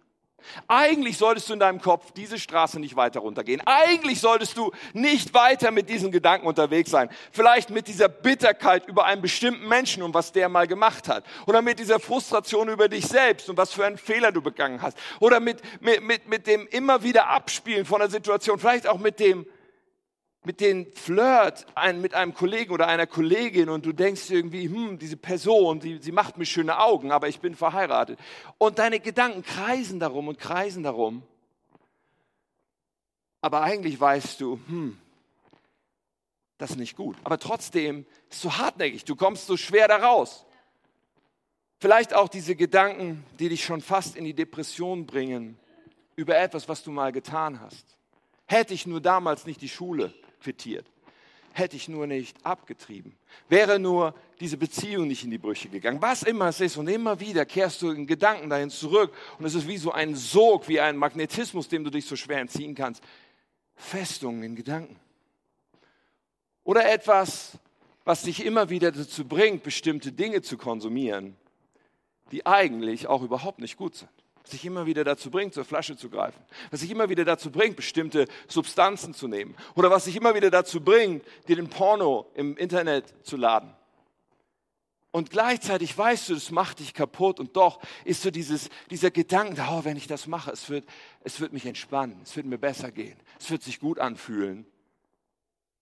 Eigentlich 0.66 1.18
solltest 1.18 1.48
du 1.48 1.54
in 1.54 1.60
deinem 1.60 1.80
Kopf 1.80 2.12
diese 2.12 2.38
Straße 2.38 2.80
nicht 2.80 2.96
weiter 2.96 3.20
runtergehen. 3.20 3.62
Eigentlich 3.64 4.20
solltest 4.20 4.56
du 4.56 4.72
nicht 4.92 5.34
weiter 5.34 5.70
mit 5.70 5.88
diesen 5.88 6.10
Gedanken 6.10 6.46
unterwegs 6.46 6.90
sein. 6.90 7.08
Vielleicht 7.30 7.70
mit 7.70 7.88
dieser 7.88 8.08
Bitterkeit 8.08 8.88
über 8.88 9.04
einen 9.04 9.22
bestimmten 9.22 9.68
Menschen 9.68 10.02
und 10.02 10.14
was 10.14 10.32
der 10.32 10.48
mal 10.48 10.66
gemacht 10.66 11.08
hat. 11.08 11.24
Oder 11.46 11.62
mit 11.62 11.78
dieser 11.78 12.00
Frustration 12.00 12.68
über 12.68 12.88
dich 12.88 13.06
selbst 13.06 13.48
und 13.48 13.56
was 13.56 13.72
für 13.72 13.84
einen 13.84 13.98
Fehler 13.98 14.32
du 14.32 14.42
begangen 14.42 14.82
hast. 14.82 14.96
Oder 15.20 15.40
mit, 15.40 15.60
mit, 15.80 16.02
mit, 16.02 16.28
mit 16.28 16.46
dem 16.46 16.66
immer 16.68 17.02
wieder 17.02 17.28
Abspielen 17.28 17.84
von 17.84 18.00
der 18.00 18.10
Situation. 18.10 18.58
Vielleicht 18.58 18.86
auch 18.86 18.98
mit 18.98 19.20
dem, 19.20 19.46
mit 20.44 20.60
den 20.60 20.92
Flirt 20.94 21.66
ein, 21.74 22.00
mit 22.00 22.14
einem 22.14 22.34
Kollegen 22.34 22.72
oder 22.72 22.88
einer 22.88 23.06
Kollegin 23.06 23.68
und 23.68 23.86
du 23.86 23.92
denkst 23.92 24.30
irgendwie, 24.30 24.68
hm, 24.68 24.98
diese 24.98 25.16
Person, 25.16 25.78
die, 25.78 25.98
sie 25.98 26.12
macht 26.12 26.36
mir 26.36 26.46
schöne 26.46 26.78
Augen, 26.80 27.12
aber 27.12 27.28
ich 27.28 27.40
bin 27.40 27.54
verheiratet. 27.54 28.18
Und 28.58 28.78
deine 28.78 28.98
Gedanken 28.98 29.42
kreisen 29.42 30.00
darum 30.00 30.28
und 30.28 30.38
kreisen 30.38 30.82
darum. 30.82 31.22
Aber 33.40 33.62
eigentlich 33.62 34.00
weißt 34.00 34.40
du, 34.40 34.58
hm, 34.66 34.98
das 36.58 36.70
ist 36.70 36.76
nicht 36.76 36.96
gut. 36.96 37.16
Aber 37.22 37.38
trotzdem 37.38 38.00
ist 38.28 38.36
es 38.36 38.42
so 38.42 38.58
hartnäckig, 38.58 39.04
du 39.04 39.14
kommst 39.14 39.46
so 39.46 39.56
schwer 39.56 39.86
da 39.86 39.96
raus. 39.96 40.44
Vielleicht 41.78 42.14
auch 42.14 42.28
diese 42.28 42.54
Gedanken, 42.56 43.24
die 43.38 43.48
dich 43.48 43.64
schon 43.64 43.80
fast 43.80 44.16
in 44.16 44.24
die 44.24 44.34
Depression 44.34 45.06
bringen 45.06 45.58
über 46.14 46.36
etwas, 46.36 46.68
was 46.68 46.82
du 46.82 46.90
mal 46.90 47.10
getan 47.10 47.60
hast. 47.60 47.96
Hätte 48.46 48.74
ich 48.74 48.86
nur 48.86 49.00
damals 49.00 49.46
nicht 49.46 49.60
die 49.60 49.68
Schule 49.68 50.12
quittiert. 50.42 50.86
Hätte 51.54 51.76
ich 51.76 51.88
nur 51.88 52.06
nicht 52.06 52.44
abgetrieben. 52.44 53.14
Wäre 53.48 53.78
nur 53.78 54.14
diese 54.40 54.56
Beziehung 54.56 55.06
nicht 55.06 55.22
in 55.24 55.30
die 55.30 55.38
Brüche 55.38 55.68
gegangen. 55.68 56.00
Was 56.00 56.22
immer 56.22 56.48
es 56.48 56.60
ist 56.60 56.78
und 56.78 56.88
immer 56.88 57.20
wieder 57.20 57.44
kehrst 57.44 57.82
du 57.82 57.90
in 57.90 58.06
Gedanken 58.06 58.48
dahin 58.48 58.70
zurück 58.70 59.12
und 59.38 59.44
es 59.44 59.54
ist 59.54 59.68
wie 59.68 59.76
so 59.76 59.92
ein 59.92 60.14
Sog, 60.14 60.68
wie 60.68 60.80
ein 60.80 60.96
Magnetismus, 60.96 61.68
dem 61.68 61.84
du 61.84 61.90
dich 61.90 62.06
so 62.06 62.16
schwer 62.16 62.38
entziehen 62.38 62.74
kannst. 62.74 63.02
Festungen 63.76 64.42
in 64.42 64.56
Gedanken. 64.56 64.96
Oder 66.64 66.90
etwas, 66.90 67.58
was 68.04 68.22
dich 68.22 68.44
immer 68.44 68.70
wieder 68.70 68.90
dazu 68.90 69.26
bringt, 69.26 69.62
bestimmte 69.62 70.10
Dinge 70.10 70.40
zu 70.40 70.56
konsumieren, 70.56 71.36
die 72.30 72.46
eigentlich 72.46 73.08
auch 73.08 73.22
überhaupt 73.22 73.60
nicht 73.60 73.76
gut 73.76 73.94
sind 73.96 74.21
was 74.42 74.50
dich 74.50 74.64
immer 74.64 74.86
wieder 74.86 75.04
dazu 75.04 75.30
bringt, 75.30 75.54
zur 75.54 75.64
Flasche 75.64 75.96
zu 75.96 76.10
greifen, 76.10 76.40
was 76.70 76.80
dich 76.80 76.90
immer 76.90 77.08
wieder 77.08 77.24
dazu 77.24 77.50
bringt, 77.50 77.76
bestimmte 77.76 78.26
Substanzen 78.48 79.14
zu 79.14 79.28
nehmen 79.28 79.54
oder 79.74 79.90
was 79.90 80.04
dich 80.04 80.16
immer 80.16 80.34
wieder 80.34 80.50
dazu 80.50 80.80
bringt, 80.80 81.24
dir 81.48 81.56
den 81.56 81.68
Porno 81.68 82.26
im 82.34 82.56
Internet 82.56 83.14
zu 83.22 83.36
laden. 83.36 83.72
Und 85.12 85.28
gleichzeitig 85.28 85.96
weißt 85.96 86.30
du, 86.30 86.34
das 86.34 86.50
macht 86.50 86.80
dich 86.80 86.94
kaputt 86.94 87.38
und 87.38 87.54
doch 87.54 87.80
ist 88.04 88.22
so 88.22 88.30
dieses, 88.30 88.70
dieser 88.90 89.10
Gedanke, 89.10 89.62
oh, 89.70 89.84
wenn 89.84 89.98
ich 89.98 90.06
das 90.06 90.26
mache, 90.26 90.50
es 90.50 90.70
wird, 90.70 90.88
es 91.22 91.38
wird 91.38 91.52
mich 91.52 91.66
entspannen, 91.66 92.18
es 92.22 92.34
wird 92.34 92.46
mir 92.46 92.58
besser 92.58 92.90
gehen, 92.90 93.18
es 93.38 93.50
wird 93.50 93.62
sich 93.62 93.78
gut 93.78 93.98
anfühlen. 93.98 94.66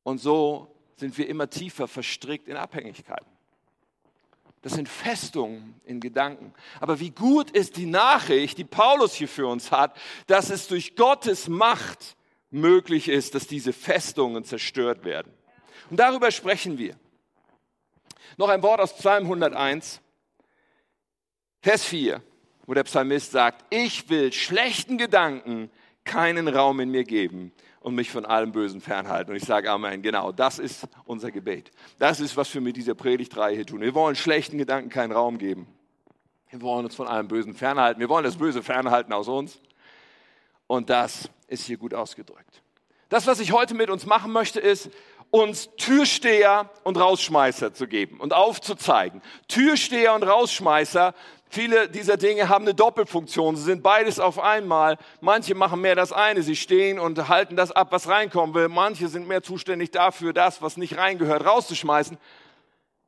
Und 0.02 0.18
so 0.18 0.74
sind 0.96 1.16
wir 1.16 1.28
immer 1.28 1.48
tiefer 1.48 1.86
verstrickt 1.86 2.48
in 2.48 2.56
Abhängigkeiten. 2.56 3.30
Das 4.62 4.74
sind 4.74 4.88
Festungen 4.88 5.80
in 5.84 6.00
Gedanken. 6.00 6.52
Aber 6.80 7.00
wie 7.00 7.10
gut 7.10 7.50
ist 7.50 7.76
die 7.76 7.86
Nachricht, 7.86 8.58
die 8.58 8.64
Paulus 8.64 9.14
hier 9.14 9.28
für 9.28 9.46
uns 9.46 9.70
hat, 9.70 9.96
dass 10.26 10.50
es 10.50 10.68
durch 10.68 10.96
Gottes 10.96 11.48
Macht 11.48 12.16
möglich 12.50 13.08
ist, 13.08 13.34
dass 13.34 13.46
diese 13.46 13.72
Festungen 13.72 14.44
zerstört 14.44 15.04
werden. 15.04 15.32
Und 15.88 15.98
darüber 15.98 16.30
sprechen 16.30 16.76
wir. 16.76 16.94
Noch 18.36 18.48
ein 18.48 18.62
Wort 18.62 18.80
aus 18.80 18.94
Psalm 18.96 19.24
101, 19.24 20.00
Vers 21.62 21.84
4, 21.84 22.22
wo 22.66 22.74
der 22.74 22.84
Psalmist 22.84 23.32
sagt, 23.32 23.64
ich 23.70 24.08
will 24.08 24.32
schlechten 24.32 24.98
Gedanken 24.98 25.70
keinen 26.04 26.48
Raum 26.48 26.80
in 26.80 26.90
mir 26.90 27.04
geben 27.04 27.52
und 27.80 27.94
mich 27.94 28.10
von 28.10 28.24
allem 28.24 28.52
Bösen 28.52 28.80
fernhalten. 28.80 29.32
Und 29.32 29.36
ich 29.36 29.44
sage 29.44 29.70
Amen, 29.70 30.02
genau, 30.02 30.32
das 30.32 30.58
ist 30.58 30.86
unser 31.06 31.30
Gebet. 31.30 31.70
Das 31.98 32.20
ist, 32.20 32.36
was 32.36 32.52
wir 32.54 32.60
mit 32.60 32.76
dieser 32.76 32.94
Predigtreihe 32.94 33.56
hier 33.56 33.66
tun. 33.66 33.80
Wir 33.80 33.94
wollen 33.94 34.14
schlechten 34.14 34.58
Gedanken 34.58 34.90
keinen 34.90 35.12
Raum 35.12 35.38
geben. 35.38 35.66
Wir 36.50 36.60
wollen 36.60 36.84
uns 36.84 36.94
von 36.94 37.08
allem 37.08 37.28
Bösen 37.28 37.54
fernhalten. 37.54 38.00
Wir 38.00 38.08
wollen 38.08 38.24
das 38.24 38.36
Böse 38.36 38.62
fernhalten 38.62 39.12
aus 39.12 39.28
uns. 39.28 39.58
Und 40.66 40.90
das 40.90 41.30
ist 41.48 41.64
hier 41.64 41.78
gut 41.78 41.94
ausgedrückt. 41.94 42.62
Das, 43.08 43.26
was 43.26 43.40
ich 43.40 43.52
heute 43.52 43.74
mit 43.74 43.90
uns 43.90 44.06
machen 44.06 44.30
möchte, 44.32 44.60
ist, 44.60 44.90
uns 45.30 45.70
Türsteher 45.76 46.70
und 46.82 46.96
Rausschmeißer 46.98 47.72
zu 47.72 47.86
geben 47.86 48.20
und 48.20 48.32
aufzuzeigen. 48.32 49.22
Türsteher 49.48 50.14
und 50.14 50.24
Rausschmeißer 50.24 51.14
Viele 51.52 51.88
dieser 51.88 52.16
Dinge 52.16 52.48
haben 52.48 52.64
eine 52.64 52.74
Doppelfunktion. 52.74 53.56
Sie 53.56 53.64
sind 53.64 53.82
beides 53.82 54.20
auf 54.20 54.38
einmal. 54.38 54.96
Manche 55.20 55.56
machen 55.56 55.80
mehr 55.80 55.96
das 55.96 56.12
eine. 56.12 56.44
Sie 56.44 56.54
stehen 56.54 57.00
und 57.00 57.28
halten 57.28 57.56
das 57.56 57.72
ab, 57.72 57.88
was 57.90 58.06
reinkommen 58.06 58.54
will. 58.54 58.68
Manche 58.68 59.08
sind 59.08 59.26
mehr 59.26 59.42
zuständig 59.42 59.90
dafür, 59.90 60.32
das, 60.32 60.62
was 60.62 60.76
nicht 60.76 60.96
reingehört, 60.96 61.44
rauszuschmeißen. 61.44 62.18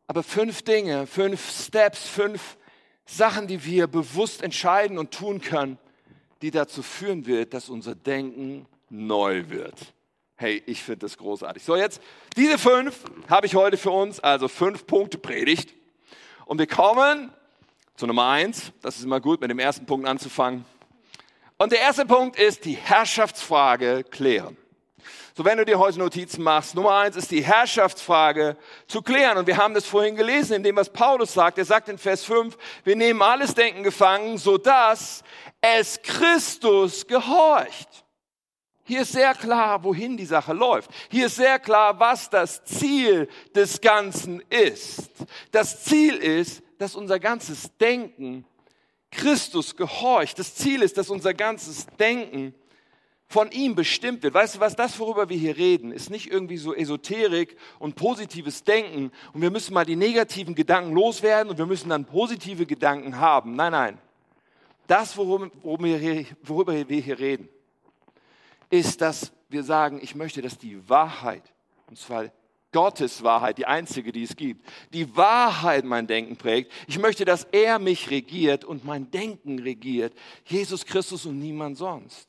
Aber 0.08 0.24
fünf 0.24 0.62
Dinge, 0.62 1.06
fünf 1.06 1.66
Steps, 1.66 2.08
fünf 2.08 2.56
Sachen, 3.06 3.46
die 3.46 3.64
wir 3.64 3.86
bewusst 3.86 4.42
entscheiden 4.42 4.98
und 4.98 5.12
tun 5.12 5.40
können, 5.40 5.78
die 6.42 6.50
dazu 6.50 6.82
führen 6.82 7.26
wird, 7.26 7.54
dass 7.54 7.68
unser 7.68 7.94
Denken 7.94 8.66
neu 8.90 9.44
wird. 9.50 9.94
Hey, 10.34 10.60
ich 10.66 10.82
finde 10.82 11.06
das 11.06 11.16
großartig. 11.16 11.62
So, 11.62 11.76
jetzt, 11.76 12.02
diese 12.36 12.58
fünf 12.58 13.04
habe 13.30 13.46
ich 13.46 13.54
heute 13.54 13.76
für 13.76 13.92
uns, 13.92 14.18
also 14.18 14.48
fünf 14.48 14.84
Punkte 14.84 15.18
Predigt. 15.18 15.72
Und 16.44 16.58
wir 16.58 16.66
kommen 16.66 17.30
zu 17.96 18.06
Nummer 18.06 18.28
eins, 18.28 18.72
das 18.82 18.96
ist 18.96 19.04
immer 19.04 19.20
gut, 19.20 19.40
mit 19.40 19.50
dem 19.50 19.58
ersten 19.58 19.86
Punkt 19.86 20.06
anzufangen. 20.06 20.64
Und 21.58 21.72
der 21.72 21.80
erste 21.80 22.06
Punkt 22.06 22.38
ist 22.38 22.64
die 22.64 22.74
Herrschaftsfrage 22.74 24.04
klären. 24.04 24.56
So, 25.34 25.44
wenn 25.46 25.56
du 25.56 25.64
dir 25.64 25.78
heute 25.78 25.98
Notizen 25.98 26.42
machst, 26.42 26.74
Nummer 26.74 26.96
eins 26.96 27.16
ist 27.16 27.30
die 27.30 27.42
Herrschaftsfrage 27.42 28.56
zu 28.86 29.00
klären. 29.00 29.38
Und 29.38 29.46
wir 29.46 29.56
haben 29.56 29.72
das 29.72 29.86
vorhin 29.86 30.14
gelesen, 30.14 30.54
in 30.56 30.62
dem, 30.62 30.76
was 30.76 30.90
Paulus 30.90 31.32
sagt. 31.32 31.56
Er 31.56 31.64
sagt 31.64 31.88
in 31.88 31.96
Vers 31.96 32.24
5, 32.24 32.56
wir 32.84 32.96
nehmen 32.96 33.22
alles 33.22 33.54
Denken 33.54 33.82
gefangen, 33.82 34.36
sodass 34.36 35.22
es 35.62 36.02
Christus 36.02 37.06
gehorcht. 37.06 38.04
Hier 38.84 39.02
ist 39.02 39.12
sehr 39.12 39.32
klar, 39.34 39.84
wohin 39.84 40.16
die 40.16 40.26
Sache 40.26 40.52
läuft. 40.52 40.90
Hier 41.10 41.26
ist 41.26 41.36
sehr 41.36 41.58
klar, 41.58 41.98
was 41.98 42.28
das 42.28 42.64
Ziel 42.64 43.28
des 43.54 43.80
Ganzen 43.80 44.42
ist. 44.50 45.12
Das 45.52 45.84
Ziel 45.84 46.16
ist, 46.16 46.61
dass 46.82 46.96
unser 46.96 47.20
ganzes 47.20 47.70
Denken 47.78 48.44
Christus 49.12 49.76
gehorcht. 49.76 50.38
Das 50.38 50.54
Ziel 50.56 50.82
ist, 50.82 50.98
dass 50.98 51.10
unser 51.10 51.32
ganzes 51.32 51.86
Denken 51.98 52.54
von 53.28 53.50
ihm 53.52 53.74
bestimmt 53.74 54.22
wird. 54.22 54.34
Weißt 54.34 54.56
du 54.56 54.60
was, 54.60 54.74
das, 54.74 54.98
worüber 54.98 55.28
wir 55.28 55.36
hier 55.36 55.56
reden, 55.56 55.92
ist 55.92 56.10
nicht 56.10 56.30
irgendwie 56.30 56.56
so 56.56 56.74
Esoterik 56.74 57.56
und 57.78 57.94
positives 57.94 58.64
Denken 58.64 59.12
und 59.32 59.40
wir 59.40 59.50
müssen 59.50 59.72
mal 59.72 59.86
die 59.86 59.96
negativen 59.96 60.54
Gedanken 60.54 60.92
loswerden 60.92 61.50
und 61.50 61.58
wir 61.58 61.66
müssen 61.66 61.88
dann 61.88 62.04
positive 62.04 62.66
Gedanken 62.66 63.18
haben. 63.18 63.54
Nein, 63.54 63.72
nein. 63.72 63.98
Das, 64.86 65.16
worüber, 65.16 65.50
wir 65.62 65.98
hier, 65.98 67.18
reden, 67.18 67.48
ist, 68.68 69.00
dass 69.00 69.32
wir 69.48 69.62
sagen, 69.62 70.00
ich 70.02 70.14
möchte, 70.14 70.42
dass 70.42 70.58
die 70.58 70.86
Wahrheit, 70.88 71.44
und 71.88 71.96
zwar 71.96 72.30
Gottes 72.72 73.22
Wahrheit, 73.22 73.58
die 73.58 73.66
einzige, 73.66 74.12
die 74.12 74.24
es 74.24 74.34
gibt, 74.34 74.66
die 74.92 75.14
Wahrheit 75.16 75.84
mein 75.84 76.06
Denken 76.06 76.36
prägt. 76.36 76.72
Ich 76.86 76.98
möchte, 76.98 77.24
dass 77.24 77.44
er 77.52 77.78
mich 77.78 78.10
regiert 78.10 78.64
und 78.64 78.84
mein 78.84 79.10
Denken 79.10 79.58
regiert. 79.58 80.14
Jesus 80.46 80.84
Christus 80.86 81.26
und 81.26 81.38
niemand 81.38 81.76
sonst. 81.76 82.28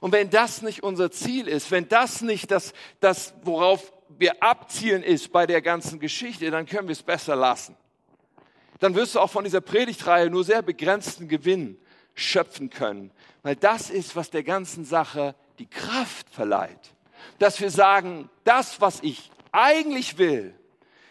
Und 0.00 0.12
wenn 0.12 0.28
das 0.28 0.60
nicht 0.60 0.82
unser 0.82 1.10
Ziel 1.10 1.48
ist, 1.48 1.70
wenn 1.70 1.88
das 1.88 2.20
nicht 2.20 2.50
das, 2.50 2.74
das 3.00 3.34
worauf 3.42 3.92
wir 4.18 4.42
abzielen 4.42 5.02
ist 5.02 5.32
bei 5.32 5.46
der 5.46 5.62
ganzen 5.62 5.98
Geschichte, 5.98 6.50
dann 6.50 6.66
können 6.66 6.88
wir 6.88 6.92
es 6.92 7.02
besser 7.02 7.34
lassen. 7.34 7.74
Dann 8.80 8.94
wirst 8.94 9.14
du 9.14 9.20
auch 9.20 9.30
von 9.30 9.44
dieser 9.44 9.62
Predigtreihe 9.62 10.28
nur 10.28 10.44
sehr 10.44 10.62
begrenzten 10.62 11.26
Gewinn 11.26 11.78
schöpfen 12.14 12.70
können, 12.70 13.10
weil 13.42 13.56
das 13.56 13.90
ist, 13.90 14.14
was 14.14 14.30
der 14.30 14.42
ganzen 14.42 14.84
Sache 14.84 15.34
die 15.58 15.66
Kraft 15.66 16.28
verleiht. 16.28 16.92
Dass 17.38 17.60
wir 17.60 17.70
sagen, 17.70 18.28
das, 18.44 18.80
was 18.80 19.00
ich 19.02 19.30
eigentlich 19.54 20.18
will, 20.18 20.54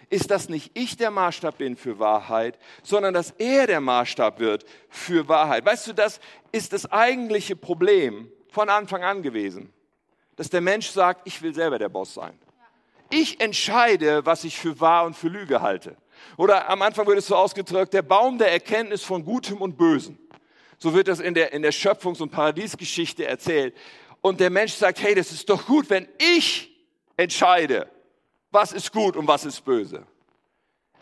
ist, 0.10 0.30
dass 0.30 0.50
nicht 0.50 0.72
ich 0.76 0.96
der 0.96 1.12
Maßstab 1.12 1.58
bin 1.58 1.76
für 1.76 1.98
Wahrheit, 1.98 2.60
sondern 2.84 3.14
dass 3.14 3.32
er 3.32 3.68
der 3.68 3.82
Maßstab 3.82 4.40
wird 4.40 4.66
für 4.90 5.28
Wahrheit. 5.28 5.66
Weißt 5.66 5.88
du, 5.88 5.94
das 5.94 6.20
ist 6.52 6.74
das 6.74 6.92
eigentliche 6.92 7.56
Problem 7.56 8.32
von 8.50 8.70
Anfang 8.70 9.04
an 9.04 9.24
gewesen. 9.24 9.74
Dass 10.36 10.50
der 10.50 10.62
Mensch 10.62 10.90
sagt, 10.90 11.22
ich 11.26 11.42
will 11.42 11.54
selber 11.54 11.80
der 11.80 11.90
Boss 11.90 12.14
sein. 12.14 12.38
Ich 13.10 13.40
entscheide, 13.40 14.26
was 14.26 14.44
ich 14.44 14.58
für 14.58 14.80
wahr 14.80 15.06
und 15.06 15.16
für 15.16 15.28
Lüge 15.28 15.62
halte. 15.62 15.96
Oder 16.38 16.70
am 16.70 16.82
Anfang 16.82 17.06
wird 17.08 17.18
es 17.18 17.28
so 17.28 17.36
ausgedrückt, 17.36 17.94
der 17.94 18.02
Baum 18.02 18.38
der 18.38 18.52
Erkenntnis 18.52 19.04
von 19.04 19.24
Gutem 19.24 19.62
und 19.62 19.78
Bösen. 19.78 20.18
So 20.78 20.94
wird 20.94 21.08
das 21.08 21.20
in 21.20 21.34
der, 21.34 21.54
in 21.54 21.62
der 21.62 21.72
Schöpfungs- 21.72 22.22
und 22.22 22.32
Paradiesgeschichte 22.32 23.26
erzählt. 23.26 23.76
Und 24.22 24.40
der 24.40 24.50
Mensch 24.50 24.74
sagt, 24.74 25.02
hey, 25.02 25.16
das 25.16 25.32
ist 25.32 25.50
doch 25.50 25.66
gut, 25.66 25.90
wenn 25.90 26.08
ich 26.18 26.72
entscheide, 27.18 27.90
was 28.54 28.72
ist 28.72 28.92
gut 28.92 29.18
und 29.18 29.28
was 29.28 29.46
ist 29.46 29.66
böse. 29.66 30.06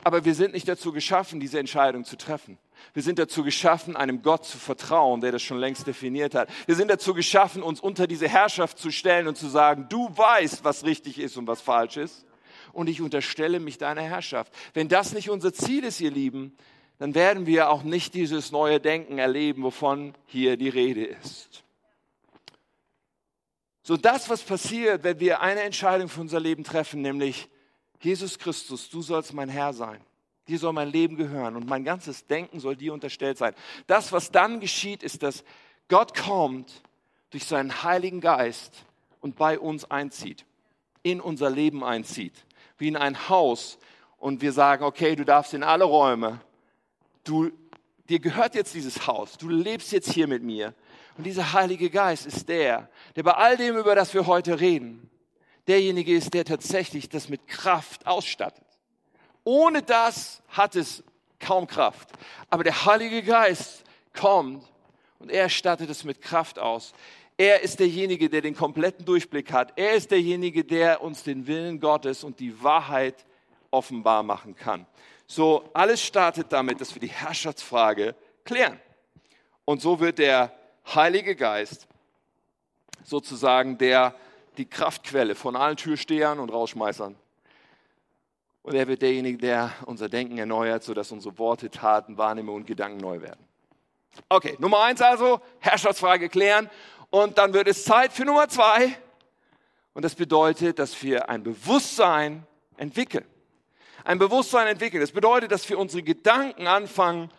Aber 0.03 0.25
wir 0.25 0.33
sind 0.33 0.53
nicht 0.53 0.67
dazu 0.67 0.91
geschaffen, 0.91 1.39
diese 1.39 1.59
Entscheidung 1.59 2.05
zu 2.05 2.17
treffen. 2.17 2.57
Wir 2.93 3.03
sind 3.03 3.19
dazu 3.19 3.43
geschaffen, 3.43 3.95
einem 3.95 4.23
Gott 4.23 4.45
zu 4.45 4.57
vertrauen, 4.57 5.21
der 5.21 5.31
das 5.31 5.43
schon 5.43 5.59
längst 5.59 5.85
definiert 5.85 6.33
hat. 6.33 6.49
Wir 6.65 6.75
sind 6.75 6.89
dazu 6.89 7.13
geschaffen, 7.13 7.61
uns 7.61 7.79
unter 7.79 8.07
diese 8.07 8.27
Herrschaft 8.27 8.79
zu 8.79 8.89
stellen 8.89 9.27
und 9.27 9.37
zu 9.37 9.47
sagen, 9.47 9.85
du 9.89 10.09
weißt, 10.17 10.63
was 10.63 10.83
richtig 10.85 11.19
ist 11.19 11.37
und 11.37 11.45
was 11.45 11.61
falsch 11.61 11.97
ist. 11.97 12.25
Und 12.73 12.89
ich 12.89 13.01
unterstelle 13.01 13.59
mich 13.59 13.77
deiner 13.77 14.01
Herrschaft. 14.01 14.53
Wenn 14.73 14.87
das 14.87 15.13
nicht 15.13 15.29
unser 15.29 15.53
Ziel 15.53 15.83
ist, 15.83 15.99
ihr 15.99 16.11
Lieben, 16.11 16.55
dann 16.97 17.13
werden 17.13 17.45
wir 17.45 17.69
auch 17.69 17.83
nicht 17.83 18.13
dieses 18.13 18.51
neue 18.51 18.79
Denken 18.79 19.19
erleben, 19.19 19.61
wovon 19.63 20.15
hier 20.25 20.57
die 20.57 20.69
Rede 20.69 21.03
ist. 21.03 21.63
So 23.83 23.97
das, 23.97 24.29
was 24.29 24.43
passiert, 24.43 25.03
wenn 25.03 25.19
wir 25.19 25.41
eine 25.41 25.61
Entscheidung 25.61 26.07
für 26.07 26.21
unser 26.21 26.39
Leben 26.39 26.63
treffen, 26.63 27.01
nämlich 27.01 27.49
Jesus 27.99 28.37
Christus, 28.37 28.89
du 28.89 29.01
sollst 29.01 29.33
mein 29.33 29.49
Herr 29.49 29.73
sein. 29.73 30.01
Dir 30.47 30.59
soll 30.59 30.73
mein 30.73 30.89
Leben 30.89 31.17
gehören 31.17 31.55
und 31.55 31.67
mein 31.67 31.83
ganzes 31.83 32.25
Denken 32.25 32.59
soll 32.59 32.75
dir 32.75 32.93
unterstellt 32.93 33.37
sein. 33.37 33.53
Das, 33.87 34.11
was 34.11 34.31
dann 34.31 34.59
geschieht, 34.59 35.03
ist, 35.03 35.23
dass 35.23 35.43
Gott 35.87 36.17
kommt 36.17 36.81
durch 37.29 37.45
seinen 37.45 37.83
Heiligen 37.83 38.21
Geist 38.21 38.73
und 39.19 39.35
bei 39.35 39.59
uns 39.59 39.89
einzieht, 39.89 40.45
in 41.03 41.21
unser 41.21 41.49
Leben 41.49 41.83
einzieht, 41.83 42.33
wie 42.77 42.87
in 42.87 42.97
ein 42.97 43.29
Haus. 43.29 43.77
Und 44.17 44.41
wir 44.41 44.51
sagen, 44.51 44.83
okay, 44.83 45.15
du 45.15 45.25
darfst 45.25 45.53
in 45.53 45.63
alle 45.63 45.85
Räume. 45.85 46.41
Du, 47.23 47.51
dir 48.09 48.19
gehört 48.19 48.55
jetzt 48.55 48.73
dieses 48.73 49.07
Haus. 49.07 49.37
Du 49.37 49.47
lebst 49.47 49.91
jetzt 49.91 50.11
hier 50.11 50.27
mit 50.27 50.43
mir. 50.43 50.73
Und 51.17 51.25
dieser 51.25 51.53
Heilige 51.53 51.89
Geist 51.89 52.25
ist 52.25 52.47
der, 52.47 52.89
der 53.15 53.23
bei 53.23 53.33
all 53.33 53.57
dem, 53.57 53.77
über 53.77 53.95
das 53.95 54.13
wir 54.13 54.25
heute 54.27 54.59
reden, 54.59 55.09
derjenige 55.67 56.15
ist, 56.15 56.33
der 56.33 56.45
tatsächlich 56.45 57.09
das 57.09 57.29
mit 57.29 57.47
Kraft 57.47 58.07
ausstattet. 58.07 58.65
Ohne 59.43 59.81
das 59.81 60.41
hat 60.49 60.75
es 60.75 61.03
kaum 61.39 61.67
Kraft. 61.67 62.09
Aber 62.49 62.63
der 62.63 62.85
Heilige 62.85 63.23
Geist 63.23 63.83
kommt 64.13 64.63
und 65.19 65.29
er 65.29 65.49
stattet 65.49 65.89
es 65.89 66.03
mit 66.03 66.21
Kraft 66.21 66.59
aus. 66.59 66.93
Er 67.37 67.61
ist 67.61 67.79
derjenige, 67.79 68.29
der 68.29 68.41
den 68.41 68.55
kompletten 68.55 69.05
Durchblick 69.05 69.51
hat. 69.51 69.73
Er 69.75 69.93
ist 69.93 70.11
derjenige, 70.11 70.63
der 70.63 71.01
uns 71.01 71.23
den 71.23 71.47
Willen 71.47 71.79
Gottes 71.79 72.23
und 72.23 72.39
die 72.39 72.61
Wahrheit 72.61 73.25
offenbar 73.71 74.21
machen 74.21 74.55
kann. 74.55 74.85
So, 75.25 75.63
alles 75.73 76.03
startet 76.03 76.51
damit, 76.51 76.81
dass 76.81 76.93
wir 76.93 76.99
die 76.99 77.09
Herrschaftsfrage 77.09 78.15
klären. 78.43 78.79
Und 79.65 79.81
so 79.81 79.99
wird 79.99 80.19
der 80.19 80.51
Heilige 80.85 81.35
Geist 81.35 81.87
sozusagen 83.03 83.77
der, 83.77 84.15
die 84.57 84.65
Kraftquelle 84.65 85.35
von 85.35 85.55
allen 85.55 85.77
Türstehern 85.77 86.39
und 86.39 86.51
Rausschmeißern 86.51 87.15
und 88.63 88.75
er 88.75 88.87
wird 88.87 89.01
derjenige, 89.01 89.37
der 89.37 89.73
unser 89.85 90.07
Denken 90.07 90.37
erneuert, 90.37 90.83
sodass 90.83 91.11
unsere 91.11 91.37
Worte, 91.39 91.69
Taten, 91.71 92.17
Wahrnehmungen 92.17 92.61
und 92.61 92.67
Gedanken 92.67 92.97
neu 92.97 93.21
werden. 93.21 93.43
Okay, 94.29 94.55
Nummer 94.59 94.81
eins 94.83 95.01
also, 95.01 95.41
Herrschaftsfrage 95.59 96.29
klären. 96.29 96.69
Und 97.09 97.37
dann 97.37 97.53
wird 97.53 97.67
es 97.67 97.83
Zeit 97.83 98.13
für 98.13 98.23
Nummer 98.23 98.47
zwei. 98.47 98.97
Und 99.93 100.05
das 100.05 100.15
bedeutet, 100.15 100.79
dass 100.79 101.01
wir 101.01 101.27
ein 101.27 101.43
Bewusstsein 101.43 102.45
entwickeln. 102.77 103.25
Ein 104.03 104.19
Bewusstsein 104.19 104.67
entwickeln. 104.67 105.01
Das 105.01 105.11
bedeutet, 105.11 105.51
dass 105.51 105.67
wir 105.67 105.79
unsere 105.79 106.03
Gedanken 106.03 106.67
anfangen, 106.67 107.31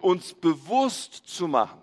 uns 0.00 0.34
bewusst 0.34 1.26
zu 1.26 1.46
machen. 1.46 1.82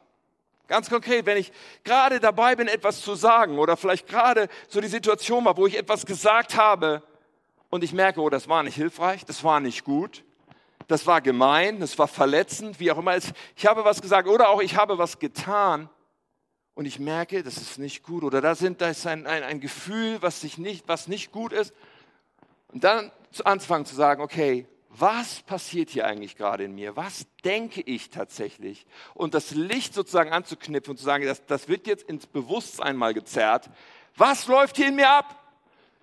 Ganz 0.72 0.90
konkret, 0.90 1.26
wenn 1.26 1.36
ich 1.36 1.52
gerade 1.84 2.22
dabei 2.22 2.56
bin, 2.56 2.70
etwas 2.70 3.02
zu 3.02 3.16
sagen 3.16 3.60
oder 3.60 3.76
vielleicht 3.76 4.08
gerade 4.08 4.48
so 4.70 4.80
die 4.80 4.88
Situation 4.88 5.44
war, 5.44 5.58
wo 5.58 5.68
ich 5.68 5.78
etwas 5.78 6.06
gesagt 6.06 6.56
habe, 6.56 7.04
und 7.70 7.84
ich 7.84 7.92
merke, 7.92 8.22
oh, 8.22 8.30
das 8.30 8.48
war 8.48 8.64
nicht 8.64 8.76
hilfreich, 8.76 9.26
das 9.26 9.44
war 9.44 9.60
nicht 9.60 9.84
gut, 9.84 10.24
das 10.88 11.06
war 11.06 11.20
gemein, 11.20 11.82
das 11.82 12.00
war 12.00 12.08
verletzend, 12.08 12.80
wie 12.80 12.90
auch 12.90 13.00
immer. 13.00 13.18
Ich 13.58 13.66
habe 13.66 13.84
was 13.84 14.02
gesagt 14.02 14.30
oder 14.30 14.48
auch 14.48 14.62
ich 14.62 14.78
habe 14.78 14.98
was 14.98 15.20
getan 15.20 15.90
und 16.74 16.86
ich 16.86 17.00
merke, 17.00 17.44
das 17.44 17.58
ist 17.58 17.78
nicht 17.78 18.02
gut 18.02 18.24
oder 18.24 18.40
da, 18.40 18.56
sind, 18.56 18.80
da 18.80 18.92
ist 18.92 19.06
ein, 19.06 19.28
ein, 19.28 19.44
ein 19.44 19.60
Gefühl, 19.60 20.22
was, 20.22 20.40
sich 20.40 20.58
nicht, 20.58 20.88
was 20.88 21.10
nicht 21.10 21.34
gut 21.34 21.52
ist. 21.52 21.74
Und 22.70 22.86
dann 22.86 23.12
anzufangen 23.44 23.86
zu 23.86 23.96
sagen, 23.96 24.22
okay, 24.22 24.70
was 24.94 25.42
passiert 25.42 25.90
hier 25.90 26.06
eigentlich 26.06 26.36
gerade 26.36 26.66
in 26.66 26.76
mir? 26.76 26.96
Was 26.96 27.26
denke 27.46 27.82
ich 27.82 28.10
tatsächlich? 28.10 28.86
Und 29.14 29.34
das 29.34 29.52
Licht 29.52 29.94
sozusagen 29.94 30.32
anzuknüpfen 30.32 30.92
und 30.92 30.98
zu 30.98 31.06
sagen, 31.06 31.26
das, 31.26 31.46
das 31.46 31.68
wird 31.68 31.88
jetzt 31.88 32.08
ins 32.10 32.28
Bewusstsein 32.28 32.98
mal 32.98 33.14
gezerrt. 33.14 33.70
Was 34.18 34.48
läuft 34.48 34.76
hier 34.76 34.90
in 34.90 34.96
mir 34.96 35.10
ab? 35.10 35.38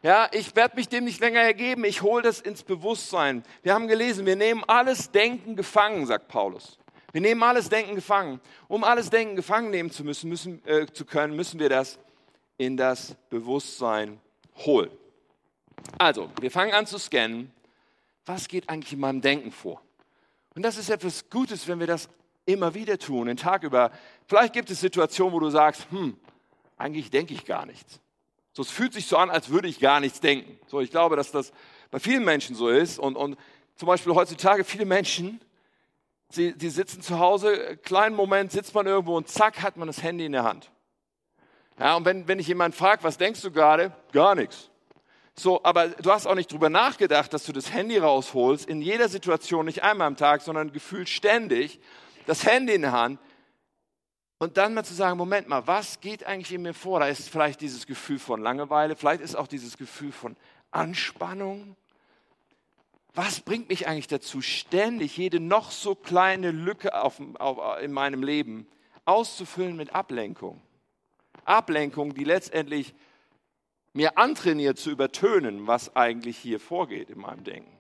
Ja, 0.03 0.29
ich 0.33 0.55
werde 0.55 0.77
mich 0.77 0.88
dem 0.88 1.05
nicht 1.05 1.20
länger 1.20 1.40
ergeben, 1.40 1.85
ich 1.85 2.03
hole 2.03 2.22
das 2.22 2.40
ins 2.40 2.62
Bewusstsein. 2.62 3.42
Wir 3.62 3.74
haben 3.74 3.88
gelesen, 3.88 4.27
wir 4.27 4.37
nehmen 4.37 4.62
alles 4.66 5.11
Denken 5.11 5.57
gefangen, 5.57 6.07
sagt 6.07 6.29
Paulus. 6.29 6.79
Wir 7.12 7.20
nehmen 7.20 7.42
alles 7.42 7.68
Denken 7.68 7.94
gefangen. 7.94 8.40
Um 8.68 8.85
alles 8.85 9.11
Denken 9.11 9.35
gefangen 9.35 9.70
nehmen 9.70 9.90
zu 9.90 10.05
müssen, 10.05 10.29
müssen 10.29 10.64
äh, 10.66 10.87
zu 10.87 11.05
können, 11.05 11.35
müssen 11.35 11.59
wir 11.59 11.68
das 11.68 11.98
in 12.59 12.77
das 12.77 13.16
Bewusstsein 13.29 14.20
holen. 14.57 14.90
Also, 15.98 16.31
wir 16.40 16.51
fangen 16.51 16.72
an 16.74 16.87
zu 16.87 16.98
scannen. 16.98 17.53
Was 18.28 18.46
geht 18.46 18.68
eigentlich 18.68 18.92
in 18.92 19.00
meinem 19.00 19.22
Denken 19.22 19.50
vor? 19.50 19.80
Und 20.54 20.62
das 20.62 20.76
ist 20.76 20.90
etwas 20.90 21.30
Gutes, 21.30 21.66
wenn 21.66 21.80
wir 21.80 21.86
das 21.86 22.10
immer 22.44 22.74
wieder 22.74 22.98
tun, 22.98 23.26
den 23.26 23.38
Tag 23.38 23.62
über. 23.62 23.90
Vielleicht 24.26 24.52
gibt 24.52 24.70
es 24.70 24.80
Situationen, 24.80 25.32
wo 25.32 25.40
du 25.40 25.48
sagst, 25.48 25.86
hm, 25.90 26.14
eigentlich 26.76 27.10
denke 27.10 27.32
ich 27.32 27.46
gar 27.46 27.64
nichts. 27.64 28.00
So, 28.52 28.60
es 28.60 28.70
fühlt 28.70 28.92
sich 28.92 29.06
so 29.06 29.16
an, 29.16 29.30
als 29.30 29.48
würde 29.48 29.66
ich 29.66 29.80
gar 29.80 30.00
nichts 30.00 30.20
denken. 30.20 30.58
So, 30.66 30.80
ich 30.82 30.90
glaube, 30.90 31.16
dass 31.16 31.32
das 31.32 31.52
bei 31.90 31.98
vielen 31.98 32.22
Menschen 32.22 32.54
so 32.54 32.68
ist. 32.68 32.98
Und, 32.98 33.16
und 33.16 33.38
zum 33.76 33.86
Beispiel 33.86 34.14
heutzutage 34.14 34.62
viele 34.62 34.84
Menschen, 34.84 35.40
sie, 36.28 36.52
die 36.52 36.68
sitzen 36.68 37.00
zu 37.00 37.18
Hause, 37.18 37.78
kleinen 37.78 38.14
Moment 38.14 38.52
sitzt 38.52 38.74
man 38.74 38.86
irgendwo 38.86 39.16
und 39.16 39.28
zack, 39.28 39.62
hat 39.62 39.78
man 39.78 39.86
das 39.86 40.02
Handy 40.02 40.26
in 40.26 40.32
der 40.32 40.44
Hand. 40.44 40.70
Ja, 41.78 41.96
und 41.96 42.04
wenn, 42.04 42.28
wenn 42.28 42.38
ich 42.38 42.48
jemanden 42.48 42.76
frage, 42.76 43.02
was 43.04 43.16
denkst 43.16 43.40
du 43.40 43.50
gerade? 43.50 43.92
Gar 44.12 44.34
nichts. 44.34 44.68
So, 45.38 45.62
aber 45.62 45.90
du 45.90 46.11
hast 46.11 46.27
auch 46.27 46.35
nicht 46.35 46.51
drüber 46.51 46.68
nachgedacht, 46.68 47.33
dass 47.33 47.44
du 47.44 47.53
das 47.53 47.72
Handy 47.72 47.96
rausholst, 47.96 48.68
in 48.68 48.83
jeder 48.83 49.09
Situation, 49.09 49.66
nicht 49.66 49.85
einmal 49.85 50.09
am 50.09 50.16
Tag, 50.16 50.42
sondern 50.42 50.72
gefühlt 50.72 51.09
ständig, 51.09 51.79
das 52.27 52.44
Handy 52.44 52.74
in 52.74 52.83
der 52.83 52.90
Hand, 52.90 53.20
und 54.40 54.57
dann 54.57 54.74
mal 54.74 54.85
zu 54.85 54.94
sagen, 54.94 55.16
Moment 55.16 55.48
mal, 55.48 55.66
was 55.66 56.01
geht 56.01 56.24
eigentlich 56.24 56.53
in 56.53 56.62
mir 56.62 56.74
vor? 56.74 57.01
Da 57.01 57.07
ist 57.07 57.29
vielleicht 57.29 57.61
dieses 57.61 57.87
Gefühl 57.87 58.18
von 58.18 58.40
Langeweile, 58.40 58.96
vielleicht 58.96 59.20
ist 59.20 59.37
auch 59.37 59.46
dieses 59.46 59.77
Gefühl 59.77 60.12
von 60.12 60.37
Anspannung. 60.72 61.77
Was 63.14 63.40
bringt 63.40 63.68
mich 63.68 63.87
eigentlich 63.87 64.09
dazu, 64.09 64.40
ständig 64.40 65.16
jede 65.16 65.38
noch 65.38 65.70
so 65.70 65.94
kleine 65.94 66.51
Lücke 66.51 67.01
auf, 67.01 67.20
auf, 67.38 67.81
in 67.81 67.92
meinem 67.92 68.24
Leben 68.24 68.66
auszufüllen 69.05 69.77
mit 69.77 69.94
Ablenkung? 69.94 70.61
Ablenkung, 71.44 72.14
die 72.14 72.24
letztendlich 72.24 72.94
mir 73.92 74.18
antrainiert 74.18 74.79
zu 74.79 74.90
übertönen, 74.90 75.66
was 75.66 75.96
eigentlich 75.96 76.37
hier 76.37 76.61
vorgeht 76.61 77.11
in 77.11 77.18
meinem 77.18 77.44
Denken. 77.44 77.72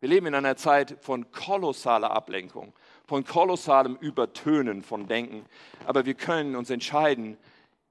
Wir 0.00 0.08
leben 0.08 0.26
in 0.26 0.34
einer 0.34 0.56
Zeit 0.56 0.96
von 1.00 1.30
kolossaler 1.30 2.10
Ablenkung, 2.10 2.72
von 3.06 3.24
kolossalem 3.24 3.96
Übertönen 4.00 4.82
von 4.82 5.08
Denken. 5.08 5.44
Aber 5.84 6.06
wir 6.06 6.14
können 6.14 6.56
uns 6.56 6.70
entscheiden, 6.70 7.36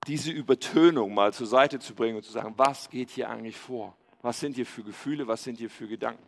diese 0.07 0.31
Übertönung 0.31 1.13
mal 1.13 1.33
zur 1.33 1.45
Seite 1.45 1.79
zu 1.79 1.93
bringen 1.93 2.17
und 2.17 2.23
zu 2.23 2.31
sagen, 2.31 2.53
was 2.57 2.89
geht 2.89 3.11
hier 3.11 3.29
eigentlich 3.29 3.57
vor? 3.57 3.95
Was 4.21 4.39
sind 4.39 4.55
hier 4.55 4.65
für 4.65 4.83
Gefühle? 4.83 5.27
Was 5.27 5.43
sind 5.43 5.59
hier 5.59 5.69
für 5.69 5.87
Gedanken? 5.87 6.23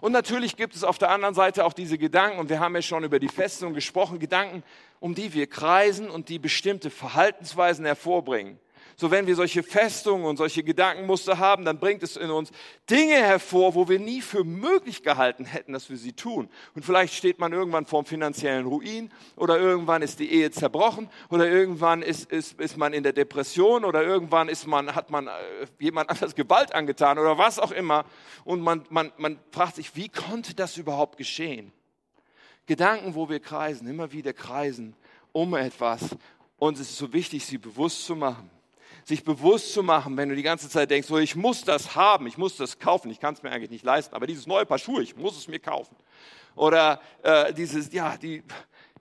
Und 0.00 0.12
natürlich 0.12 0.56
gibt 0.56 0.74
es 0.74 0.84
auf 0.84 0.96
der 0.96 1.10
anderen 1.10 1.34
Seite 1.34 1.64
auch 1.64 1.72
diese 1.72 1.98
Gedanken, 1.98 2.38
und 2.38 2.48
wir 2.48 2.60
haben 2.60 2.74
ja 2.74 2.82
schon 2.82 3.04
über 3.04 3.18
die 3.18 3.28
Festung 3.28 3.74
gesprochen, 3.74 4.18
Gedanken, 4.18 4.62
um 5.00 5.14
die 5.14 5.34
wir 5.34 5.46
kreisen 5.46 6.08
und 6.08 6.28
die 6.28 6.38
bestimmte 6.38 6.88
Verhaltensweisen 6.88 7.84
hervorbringen. 7.84 8.58
So 8.98 9.10
wenn 9.10 9.26
wir 9.26 9.36
solche 9.36 9.62
Festungen 9.62 10.24
und 10.24 10.38
solche 10.38 10.62
Gedankenmuster 10.62 11.38
haben, 11.38 11.66
dann 11.66 11.78
bringt 11.78 12.02
es 12.02 12.16
in 12.16 12.30
uns 12.30 12.50
Dinge 12.88 13.16
hervor, 13.16 13.74
wo 13.74 13.90
wir 13.90 13.98
nie 13.98 14.22
für 14.22 14.42
möglich 14.42 15.02
gehalten 15.02 15.44
hätten, 15.44 15.74
dass 15.74 15.90
wir 15.90 15.98
sie 15.98 16.14
tun. 16.14 16.48
Und 16.74 16.82
vielleicht 16.82 17.12
steht 17.12 17.38
man 17.38 17.52
irgendwann 17.52 17.84
vorm 17.84 18.06
finanziellen 18.06 18.64
Ruin 18.64 19.12
oder 19.36 19.58
irgendwann 19.58 20.00
ist 20.00 20.18
die 20.18 20.32
Ehe 20.32 20.50
zerbrochen 20.50 21.10
oder 21.28 21.46
irgendwann 21.46 22.00
ist, 22.00 22.32
ist, 22.32 22.58
ist 22.58 22.78
man 22.78 22.94
in 22.94 23.02
der 23.02 23.12
Depression 23.12 23.84
oder 23.84 24.02
irgendwann 24.02 24.48
ist 24.48 24.66
man, 24.66 24.94
hat 24.94 25.10
man 25.10 25.26
äh, 25.26 25.30
jemand 25.78 26.08
anders 26.08 26.34
Gewalt 26.34 26.74
angetan 26.74 27.18
oder 27.18 27.36
was 27.36 27.58
auch 27.58 27.72
immer. 27.72 28.06
Und 28.44 28.62
man, 28.62 28.86
man, 28.88 29.12
man 29.18 29.38
fragt 29.50 29.76
sich, 29.76 29.94
wie 29.94 30.08
konnte 30.08 30.54
das 30.54 30.78
überhaupt 30.78 31.18
geschehen? 31.18 31.70
Gedanken, 32.64 33.14
wo 33.14 33.28
wir 33.28 33.40
kreisen, 33.40 33.86
immer 33.88 34.10
wieder 34.12 34.32
kreisen 34.32 34.96
um 35.32 35.54
etwas. 35.54 36.16
Und 36.56 36.78
es 36.78 36.88
ist 36.88 36.96
so 36.96 37.12
wichtig, 37.12 37.44
sie 37.44 37.58
bewusst 37.58 38.06
zu 38.06 38.16
machen 38.16 38.50
sich 39.06 39.22
bewusst 39.22 39.72
zu 39.72 39.84
machen, 39.84 40.16
wenn 40.16 40.28
du 40.28 40.34
die 40.34 40.42
ganze 40.42 40.68
Zeit 40.68 40.90
denkst, 40.90 41.06
so, 41.06 41.16
ich 41.18 41.36
muss 41.36 41.62
das 41.62 41.94
haben, 41.94 42.26
ich 42.26 42.38
muss 42.38 42.56
das 42.56 42.80
kaufen, 42.80 43.08
ich 43.08 43.20
kann 43.20 43.34
es 43.34 43.42
mir 43.42 43.52
eigentlich 43.52 43.70
nicht 43.70 43.84
leisten, 43.84 44.16
aber 44.16 44.26
dieses 44.26 44.48
neue 44.48 44.66
Paar 44.66 44.78
Schuhe, 44.78 45.00
ich 45.00 45.16
muss 45.16 45.38
es 45.38 45.46
mir 45.46 45.60
kaufen. 45.60 45.94
Oder 46.56 47.00
äh, 47.22 47.54
dieses, 47.54 47.92
ja, 47.92 48.16
die, 48.16 48.42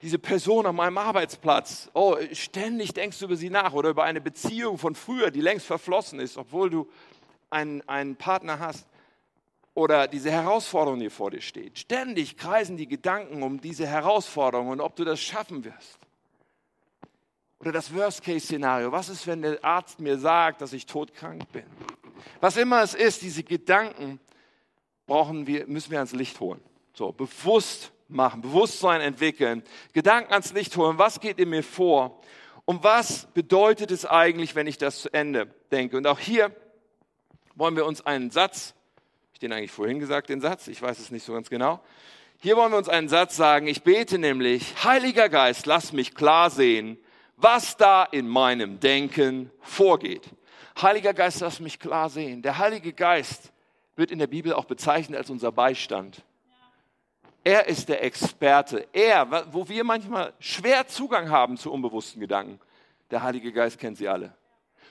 diese 0.04 0.20
Person 0.20 0.68
an 0.68 0.76
meinem 0.76 1.00
Arbeitsplatz, 1.00 1.90
oh, 1.94 2.18
ständig 2.34 2.94
denkst 2.94 3.18
du 3.18 3.26
über 3.26 3.36
sie 3.36 3.50
nach 3.50 3.74
oder 3.74 3.90
über 3.90 4.04
eine 4.04 4.22
Beziehung 4.22 4.78
von 4.78 4.94
früher, 4.94 5.32
die 5.32 5.42
längst 5.42 5.66
verflossen 5.66 6.20
ist, 6.20 6.38
obwohl 6.38 6.70
du 6.70 6.88
einen, 7.50 7.82
einen 7.90 8.16
Partner 8.16 8.60
hast. 8.60 8.88
Oder 9.74 10.08
diese 10.08 10.32
Herausforderung, 10.32 11.00
die 11.00 11.10
vor 11.10 11.32
dir 11.32 11.42
steht. 11.42 11.80
Ständig 11.80 12.38
kreisen 12.38 12.78
die 12.78 12.88
Gedanken 12.88 13.42
um 13.42 13.60
diese 13.60 13.88
Herausforderung 13.88 14.70
und 14.70 14.82
ob 14.82 14.96
du 14.96 15.04
das 15.04 15.20
schaffen 15.20 15.66
wirst. 15.66 16.05
Oder 17.66 17.72
das 17.72 17.92
Worst-Case-Szenario. 17.92 18.92
Was 18.92 19.10
ist, 19.10 19.26
wenn 19.26 19.42
der 19.42 19.58
Arzt 19.66 20.00
mir 20.00 20.20
sagt, 20.20 20.62
dass 20.62 20.72
ich 20.72 20.86
todkrank 20.86 21.52
bin? 21.52 21.64
Was 22.40 22.58
immer 22.58 22.84
es 22.84 22.94
ist, 22.94 23.24
diese 23.24 23.42
Gedanken 23.42 24.20
brauchen 25.08 25.48
wir, 25.48 25.66
müssen 25.66 25.90
wir 25.90 25.98
ans 25.98 26.14
Licht 26.14 26.40
holen. 26.40 26.62
So, 26.94 27.12
bewusst 27.12 27.92
machen, 28.08 28.42
Bewusstsein 28.42 29.02
entwickeln, 29.02 29.64
Gedanken 29.94 30.32
ans 30.32 30.54
Licht 30.54 30.78
holen. 30.78 31.00
Was 31.00 31.20
geht 31.20 31.40
in 31.40 31.50
mir 31.50 31.64
vor? 31.64 32.22
Und 32.66 32.84
was 32.84 33.26
bedeutet 33.34 33.90
es 33.90 34.06
eigentlich, 34.06 34.54
wenn 34.54 34.68
ich 34.68 34.78
das 34.78 35.02
zu 35.02 35.12
Ende 35.12 35.48
denke? 35.72 35.98
Und 35.98 36.06
auch 36.06 36.20
hier 36.20 36.56
wollen 37.56 37.76
wir 37.76 37.88
uns 37.88 38.06
einen 38.06 38.30
Satz, 38.30 38.76
ich 39.34 39.40
den 39.40 39.52
eigentlich 39.52 39.72
vorhin 39.72 39.98
gesagt, 39.98 40.30
den 40.30 40.40
Satz, 40.40 40.68
ich 40.68 40.84
weiß 40.84 41.00
es 41.00 41.10
nicht 41.10 41.26
so 41.26 41.34
ganz 41.34 41.50
genau. 41.50 41.82
Hier 42.40 42.58
wollen 42.58 42.72
wir 42.72 42.78
uns 42.78 42.90
einen 42.90 43.10
Satz 43.10 43.36
sagen. 43.36 43.66
Ich 43.66 43.82
bete 43.82 44.20
nämlich, 44.20 44.84
Heiliger 44.84 45.30
Geist, 45.30 45.66
lass 45.66 45.94
mich 45.94 46.14
klar 46.14 46.52
sehen, 46.52 47.00
was 47.38 47.78
da 47.78 48.04
in 48.04 48.28
meinem 48.28 48.80
Denken 48.80 49.52
vorgeht. 49.62 50.30
Heiliger 50.82 51.14
Geist, 51.14 51.42
lass 51.42 51.60
mich 51.60 51.80
klar 51.80 52.10
sehen. 52.10 52.42
Der 52.42 52.58
Heilige 52.58 52.94
Geist 52.94 53.52
wird 53.96 54.12
in 54.12 54.20
der 54.20 54.28
Bibel 54.28 54.54
auch 54.54 54.66
bezeichnet 54.66 55.18
als 55.18 55.30
unser 55.30 55.52
Beistand. 55.52 56.24
Er 57.44 57.68
ist 57.68 57.90
der 57.90 58.04
Experte. 58.04 58.88
Er, 58.92 59.46
wo 59.54 59.70
wir 59.70 59.84
manchmal 59.84 60.34
schwer 60.40 60.88
Zugang 60.88 61.30
haben 61.30 61.58
zu 61.58 61.72
unbewussten 61.72 62.20
Gedanken, 62.20 62.60
der 63.12 63.22
Heilige 63.22 63.54
Geist 63.54 63.80
kennt 63.80 63.98
sie 63.98 64.08
alle. 64.08 64.34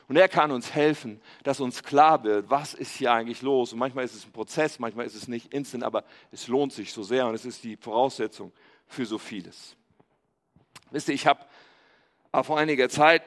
Und 0.07 0.17
er 0.17 0.29
kann 0.29 0.51
uns 0.51 0.75
helfen, 0.75 1.21
dass 1.43 1.61
uns 1.61 1.83
klar 1.83 2.23
wird, 2.25 2.51
was 2.51 2.75
ist 2.75 2.95
hier 2.97 3.13
eigentlich 3.13 3.43
los. 3.43 3.73
Und 3.73 3.79
manchmal 3.79 4.05
ist 4.05 4.15
es 4.15 4.27
ein 4.27 4.33
Prozess, 4.33 4.79
manchmal 4.79 5.07
ist 5.07 5.15
es 5.15 5.29
nicht 5.29 5.53
instant, 5.53 5.83
aber 5.83 6.05
es 6.31 6.47
lohnt 6.47 6.73
sich 6.73 6.93
so 6.93 7.03
sehr 7.03 7.27
und 7.27 7.35
es 7.35 7.45
ist 7.45 7.65
die 7.65 7.77
Voraussetzung 7.77 8.53
für 8.87 9.07
so 9.07 9.19
vieles. 9.19 9.75
Wisst 10.91 11.09
ihr, 11.09 11.15
ich 11.15 11.27
habe 11.27 11.45
aber 12.35 12.43
vor 12.43 12.59
einiger 12.59 12.89
Zeit 12.89 13.23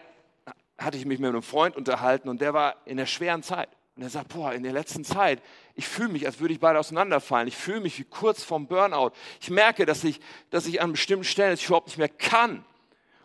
hatte 0.78 0.98
ich 0.98 1.06
mich 1.06 1.17
mit 1.17 1.30
einem 1.30 1.41
Freund 1.41 1.78
unterhalten 1.78 2.28
und 2.28 2.41
der 2.41 2.54
war 2.54 2.76
in 2.84 2.98
der 2.98 3.06
schweren 3.06 3.41
Zeit. 3.41 3.70
Und 3.96 4.04
er 4.04 4.10
sagt, 4.10 4.34
boah, 4.34 4.52
in 4.52 4.63
der 4.63 4.74
letzten 4.74 5.06
Zeit, 5.06 5.41
ich 5.76 5.88
fühle 5.88 6.10
mich, 6.10 6.26
als 6.26 6.41
würde 6.41 6.54
ich 6.54 6.60
beide 6.60 6.78
auseinanderfallen. 6.78 7.48
Ich 7.48 7.56
fühle 7.56 7.80
mich 7.80 7.98
wie 8.00 8.04
kurz 8.04 8.43
vorm 8.43 8.67
Burnout. 8.67 9.12
Ich 9.39 9.50
merke, 9.50 9.86
dass 9.86 10.04
ich, 10.04 10.20
dass 10.50 10.67
ich 10.67 10.82
an 10.82 10.91
bestimmten 10.91 11.24
Stellen 11.24 11.54
es 11.54 11.63
überhaupt 11.63 11.88
nicht 11.88 11.98
mehr 11.98 12.10
kann. 12.10 12.65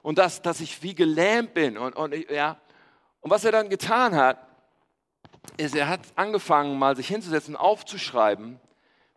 Und 0.02 0.18
dass, 0.18 0.40
dass 0.40 0.60
ich 0.60 0.84
wie 0.84 0.94
gelähmt 0.94 1.52
bin. 1.52 1.76
Und, 1.76 1.96
und, 1.96 2.14
ja. 2.30 2.60
und 3.20 3.32
was 3.32 3.44
er 3.44 3.50
dann 3.50 3.68
getan 3.68 4.14
hat, 4.14 4.38
ist, 5.56 5.74
er 5.74 5.88
hat 5.88 6.02
angefangen, 6.14 6.78
mal 6.78 6.94
sich 6.94 7.08
hinzusetzen, 7.08 7.56
aufzuschreiben, 7.56 8.60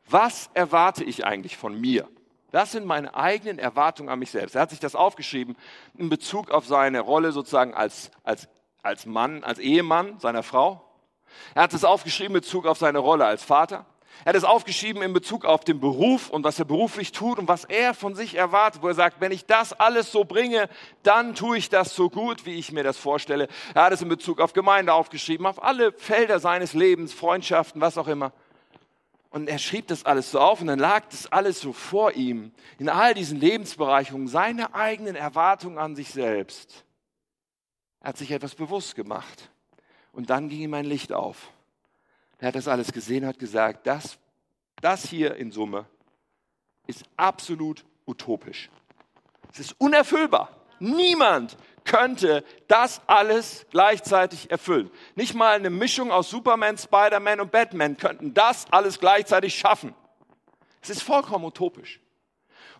was 0.10 0.50
erwarte 0.56 1.04
ich 1.04 1.28
eigentlich 1.28 1.58
von 1.58 1.80
mir? 1.80 2.10
Das 2.56 2.72
sind 2.72 2.86
meine 2.86 3.14
eigenen 3.14 3.60
Erwartungen 3.60 4.08
an 4.08 4.18
mich 4.18 4.32
selbst. 4.32 4.56
Er 4.56 4.62
hat 4.62 4.70
sich 4.70 4.80
das 4.80 4.96
aufgeschrieben 4.96 5.58
in 5.98 6.08
Bezug 6.08 6.52
auf 6.52 6.66
seine 6.66 7.02
Rolle 7.02 7.34
sozusagen 7.34 7.74
als, 7.74 8.12
als, 8.24 8.48
als 8.82 9.06
Mann, 9.06 9.44
als 9.44 9.60
Ehemann 9.60 10.22
seiner 10.22 10.42
Frau. 10.42 10.82
Er 11.54 11.64
hat 11.64 11.74
es 11.74 11.84
aufgeschrieben 11.84 12.34
in 12.34 12.42
Bezug 12.42 12.66
auf 12.66 12.78
seine 12.78 13.00
Rolle 13.00 13.26
als 13.26 13.44
Vater. 13.44 13.86
Er 14.24 14.30
hat 14.30 14.38
es 14.38 14.46
aufgeschrieben 14.46 15.02
in 15.02 15.12
Bezug 15.12 15.44
auf 15.44 15.66
den 15.66 15.82
Beruf 15.82 16.30
und 16.30 16.46
was 16.46 16.58
er 16.58 16.64
beruflich 16.64 17.12
tut 17.12 17.40
und 17.40 17.50
was 17.50 17.66
er 17.66 17.94
von 17.94 18.16
sich 18.16 18.36
erwartet, 18.36 18.82
wo 18.82 18.88
er 18.88 18.94
sagt, 18.94 19.20
wenn 19.20 19.34
ich 19.34 19.46
das 19.46 19.74
alles 19.74 20.14
so 20.14 20.24
bringe, 20.24 20.70
dann 21.04 21.36
tue 21.36 21.58
ich 21.58 21.68
das 21.68 21.94
so 21.94 22.10
gut, 22.10 22.46
wie 22.46 22.56
ich 22.56 22.72
mir 22.72 22.86
das 22.86 22.98
vorstelle. 22.98 23.50
Er 23.74 23.84
hat 23.84 23.92
es 23.92 24.02
in 24.02 24.08
Bezug 24.08 24.40
auf 24.40 24.54
Gemeinde 24.54 24.94
aufgeschrieben, 24.94 25.46
auf 25.46 25.62
alle 25.62 25.92
Felder 25.92 26.40
seines 26.40 26.72
Lebens, 26.72 27.12
Freundschaften, 27.12 27.82
was 27.82 27.98
auch 27.98 28.08
immer. 28.08 28.32
Und 29.36 29.50
er 29.50 29.60
schrieb 29.60 29.88
das 29.88 30.06
alles 30.06 30.32
so 30.32 30.40
auf 30.40 30.62
und 30.62 30.68
dann 30.68 30.80
lag 30.80 31.10
das 31.10 31.30
alles 31.30 31.60
so 31.60 31.74
vor 31.74 32.14
ihm, 32.14 32.54
in 32.80 32.88
all 32.88 33.14
diesen 33.14 33.38
Lebensbereichungen, 33.38 34.30
seine 34.30 34.74
eigenen 34.74 35.18
Erwartungen 35.18 35.78
an 35.78 35.94
sich 35.94 36.12
selbst. 36.12 36.86
Er 38.00 38.08
hat 38.08 38.18
sich 38.18 38.32
etwas 38.32 38.56
bewusst 38.56 38.96
gemacht. 38.96 39.52
Und 40.14 40.30
dann 40.30 40.48
ging 40.48 40.62
ihm 40.62 40.74
ein 40.74 40.86
Licht 40.86 41.12
auf. 41.12 41.52
Er 42.38 42.48
hat 42.48 42.56
das 42.56 42.70
alles 42.70 42.94
gesehen 42.94 43.26
hat 43.26 43.38
gesagt, 43.38 43.86
das, 43.88 44.18
das 44.80 45.06
hier 45.06 45.36
in 45.36 45.52
Summe 45.52 45.86
ist 46.88 47.04
absolut 47.18 47.84
utopisch. 48.06 48.70
Es 49.52 49.60
ist 49.60 49.76
unerfüllbar. 49.82 50.56
Niemand 50.80 51.58
könnte 51.86 52.44
das 52.68 53.02
alles 53.08 53.66
gleichzeitig 53.72 54.52
erfüllen. 54.52 54.92
Nicht 55.16 55.34
mal 55.36 55.56
eine 55.56 55.70
Mischung 55.70 56.12
aus 56.12 56.30
Superman, 56.30 56.78
Spider-Man 56.78 57.40
und 57.40 57.52
Batman 57.52 57.96
könnten 57.96 58.34
das 58.34 58.66
alles 58.72 59.00
gleichzeitig 59.00 59.56
schaffen. 59.56 59.96
Es 60.82 60.90
ist 60.90 61.04
vollkommen 61.04 61.46
utopisch. 61.46 62.02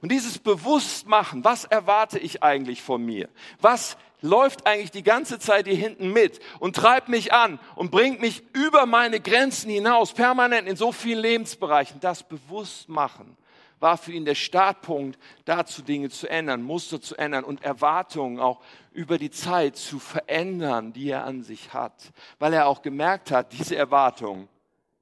Und 0.02 0.12
dieses 0.12 0.38
Bewusstmachen, 0.40 1.44
was 1.44 1.64
erwarte 1.66 2.20
ich 2.20 2.44
eigentlich 2.44 2.84
von 2.84 3.04
mir? 3.04 3.30
Was 3.60 3.98
läuft 4.22 4.68
eigentlich 4.68 4.92
die 4.92 5.04
ganze 5.04 5.40
Zeit 5.40 5.68
hier 5.68 5.78
hinten 5.78 6.12
mit 6.12 6.40
und 6.60 6.76
treibt 6.76 7.08
mich 7.08 7.32
an 7.32 7.60
und 7.76 7.92
bringt 7.92 8.20
mich 8.20 8.44
über 8.54 8.86
meine 8.86 9.20
Grenzen 9.20 9.70
hinaus, 9.70 10.14
permanent 10.14 10.68
in 10.68 10.76
so 10.76 10.92
vielen 10.92 11.20
Lebensbereichen? 11.20 12.00
Das 12.02 12.24
Bewusstmachen 12.24 13.38
war 13.80 13.98
für 13.98 14.12
ihn 14.12 14.26
der 14.26 14.36
Startpunkt, 14.36 15.20
dazu 15.46 15.82
Dinge 15.82 16.10
zu 16.10 16.28
ändern, 16.28 16.62
Muster 16.62 17.02
zu 17.02 17.16
ändern 17.16 17.44
und 17.44 17.64
Erwartungen 17.64 18.40
auch 18.40 18.62
über 18.94 19.18
die 19.18 19.32
Zeit 19.32 19.76
zu 19.76 20.00
verändern, 20.00 20.94
die 20.94 21.10
er 21.10 21.26
an 21.26 21.44
sich 21.44 21.74
hat. 21.74 22.12
Weil 22.40 22.54
er 22.54 22.68
auch 22.68 22.82
gemerkt 22.82 23.32
hat, 23.32 23.54
diese 23.54 23.76
Erwartungen 23.76 24.48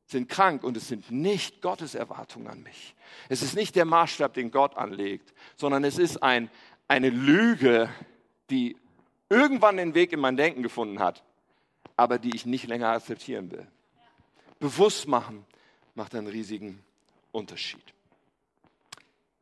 sind 0.08 0.30
krank 0.30 0.64
und 0.64 0.78
es 0.78 0.88
sind 0.88 1.12
nicht 1.12 1.62
Gottes 1.62 1.96
Erwartungen 1.96 2.48
an 2.48 2.64
mich. 2.64 2.96
Es 3.30 3.42
ist 3.42 3.56
nicht 3.56 3.76
der 3.76 3.86
Maßstab, 3.86 4.34
den 4.34 4.52
Gott 4.52 4.76
anlegt, 4.78 5.34
sondern 5.56 5.84
es 5.84 5.98
ist 5.98 6.22
ein, 6.24 6.50
eine 6.88 7.10
Lüge, 7.10 7.90
die 8.50 8.78
irgendwann 9.30 9.78
den 9.78 9.94
Weg 9.94 10.14
in 10.14 10.20
mein 10.20 10.38
Denken 10.38 10.64
gefunden 10.64 11.00
hat, 11.00 11.24
aber 11.96 12.18
die 12.20 12.36
ich 12.36 12.46
nicht 12.46 12.68
länger 12.68 12.90
akzeptieren 12.90 13.52
will. 13.52 13.68
Bewusst 14.60 15.08
machen 15.08 15.46
macht 15.96 16.16
einen 16.16 16.28
riesigen 16.28 16.84
Unterschied. 17.32 17.84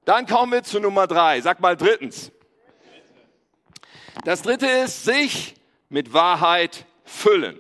Dann 0.05 0.25
kommen 0.25 0.51
wir 0.51 0.63
zu 0.63 0.79
Nummer 0.79 1.07
drei. 1.07 1.41
Sag 1.41 1.59
mal 1.59 1.77
drittens. 1.77 2.31
Das 4.25 4.41
dritte 4.41 4.67
ist, 4.67 5.03
sich 5.03 5.55
mit 5.89 6.13
Wahrheit 6.13 6.85
füllen. 7.03 7.59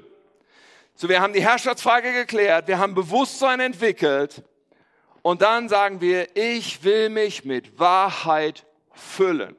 So, 0.95 1.09
wir 1.09 1.21
haben 1.21 1.33
die 1.33 1.43
Herrschaftsfrage 1.43 2.13
geklärt, 2.13 2.67
wir 2.67 2.77
haben 2.77 2.93
Bewusstsein 2.93 3.59
entwickelt 3.59 4.43
und 5.23 5.41
dann 5.41 5.67
sagen 5.67 5.99
wir, 5.99 6.35
ich 6.35 6.83
will 6.83 7.09
mich 7.09 7.43
mit 7.43 7.79
Wahrheit 7.79 8.65
füllen. 8.93 9.55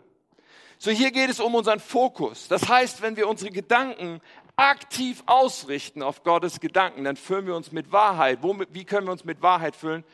So 0.78 0.90
hier 0.90 1.10
geht 1.10 1.30
es 1.30 1.40
um 1.40 1.54
unseren 1.54 1.80
Fokus. 1.80 2.48
Das 2.48 2.68
heißt, 2.68 3.02
wenn 3.02 3.16
wir 3.16 3.28
unsere 3.28 3.50
Gedanken 3.50 4.20
aktiv 4.56 5.22
ausrichten 5.26 6.02
auf 6.02 6.22
Gottes 6.22 6.60
Gedanken, 6.60 7.04
dann 7.04 7.16
füllen 7.16 7.46
wir 7.46 7.56
uns 7.56 7.72
mit 7.72 7.90
Wahrheit. 7.90 8.38
Womit, 8.42 8.68
wie 8.72 8.84
können 8.84 9.06
wir 9.06 9.12
uns 9.12 9.24
mit 9.24 9.42
Wahrheit 9.42 9.74
füllen? 9.76 10.04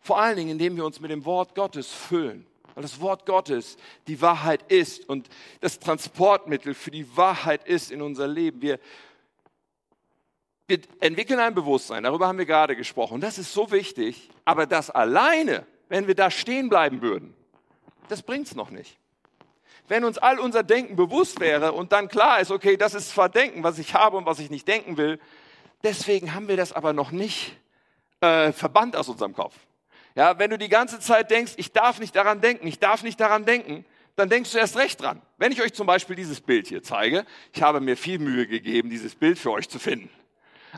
Vor 0.00 0.18
allen 0.20 0.36
Dingen, 0.36 0.50
indem 0.50 0.76
wir 0.76 0.84
uns 0.84 1.00
mit 1.00 1.10
dem 1.10 1.24
Wort 1.24 1.54
Gottes 1.54 1.92
füllen. 1.92 2.46
Weil 2.74 2.82
das 2.82 3.00
Wort 3.00 3.26
Gottes 3.26 3.76
die 4.06 4.20
Wahrheit 4.20 4.70
ist 4.70 5.08
und 5.08 5.28
das 5.60 5.78
Transportmittel 5.78 6.74
für 6.74 6.90
die 6.90 7.16
Wahrheit 7.16 7.66
ist 7.66 7.90
in 7.90 8.02
unser 8.02 8.28
Leben. 8.28 8.62
Wir, 8.62 8.78
wir 10.68 10.80
entwickeln 11.00 11.40
ein 11.40 11.54
Bewusstsein, 11.54 12.04
darüber 12.04 12.28
haben 12.28 12.38
wir 12.38 12.46
gerade 12.46 12.76
gesprochen. 12.76 13.20
Das 13.20 13.38
ist 13.38 13.52
so 13.52 13.70
wichtig, 13.72 14.30
aber 14.44 14.66
das 14.66 14.90
alleine, 14.90 15.66
wenn 15.88 16.06
wir 16.06 16.14
da 16.14 16.30
stehen 16.30 16.68
bleiben 16.68 17.02
würden, 17.02 17.34
das 18.08 18.22
bringt 18.22 18.46
es 18.46 18.54
noch 18.54 18.70
nicht 18.70 18.96
wenn 19.88 20.04
uns 20.04 20.18
all 20.18 20.38
unser 20.38 20.62
Denken 20.62 20.96
bewusst 20.96 21.40
wäre 21.40 21.72
und 21.72 21.92
dann 21.92 22.08
klar 22.08 22.40
ist, 22.40 22.50
okay, 22.50 22.76
das 22.76 22.94
ist 22.94 23.10
zwar 23.10 23.28
Denken, 23.28 23.62
was 23.62 23.78
ich 23.78 23.94
habe 23.94 24.16
und 24.16 24.26
was 24.26 24.38
ich 24.38 24.50
nicht 24.50 24.68
denken 24.68 24.96
will, 24.96 25.18
deswegen 25.82 26.34
haben 26.34 26.48
wir 26.48 26.56
das 26.56 26.72
aber 26.72 26.92
noch 26.92 27.10
nicht 27.10 27.56
äh, 28.20 28.52
verbannt 28.52 28.96
aus 28.96 29.08
unserem 29.08 29.34
Kopf. 29.34 29.54
Ja, 30.18 30.36
wenn 30.36 30.50
du 30.50 30.58
die 30.58 30.68
ganze 30.68 30.98
Zeit 30.98 31.30
denkst, 31.30 31.52
ich 31.58 31.70
darf 31.70 32.00
nicht 32.00 32.16
daran 32.16 32.40
denken, 32.40 32.66
ich 32.66 32.80
darf 32.80 33.04
nicht 33.04 33.20
daran 33.20 33.44
denken, 33.44 33.84
dann 34.16 34.28
denkst 34.28 34.50
du 34.50 34.58
erst 34.58 34.76
recht 34.76 35.00
dran. 35.00 35.22
Wenn 35.36 35.52
ich 35.52 35.62
euch 35.62 35.72
zum 35.72 35.86
Beispiel 35.86 36.16
dieses 36.16 36.40
Bild 36.40 36.66
hier 36.66 36.82
zeige, 36.82 37.24
ich 37.52 37.62
habe 37.62 37.80
mir 37.80 37.96
viel 37.96 38.18
Mühe 38.18 38.48
gegeben, 38.48 38.90
dieses 38.90 39.14
Bild 39.14 39.38
für 39.38 39.52
euch 39.52 39.68
zu 39.68 39.78
finden. 39.78 40.10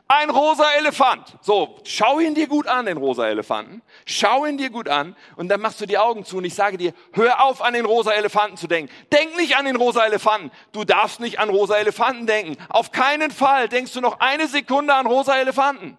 Ein 0.09 0.29
rosa 0.29 0.71
Elefant. 0.73 1.39
So, 1.41 1.79
schau 1.85 2.21
ihn 2.21 2.35
dir 2.35 2.49
gut 2.49 2.67
an, 2.67 2.85
den 2.85 2.99
rosa 2.99 3.29
Elefanten. 3.29 3.81
Schau 4.05 4.45
ihn 4.45 4.59
dir 4.59 4.69
gut 4.69 4.91
an 4.91 5.17
und 5.37 5.49
dann 5.49 5.63
machst 5.63 5.81
du 5.81 5.87
die 5.87 5.97
Augen 5.97 6.27
zu 6.27 6.37
und 6.37 6.45
ich 6.45 6.55
sage 6.55 6.77
dir, 6.77 6.93
hör 7.15 7.43
auf 7.43 7.63
an 7.63 7.73
den 7.73 7.87
rosa 7.87 8.13
Elefanten 8.13 8.59
zu 8.59 8.67
denken. 8.67 8.93
Denk 9.11 9.39
nicht 9.39 9.57
an 9.57 9.65
den 9.65 9.77
rosa 9.77 10.05
Elefanten. 10.05 10.51
Du 10.73 10.85
darfst 10.85 11.19
nicht 11.19 11.39
an 11.39 11.49
rosa 11.49 11.79
Elefanten 11.79 12.27
denken. 12.27 12.63
Auf 12.69 12.93
keinen 12.93 13.31
Fall 13.31 13.71
denkst 13.71 13.95
du 13.95 14.03
noch 14.03 14.21
eine 14.21 14.49
Sekunde 14.49 14.93
an 14.93 15.07
rosa 15.07 15.39
Elefanten. 15.39 15.97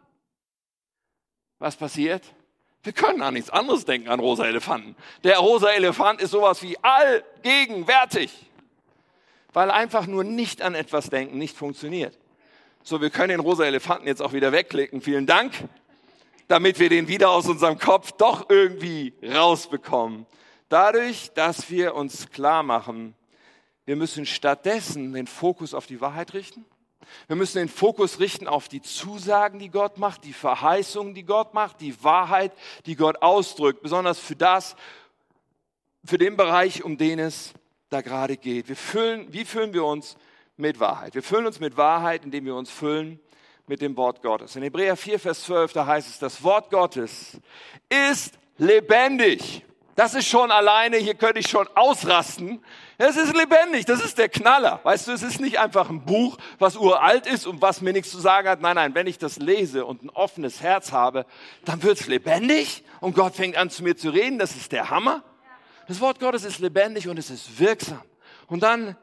Was 1.58 1.76
passiert? 1.76 2.22
Wir 2.84 2.94
können 2.94 3.22
an 3.22 3.36
nichts 3.36 3.50
anderes 3.50 3.86
denken 3.86 4.10
an 4.10 4.20
rosa 4.20 4.46
Elefanten. 4.46 4.96
Der 5.24 5.38
rosa 5.38 5.70
Elefant 5.70 6.20
ist 6.20 6.32
sowas 6.32 6.64
wie 6.64 6.78
allgegenwärtig. 6.82 8.32
Weil 9.54 9.70
einfach 9.70 10.08
nur 10.08 10.24
nicht 10.24 10.62
an 10.62 10.76
etwas 10.76 11.10
denken 11.10 11.38
nicht 11.38 11.58
funktioniert. 11.58 12.18
So, 12.84 13.02
wir 13.02 13.12
können 13.12 13.30
den 13.30 13.40
rosa 13.40 13.66
Elefanten 13.66 14.08
jetzt 14.08 14.22
auch 14.22 14.34
wieder 14.34 14.52
wegklicken. 14.52 15.02
Vielen 15.02 15.28
Dank. 15.28 15.54
Damit 16.48 16.80
wir 16.80 16.90
den 16.90 17.08
wieder 17.08 17.30
aus 17.30 17.48
unserem 17.48 17.78
Kopf 17.78 18.14
doch 18.14 18.50
irgendwie 18.50 19.14
rausbekommen. 19.24 20.26
Dadurch, 20.70 21.32
dass 21.34 21.70
wir 21.70 21.96
uns 21.96 22.30
klar 22.32 22.64
machen, 22.64 23.14
wir 23.86 23.96
müssen 23.96 24.26
stattdessen 24.26 25.14
den 25.14 25.28
Fokus 25.28 25.74
auf 25.74 25.86
die 25.86 26.02
Wahrheit 26.02 26.34
richten. 26.34 26.66
Wir 27.28 27.36
müssen 27.36 27.58
den 27.58 27.70
Fokus 27.70 28.20
richten 28.20 28.48
auf 28.48 28.68
die 28.68 28.82
Zusagen, 28.82 29.60
die 29.60 29.70
Gott 29.70 29.98
macht, 29.98 30.24
die 30.24 30.34
Verheißungen, 30.34 31.14
die 31.14 31.24
Gott 31.24 31.54
macht, 31.54 31.82
die 31.82 32.04
Wahrheit, 32.04 32.54
die 32.86 32.96
Gott 32.96 33.22
ausdrückt, 33.22 33.82
besonders 33.82 34.20
für 34.20 34.36
das, 34.36 34.76
für 36.04 36.18
den 36.18 36.38
Bereich, 36.38 36.84
um 36.84 36.98
den 36.98 37.20
es 37.20 37.54
da 37.90 38.02
gerade 38.02 38.38
geht. 38.38 38.70
Wir 38.70 38.76
füllen, 38.76 39.32
wie 39.32 39.46
füllen 39.46 39.74
wir 39.74 39.86
uns 39.86 40.16
mit 40.58 40.80
Wahrheit. 40.80 41.16
Wir 41.16 41.24
füllen 41.24 41.46
uns 41.46 41.60
mit 41.60 41.78
Wahrheit, 41.78 42.24
indem 42.24 42.46
wir 42.46 42.56
uns 42.56 42.70
füllen 42.70 43.20
mit 43.68 43.82
dem 43.82 43.96
Wort 43.98 44.22
Gottes. 44.22 44.56
In 44.56 44.64
Hebräer 44.64 44.96
4, 44.96 45.20
Vers 45.20 45.44
12, 45.44 45.74
da 45.74 45.86
heißt 45.86 46.10
es, 46.10 46.20
das 46.20 46.44
Wort 46.44 46.70
Gottes 46.70 47.40
ist 47.90 48.38
lebendig. 48.58 49.64
Das 49.96 50.14
ist 50.14 50.28
schon 50.28 50.52
alleine, 50.52 50.98
hier 50.98 51.16
könnte 51.16 51.40
ich 51.40 51.48
schon 51.48 51.68
ausrasten. 51.76 52.64
Es 53.04 53.18
ist 53.18 53.36
lebendig, 53.36 53.88
das 53.88 54.00
ist 54.00 54.16
der 54.20 54.30
Knaller. 54.30 54.80
Weißt 54.84 55.08
du, 55.08 55.12
es 55.12 55.24
ist 55.24 55.42
nicht 55.42 55.58
einfach 55.58 55.90
ein 55.90 56.06
Buch, 56.06 56.38
was 56.60 56.78
uralt 56.78 57.26
ist 57.26 57.48
und 57.48 57.60
was 57.60 57.82
mir 57.82 57.94
nichts 57.94 58.12
zu 58.12 58.20
sagen 58.20 58.48
hat. 58.48 58.62
Nein, 58.62 58.76
nein, 58.76 58.94
wenn 58.94 59.08
ich 59.08 59.18
das 59.18 59.38
lese 59.38 59.88
und 59.88 60.04
ein 60.04 60.12
offenes 60.12 60.62
Herz 60.62 60.92
habe, 60.92 61.26
dann 61.66 61.82
wird 61.82 62.00
es 62.00 62.06
lebendig 62.06 62.84
und 63.00 63.16
Gott 63.16 63.34
fängt 63.34 63.58
an 63.58 63.72
zu 63.72 63.82
mir 63.82 63.98
zu 63.98 64.12
reden. 64.12 64.38
Das 64.38 64.56
ist 64.56 64.72
der 64.72 64.92
Hammer. 64.92 65.24
Das 65.88 66.00
Wort 66.00 66.20
Gottes 66.20 66.44
ist 66.44 66.60
lebendig 66.60 67.08
und 67.08 67.18
es 67.18 67.32
ist 67.32 67.60
wirksam. 67.60 68.04
Und 68.46 68.62
dann 68.62 68.96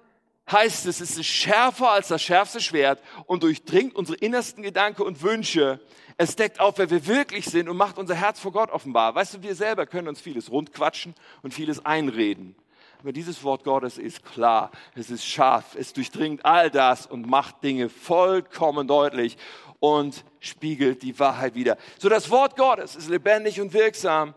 heißt 0.48 0.86
es, 0.86 1.00
es 1.00 1.18
ist 1.18 1.26
schärfer 1.26 1.90
als 1.90 2.06
das 2.06 2.22
schärfste 2.22 2.60
Schwert 2.60 3.02
und 3.26 3.42
durchdringt 3.42 3.96
unsere 3.96 4.16
innersten 4.18 4.62
Gedanken 4.62 5.02
und 5.02 5.22
Wünsche. 5.22 5.80
Es 6.16 6.36
deckt 6.36 6.60
auf, 6.60 6.78
wer 6.78 6.88
wir 6.88 7.04
wirklich 7.08 7.46
sind 7.46 7.68
und 7.68 7.76
macht 7.76 7.98
unser 7.98 8.14
Herz 8.14 8.38
vor 8.38 8.52
Gott 8.52 8.70
offenbar. 8.70 9.16
Weißt 9.16 9.34
du, 9.34 9.42
wir 9.42 9.56
selber 9.56 9.86
können 9.86 10.06
uns 10.06 10.20
vieles 10.20 10.52
rundquatschen 10.52 11.16
und 11.42 11.52
vieles 11.52 11.84
einreden. 11.84 12.54
Aber 13.00 13.12
dieses 13.12 13.42
Wort 13.44 13.62
Gottes 13.62 13.96
ist 13.96 14.24
klar, 14.24 14.72
es 14.94 15.10
ist 15.10 15.24
scharf, 15.24 15.76
es 15.76 15.92
durchdringt 15.92 16.44
all 16.44 16.70
das 16.70 17.06
und 17.06 17.28
macht 17.28 17.62
Dinge 17.62 17.88
vollkommen 17.88 18.88
deutlich 18.88 19.36
und 19.78 20.24
spiegelt 20.40 21.02
die 21.02 21.18
Wahrheit 21.18 21.54
wieder. 21.54 21.76
So 21.98 22.08
das 22.08 22.28
Wort 22.30 22.56
Gottes 22.56 22.96
ist 22.96 23.08
lebendig 23.08 23.60
und 23.60 23.72
wirksam 23.72 24.34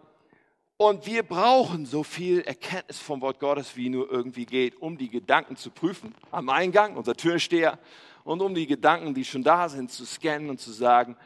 und 0.78 1.06
wir 1.06 1.24
brauchen 1.24 1.86
so 1.86 2.04
viel 2.04 2.42
Erkenntnis 2.42 3.00
vom 3.00 3.22
Wort 3.22 3.40
Gottes, 3.40 3.76
wie 3.76 3.90
nur 3.90 4.12
irgendwie 4.12 4.46
geht, 4.46 4.82
um 4.82 4.98
die 4.98 5.10
Gedanken 5.10 5.56
zu 5.56 5.70
prüfen 5.70 6.14
am 6.32 6.50
Eingang, 6.50 6.96
unser 6.98 7.16
Türsteher, 7.16 7.78
und 8.24 8.42
um 8.42 8.54
die 8.54 8.68
Gedanken, 8.68 9.14
die 9.14 9.26
schon 9.26 9.44
da 9.44 9.70
sind, 9.70 9.92
zu 9.92 10.06
scannen 10.06 10.50
und 10.50 10.60
zu 10.60 10.72
sagen, 10.72 11.18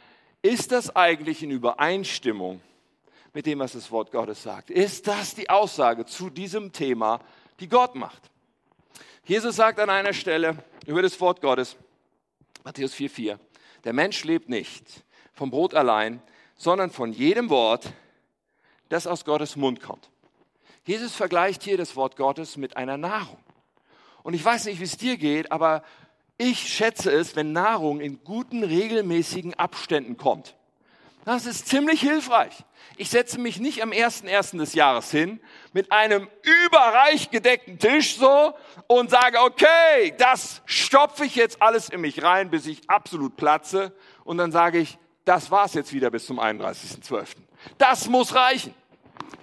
ist 0.42 0.72
das 0.72 0.96
eigentlich 0.96 1.44
in 1.44 1.52
Übereinstimmung 1.52 2.62
mit 3.36 3.46
dem, 3.46 3.60
was 3.60 3.74
das 3.74 3.92
Wort 3.92 4.12
Gottes 4.12 4.42
sagt? 4.42 4.72
Ist 4.72 5.08
das 5.08 5.36
die 5.36 5.50
Aussage 5.50 6.06
zu 6.06 6.30
diesem 6.30 6.72
Thema, 6.72 7.20
die 7.60 7.68
Gott 7.68 7.94
macht? 7.94 8.32
Jesus 9.26 9.58
sagt 9.58 9.78
an 9.80 9.90
einer 9.90 10.14
Stelle 10.14 10.64
über 10.88 11.02
das 11.02 11.20
Wort 11.20 11.42
Gottes, 11.42 11.76
Matthäus 12.64 12.96
4,4, 12.96 13.38
der 13.84 13.94
Mensch 13.94 14.24
lebt 14.24 14.48
nicht 14.48 15.04
vom 15.34 15.52
Brot 15.52 15.74
allein, 15.74 16.22
sondern 16.56 16.90
von 16.90 17.12
jedem 17.12 17.50
Wort, 17.50 17.92
das 18.88 19.06
aus 19.06 19.26
Gottes 19.26 19.58
Mund 19.58 19.82
kommt. 19.82 20.10
Jesus 20.86 21.14
vergleicht 21.14 21.62
hier 21.62 21.78
das 21.78 21.98
Wort 21.98 22.16
Gottes 22.16 22.56
mit 22.56 22.78
einer 22.78 22.98
Nahrung. 22.98 23.44
Und 24.24 24.34
ich 24.34 24.46
weiß 24.46 24.66
nicht, 24.66 24.80
wie 24.80 24.86
es 24.86 24.98
dir 24.98 25.18
geht, 25.18 25.52
aber 25.52 25.84
ich 26.38 26.74
schätze 26.74 27.12
es, 27.12 27.36
wenn 27.36 27.52
Nahrung 27.52 28.00
in 28.00 28.24
guten, 28.24 28.64
regelmäßigen 28.64 29.56
Abständen 29.56 30.16
kommt. 30.16 30.56
Das 31.26 31.48
ist 31.48 31.68
ziemlich 31.68 32.02
hilfreich. 32.02 32.64
Ich 32.98 33.10
setze 33.10 33.40
mich 33.40 33.60
nicht 33.60 33.84
am 33.84 33.92
1.1. 33.92 34.58
des 34.58 34.74
Jahres 34.74 35.12
hin 35.12 35.40
mit 35.74 35.92
einem 35.92 36.30
überreich 36.42 37.30
gedeckten 37.30 37.78
Tisch 37.78 38.18
so 38.18 38.54
und 38.88 39.10
sage, 39.10 39.40
okay, 39.42 40.14
das 40.18 40.62
stopfe 40.66 41.26
ich 41.26 41.36
jetzt 41.36 41.62
alles 41.62 41.90
in 41.90 42.02
mich 42.02 42.24
rein, 42.24 42.50
bis 42.50 42.66
ich 42.66 42.90
absolut 42.90 43.36
platze. 43.36 43.94
Und 44.24 44.38
dann 44.38 44.52
sage 44.52 44.80
ich, 44.80 44.98
das 45.26 45.52
war's 45.52 45.74
jetzt 45.74 45.92
wieder 45.92 46.10
bis 46.10 46.26
zum 46.26 46.40
31.12. 46.40 47.36
Das 47.78 48.08
muss 48.08 48.34
reichen. 48.34 48.74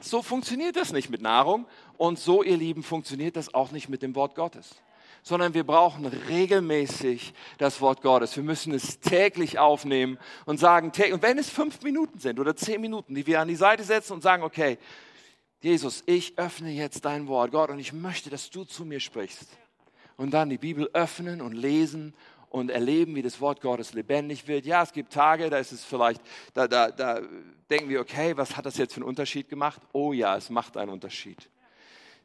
So 0.00 0.22
funktioniert 0.22 0.76
das 0.76 0.92
nicht 0.92 1.10
mit 1.10 1.22
Nahrung 1.22 1.66
und 1.98 2.18
so, 2.18 2.42
ihr 2.42 2.56
Lieben, 2.56 2.82
funktioniert 2.82 3.36
das 3.36 3.52
auch 3.52 3.70
nicht 3.70 3.88
mit 3.88 4.02
dem 4.02 4.14
Wort 4.14 4.34
Gottes. 4.34 4.74
Sondern 5.22 5.54
wir 5.54 5.64
brauchen 5.64 6.04
regelmäßig 6.06 7.32
das 7.58 7.80
Wort 7.80 8.02
Gottes. 8.02 8.34
Wir 8.36 8.42
müssen 8.42 8.74
es 8.74 8.98
täglich 8.98 9.58
aufnehmen 9.58 10.18
und 10.46 10.58
sagen, 10.58 10.90
und 11.12 11.22
wenn 11.22 11.38
es 11.38 11.48
fünf 11.48 11.80
Minuten 11.82 12.18
sind 12.18 12.40
oder 12.40 12.56
zehn 12.56 12.80
Minuten, 12.80 13.14
die 13.14 13.26
wir 13.26 13.40
an 13.40 13.48
die 13.48 13.54
Seite 13.54 13.84
setzen 13.84 14.14
und 14.14 14.22
sagen, 14.22 14.42
okay, 14.42 14.78
Jesus, 15.60 16.02
ich 16.06 16.36
öffne 16.38 16.70
jetzt 16.70 17.04
dein 17.04 17.28
Wort, 17.28 17.52
Gott, 17.52 17.70
und 17.70 17.78
ich 17.78 17.92
möchte, 17.92 18.30
dass 18.30 18.50
du 18.50 18.64
zu 18.64 18.84
mir 18.84 18.98
sprichst. 18.98 19.46
Und 20.16 20.32
dann 20.34 20.50
die 20.50 20.58
Bibel 20.58 20.90
öffnen 20.92 21.40
und 21.40 21.52
lesen 21.52 22.14
und 22.50 22.70
erleben, 22.70 23.14
wie 23.14 23.22
das 23.22 23.40
Wort 23.40 23.60
Gottes 23.60 23.94
lebendig 23.94 24.46
wird. 24.48 24.66
Ja, 24.66 24.82
es 24.82 24.92
gibt 24.92 25.12
Tage, 25.12 25.48
da 25.48 25.58
ist 25.58 25.72
es 25.72 25.84
vielleicht, 25.84 26.20
da, 26.52 26.66
da, 26.68 26.90
da 26.90 27.20
denken 27.70 27.88
wir, 27.88 28.00
okay, 28.00 28.36
was 28.36 28.56
hat 28.56 28.66
das 28.66 28.76
jetzt 28.76 28.92
für 28.92 28.98
einen 28.98 29.08
Unterschied 29.08 29.48
gemacht? 29.48 29.80
Oh 29.92 30.12
ja, 30.12 30.36
es 30.36 30.50
macht 30.50 30.76
einen 30.76 30.90
Unterschied. 30.90 31.48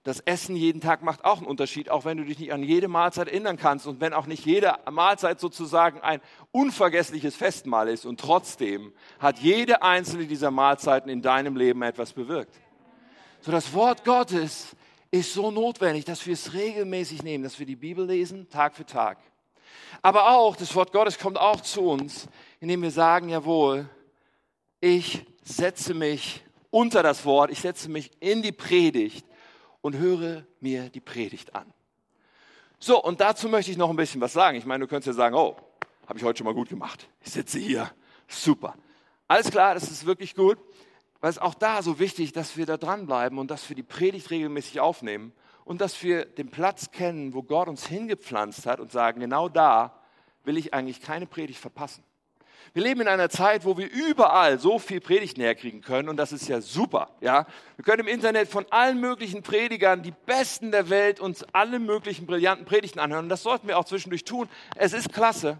Das 0.08 0.22
Essen 0.22 0.56
jeden 0.56 0.80
Tag 0.80 1.02
macht 1.02 1.26
auch 1.26 1.40
einen 1.40 1.48
Unterschied, 1.48 1.90
auch 1.90 2.06
wenn 2.06 2.16
du 2.16 2.24
dich 2.24 2.40
nicht 2.40 2.54
an 2.54 2.64
jede 2.64 2.88
Mahlzeit 2.88 3.28
erinnern 3.28 3.58
kannst 3.58 3.88
und 3.88 4.00
wenn 4.00 4.14
auch 4.14 4.26
nicht 4.26 4.46
jede 4.46 4.74
Mahlzeit 4.90 5.38
sozusagen 5.38 6.00
ein 6.00 6.22
unvergessliches 6.54 7.36
Festmahl 7.36 7.90
ist. 7.90 8.06
Und 8.06 8.18
trotzdem 8.18 8.94
hat 9.20 9.40
jede 9.40 9.82
einzelne 9.82 10.26
dieser 10.26 10.50
Mahlzeiten 10.50 11.12
in 11.12 11.22
deinem 11.22 11.58
Leben 11.58 11.82
etwas 11.82 12.14
bewirkt. 12.14 12.56
So 13.42 13.52
das 13.52 13.74
Wort 13.74 14.06
Gottes 14.06 14.78
ist 15.12 15.34
so 15.34 15.52
notwendig, 15.52 16.06
dass 16.06 16.26
wir 16.26 16.36
es 16.36 16.54
regelmäßig 16.54 17.24
nehmen, 17.24 17.44
dass 17.44 17.60
wir 17.60 17.66
die 17.66 17.76
Bibel 17.76 18.06
lesen, 18.06 18.48
Tag 18.50 18.78
für 18.78 18.86
Tag. 18.86 19.18
Aber 20.02 20.38
auch, 20.38 20.56
das 20.56 20.74
Wort 20.74 20.94
Gottes 20.94 21.20
kommt 21.20 21.38
auch 21.38 21.60
zu 21.60 21.82
uns, 21.82 22.30
indem 22.62 22.82
wir 22.82 22.92
sagen, 22.92 23.28
jawohl, 23.28 23.90
ich 24.80 25.26
setze 25.44 25.94
mich 25.94 26.46
unter 26.70 27.04
das 27.04 27.26
Wort, 27.26 27.52
ich 27.52 27.60
setze 27.60 27.90
mich 27.90 28.10
in 28.22 28.42
die 28.42 28.54
Predigt 28.54 29.28
und 29.82 29.96
höre 29.96 30.46
mir 30.60 30.90
die 30.90 31.00
Predigt 31.00 31.56
an. 31.56 31.72
So, 32.80 33.02
und 33.04 33.22
dazu 33.22 33.50
möchte 33.50 33.72
ich 33.72 33.78
noch 33.78 33.90
ein 33.90 33.96
bisschen 33.96 34.22
was 34.22 34.34
sagen. 34.34 34.58
Ich 34.58 34.66
meine, 34.66 34.84
du 34.84 34.88
könntest 34.88 35.08
ja 35.08 35.14
sagen, 35.14 35.36
oh, 35.36 35.58
habe 36.08 36.20
ich 36.20 36.24
heute 36.24 36.38
schon 36.38 36.46
mal 36.46 36.54
gut 36.54 36.70
gemacht. 36.70 37.10
Ich 37.22 37.32
sitze 37.32 37.60
hier, 37.60 37.92
super. 38.28 38.76
Alles 39.28 39.50
klar, 39.50 39.74
das 39.74 39.90
ist 39.90 40.06
wirklich 40.06 40.36
gut. 40.36 40.58
Weil 41.20 41.32
es 41.32 41.40
auch 41.40 41.56
da 41.56 41.82
so 41.82 41.98
wichtig, 41.98 42.32
dass 42.32 42.58
wir 42.58 42.66
da 42.66 42.78
dranbleiben 42.78 43.40
und 43.40 43.50
dass 43.50 43.68
wir 43.70 43.76
die 43.76 43.84
Predigt 43.84 44.30
regelmäßig 44.30 44.80
aufnehmen 44.80 45.34
und 45.66 45.82
dass 45.82 46.04
wir 46.04 46.26
den 46.26 46.50
Platz 46.50 46.92
kennen, 46.92 47.34
wo 47.34 47.42
Gott 47.42 47.68
uns 47.68 47.88
hingepflanzt 47.88 48.66
hat 48.68 48.80
und 48.80 48.92
sagen, 48.92 49.20
genau 49.20 49.50
da 49.50 50.00
will 50.44 50.58
ich 50.58 50.74
eigentlich 50.74 51.02
keine 51.02 51.26
Predigt 51.26 51.60
verpassen. 51.60 52.04
Wir 52.74 52.84
leben 52.84 53.02
in 53.02 53.08
einer 53.08 53.30
Zeit, 53.30 53.66
wo 53.66 53.78
wir 53.78 53.90
überall 53.92 54.60
so 54.60 54.80
viel 54.80 55.00
Predigt 55.00 55.38
näher 55.38 55.56
kriegen 55.56 55.82
können 55.82 56.10
und 56.10 56.18
das 56.18 56.32
ist 56.32 56.48
ja 56.48 56.62
super. 56.62 57.10
Ja? 57.22 57.46
Wir 57.76 57.86
können 57.86 58.08
im 58.08 58.14
Internet 58.14 58.50
von 58.50 58.66
allen 58.70 59.00
möglichen 59.00 59.42
Predigern, 59.42 60.04
die 60.04 60.14
Besten 60.26 60.72
der 60.72 60.90
Welt, 60.90 61.20
uns 61.20 61.46
alle 61.54 61.80
möglichen 61.80 62.26
brillanten 62.26 62.66
Predigten 62.66 63.00
anhören 63.00 63.26
und 63.26 63.30
das 63.30 63.44
sollten 63.44 63.68
wir 63.68 63.78
auch 63.78 63.86
zwischendurch 63.86 64.24
tun. 64.24 64.50
Es 64.76 64.94
ist 64.94 65.12
klasse. 65.14 65.58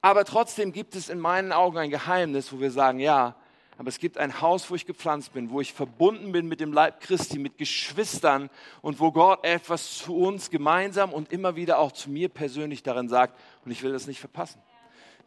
Aber 0.00 0.24
trotzdem 0.24 0.72
gibt 0.72 0.96
es 0.96 1.08
in 1.08 1.20
meinen 1.20 1.52
Augen 1.52 1.78
ein 1.78 1.90
Geheimnis, 1.90 2.52
wo 2.52 2.60
wir 2.60 2.70
sagen, 2.70 2.98
ja, 2.98 3.36
aber 3.78 3.88
es 3.88 3.98
gibt 3.98 4.18
ein 4.18 4.40
Haus, 4.40 4.70
wo 4.70 4.74
ich 4.74 4.86
gepflanzt 4.86 5.32
bin, 5.32 5.50
wo 5.50 5.60
ich 5.60 5.72
verbunden 5.72 6.32
bin 6.32 6.46
mit 6.46 6.60
dem 6.60 6.72
Leib 6.72 7.00
Christi, 7.00 7.38
mit 7.38 7.58
Geschwistern 7.58 8.50
und 8.80 9.00
wo 9.00 9.12
Gott 9.12 9.44
etwas 9.44 9.98
zu 9.98 10.16
uns 10.16 10.50
gemeinsam 10.50 11.12
und 11.12 11.32
immer 11.32 11.56
wieder 11.56 11.78
auch 11.78 11.92
zu 11.92 12.10
mir 12.10 12.28
persönlich 12.28 12.82
darin 12.82 13.08
sagt 13.08 13.38
und 13.64 13.70
ich 13.70 13.82
will 13.82 13.92
das 13.92 14.06
nicht 14.06 14.20
verpassen 14.20 14.60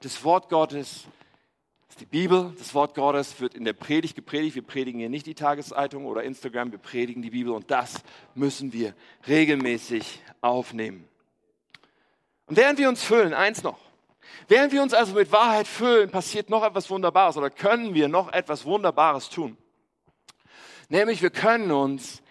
das 0.02 0.24
Wort 0.24 0.50
Gottes 0.50 1.06
ist 1.90 2.00
die 2.02 2.06
Bibel. 2.06 2.54
Das 2.58 2.74
Wort 2.74 2.94
Gottes 2.94 3.40
wird 3.40 3.56
in 3.56 3.64
der 3.64 3.74
Predigt 3.74 4.16
gepredigt. 4.16 4.56
Wir 4.56 4.64
predigen 4.64 5.00
hier 5.00 5.10
nicht 5.10 5.26
die 5.26 5.36
Tageszeitung 5.36 6.06
oder 6.06 6.24
Instagram, 6.24 6.72
wir 6.72 6.80
predigen 6.80 7.22
die 7.22 7.30
Bibel 7.30 7.54
und 7.54 7.72
das 7.72 8.04
müssen 8.34 8.74
wir 8.74 8.94
regelmäßig 9.28 10.20
aufnehmen. 10.42 11.08
Und 12.48 12.58
während 12.58 12.78
wir 12.80 12.90
uns 12.90 13.04
füllen, 13.04 13.34
eins 13.34 13.64
noch, 13.64 13.80
während 14.48 14.74
wir 14.74 14.84
uns 14.84 14.94
also 14.94 15.14
mit 15.14 15.32
Wahrheit 15.32 15.68
füllen, 15.68 16.10
passiert 16.10 16.50
noch 16.50 16.64
etwas 16.64 16.90
Wunderbares 16.90 17.38
oder 17.38 17.50
können 17.50 17.94
wir 17.94 18.08
noch 18.08 18.32
etwas 18.34 18.66
Wunderbares 18.66 19.30
tun. 19.30 19.58
Nämlich 20.90 21.22
wir 21.22 21.32
können 21.32 21.72
uns, 21.72 22.22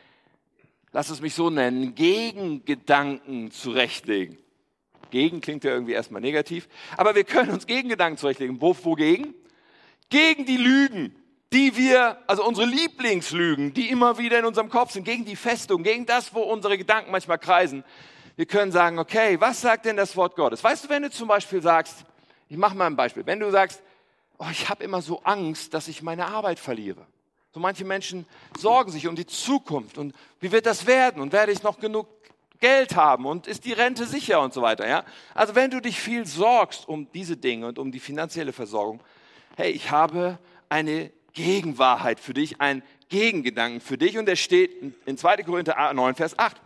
lass 0.93 1.09
es 1.09 1.21
mich 1.21 1.35
so 1.35 1.51
nennen, 1.51 1.95
Gegengedanken 1.95 3.51
zurechtlegen. 3.51 4.44
Gegen 5.15 5.41
klingt 5.41 5.63
ja 5.63 5.71
irgendwie 5.71 5.93
erstmal 5.93 6.21
negativ. 6.21 6.67
Aber 6.97 7.15
wir 7.15 7.23
können 7.23 7.53
uns 7.53 7.69
Gegengedanken 7.69 8.19
zurechtlegen. 8.19 8.61
Wo, 8.61 8.77
wogegen? 8.83 9.33
Gegen 10.11 10.45
die 10.45 10.57
Lügen, 10.57 11.15
die 11.53 11.77
wir, 11.77 12.19
also 12.27 12.45
unsere 12.45 12.67
Lieblingslügen, 12.67 13.73
die 13.75 13.91
immer 13.91 14.19
wieder 14.19 14.41
in 14.41 14.45
unserem 14.45 14.71
Kopf 14.71 14.91
sind, 14.91 15.05
gegen 15.05 15.25
die 15.25 15.37
Festung, 15.37 15.85
gegen 15.85 16.05
das, 16.05 16.35
wo 16.35 16.41
unsere 16.41 16.77
Gedanken 16.77 17.13
manchmal 17.13 17.39
kreisen. 17.39 17.85
Wir 18.35 18.47
können 18.47 18.73
sagen, 18.73 18.99
okay, 18.99 19.41
was 19.41 19.61
sagt 19.61 19.85
denn 19.85 19.97
das 19.97 20.17
Wort 20.17 20.35
Gottes? 20.35 20.65
Weißt 20.65 20.85
du, 20.85 20.89
wenn 20.89 21.05
du 21.05 21.11
zum 21.11 21.29
Beispiel 21.29 21.63
sagst, 21.63 22.05
ich 22.49 22.57
mache 22.57 22.75
mal 22.75 22.87
ein 22.87 22.97
Beispiel, 22.97 23.25
wenn 23.25 23.39
du 23.39 23.49
sagst, 23.53 23.85
oh, 24.39 24.49
ich 24.51 24.69
habe 24.69 24.83
immer 24.83 25.01
so 25.01 25.23
Angst, 25.23 25.75
dass 25.75 25.87
ich 25.87 26.03
meine 26.03 26.27
Arbeit 26.27 26.59
verliere. 26.59 27.07
So 27.53 27.61
manche 27.61 27.85
Menschen 27.85 28.27
sorgen 28.59 28.91
sich 28.91 29.07
um 29.07 29.15
die 29.15 29.27
Zukunft 29.27 29.97
und 29.97 30.13
wie 30.41 30.51
wird 30.51 30.67
das 30.67 30.89
werden 30.89 31.23
und 31.23 31.33
werde 31.33 31.53
ich 31.53 31.63
noch 31.63 31.79
genug 31.79 32.09
Geld 32.65 32.97
haben 32.97 33.27
und 33.27 33.47
ist 33.47 33.67
die 33.67 33.75
Rente 33.75 34.07
sicher 34.07 34.41
und 34.41 34.55
so 34.55 34.63
weiter. 34.63 34.89
Ja? 34.89 35.05
Also 35.35 35.55
wenn 35.55 35.71
du 35.71 35.81
dich 35.81 36.01
viel 36.01 36.25
sorgst 36.25 36.89
um 36.89 37.07
diese 37.13 37.37
Dinge 37.37 37.67
und 37.67 37.79
um 37.79 37.93
die 37.93 38.01
finanzielle 38.01 38.55
Versorgung, 38.55 39.03
hey, 39.59 39.71
ich 39.71 39.91
habe 39.91 40.39
eine 40.71 41.13
Gegenwahrheit 41.35 42.19
für 42.19 42.33
dich, 42.33 42.63
einen 42.63 42.83
Gegengedanken 43.11 43.83
für 43.83 43.99
dich 43.99 44.17
und 44.17 44.25
der 44.25 44.37
steht 44.37 44.95
in 45.05 45.19
2. 45.19 45.43
Korinther 45.43 45.93
9, 45.93 46.15
Vers 46.15 46.39
8. 46.39 46.57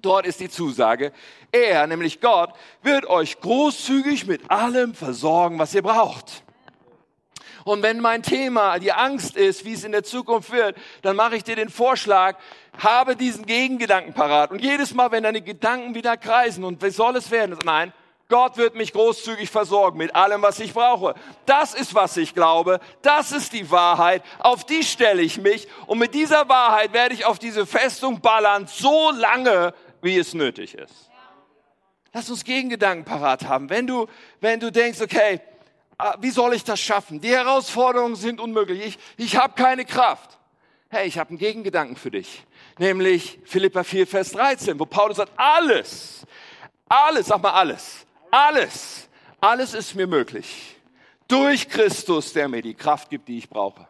Dort 0.00 0.24
ist 0.24 0.38
die 0.38 0.48
Zusage, 0.48 1.12
er, 1.50 1.88
nämlich 1.88 2.20
Gott, 2.20 2.52
wird 2.82 3.04
euch 3.06 3.40
großzügig 3.40 4.28
mit 4.28 4.52
allem 4.52 4.94
versorgen, 4.94 5.58
was 5.58 5.74
ihr 5.74 5.82
braucht. 5.82 6.44
Und 7.64 7.82
wenn 7.82 8.00
mein 8.00 8.22
Thema 8.22 8.78
die 8.78 8.92
Angst 8.92 9.36
ist, 9.36 9.64
wie 9.64 9.72
es 9.72 9.84
in 9.84 9.92
der 9.92 10.04
Zukunft 10.04 10.52
wird, 10.52 10.76
dann 11.02 11.16
mache 11.16 11.36
ich 11.36 11.44
dir 11.44 11.56
den 11.56 11.68
Vorschlag, 11.68 12.36
habe 12.78 13.16
diesen 13.16 13.46
Gegengedanken 13.46 14.14
parat. 14.14 14.50
Und 14.50 14.60
jedes 14.60 14.94
Mal, 14.94 15.10
wenn 15.10 15.22
deine 15.22 15.42
Gedanken 15.42 15.94
wieder 15.94 16.16
kreisen 16.16 16.64
und 16.64 16.82
wie 16.82 16.90
soll 16.90 17.16
es 17.16 17.30
werden? 17.30 17.58
Nein, 17.64 17.92
Gott 18.32 18.56
wird 18.56 18.74
mich 18.74 18.94
großzügig 18.94 19.50
versorgen 19.50 19.98
mit 19.98 20.14
allem, 20.14 20.40
was 20.40 20.58
ich 20.58 20.72
brauche. 20.72 21.14
Das 21.44 21.74
ist, 21.74 21.94
was 21.94 22.16
ich 22.16 22.34
glaube. 22.34 22.80
Das 23.02 23.30
ist 23.30 23.52
die 23.52 23.70
Wahrheit. 23.70 24.22
Auf 24.38 24.64
die 24.64 24.82
stelle 24.84 25.20
ich 25.20 25.38
mich. 25.38 25.68
Und 25.86 25.98
mit 25.98 26.14
dieser 26.14 26.48
Wahrheit 26.48 26.94
werde 26.94 27.14
ich 27.14 27.26
auf 27.26 27.38
diese 27.38 27.66
Festung 27.66 28.22
ballern, 28.22 28.66
so 28.66 29.10
lange, 29.10 29.74
wie 30.00 30.16
es 30.16 30.32
nötig 30.32 30.74
ist. 30.74 31.10
Lass 32.14 32.30
uns 32.30 32.44
Gegengedanken 32.44 33.04
parat 33.04 33.46
haben. 33.46 33.68
Wenn 33.68 33.86
du, 33.86 34.06
wenn 34.40 34.60
du 34.60 34.72
denkst, 34.72 35.02
okay, 35.02 35.40
wie 36.20 36.30
soll 36.30 36.54
ich 36.54 36.64
das 36.64 36.80
schaffen? 36.80 37.20
Die 37.20 37.30
Herausforderungen 37.30 38.16
sind 38.16 38.40
unmöglich. 38.40 38.80
Ich, 38.84 38.98
ich 39.16 39.36
habe 39.36 39.54
keine 39.54 39.84
Kraft. 39.84 40.38
Hey, 40.88 41.06
ich 41.08 41.18
habe 41.18 41.30
einen 41.30 41.38
Gegengedanken 41.38 41.96
für 41.96 42.10
dich 42.10 42.44
nämlich 42.78 43.38
Philippa 43.44 43.84
4, 43.84 44.06
Vers 44.06 44.32
13, 44.32 44.78
wo 44.78 44.86
Paulus 44.86 45.16
sagt, 45.18 45.32
alles, 45.36 46.26
alles, 46.88 47.26
sag 47.26 47.42
mal 47.42 47.52
alles, 47.52 48.06
alles, 48.30 49.08
alles 49.40 49.74
ist 49.74 49.94
mir 49.94 50.06
möglich. 50.06 50.76
Durch 51.28 51.68
Christus, 51.68 52.32
der 52.32 52.48
mir 52.48 52.62
die 52.62 52.74
Kraft 52.74 53.08
gibt, 53.08 53.28
die 53.28 53.38
ich 53.38 53.48
brauche. 53.48 53.86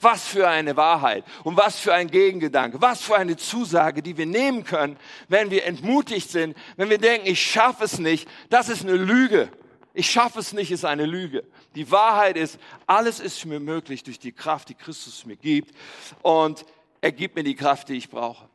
Was 0.00 0.26
für 0.26 0.46
eine 0.46 0.76
Wahrheit 0.76 1.24
und 1.44 1.56
was 1.56 1.78
für 1.78 1.94
ein 1.94 2.10
Gegengedanke, 2.10 2.80
was 2.82 3.00
für 3.00 3.16
eine 3.16 3.36
Zusage, 3.36 4.02
die 4.02 4.16
wir 4.16 4.26
nehmen 4.26 4.64
können, 4.64 4.98
wenn 5.28 5.50
wir 5.50 5.64
entmutigt 5.64 6.30
sind, 6.30 6.56
wenn 6.76 6.90
wir 6.90 6.98
denken, 6.98 7.26
ich 7.26 7.40
schaffe 7.40 7.84
es 7.84 7.98
nicht. 7.98 8.28
Das 8.50 8.68
ist 8.68 8.82
eine 8.82 8.96
Lüge. 8.96 9.48
Ich 9.96 10.10
schaffe 10.10 10.40
es 10.40 10.52
nicht, 10.52 10.72
ist 10.72 10.84
eine 10.84 11.06
Lüge. 11.06 11.44
Die 11.76 11.90
Wahrheit 11.90 12.36
ist, 12.36 12.58
alles 12.86 13.20
ist 13.20 13.46
mir 13.46 13.60
möglich 13.60 14.02
durch 14.02 14.18
die 14.18 14.32
Kraft, 14.32 14.68
die 14.68 14.74
Christus 14.74 15.24
mir 15.24 15.36
gibt. 15.36 15.72
Und 16.20 16.66
er 17.00 17.12
gibt 17.12 17.36
mir 17.36 17.44
die 17.44 17.54
Kraft, 17.54 17.88
die 17.88 17.94
ich 17.94 18.10
brauche. 18.10 18.48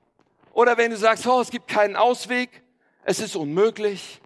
Oder 0.51 0.77
wenn 0.77 0.91
du 0.91 0.97
sagst, 0.97 1.25
oh, 1.25 1.39
es 1.39 1.49
gibt 1.49 1.69
keinen 1.69 1.95
Ausweg, 1.95 2.61
es 3.05 3.21
ist 3.21 3.37
unmöglich, 3.37 4.19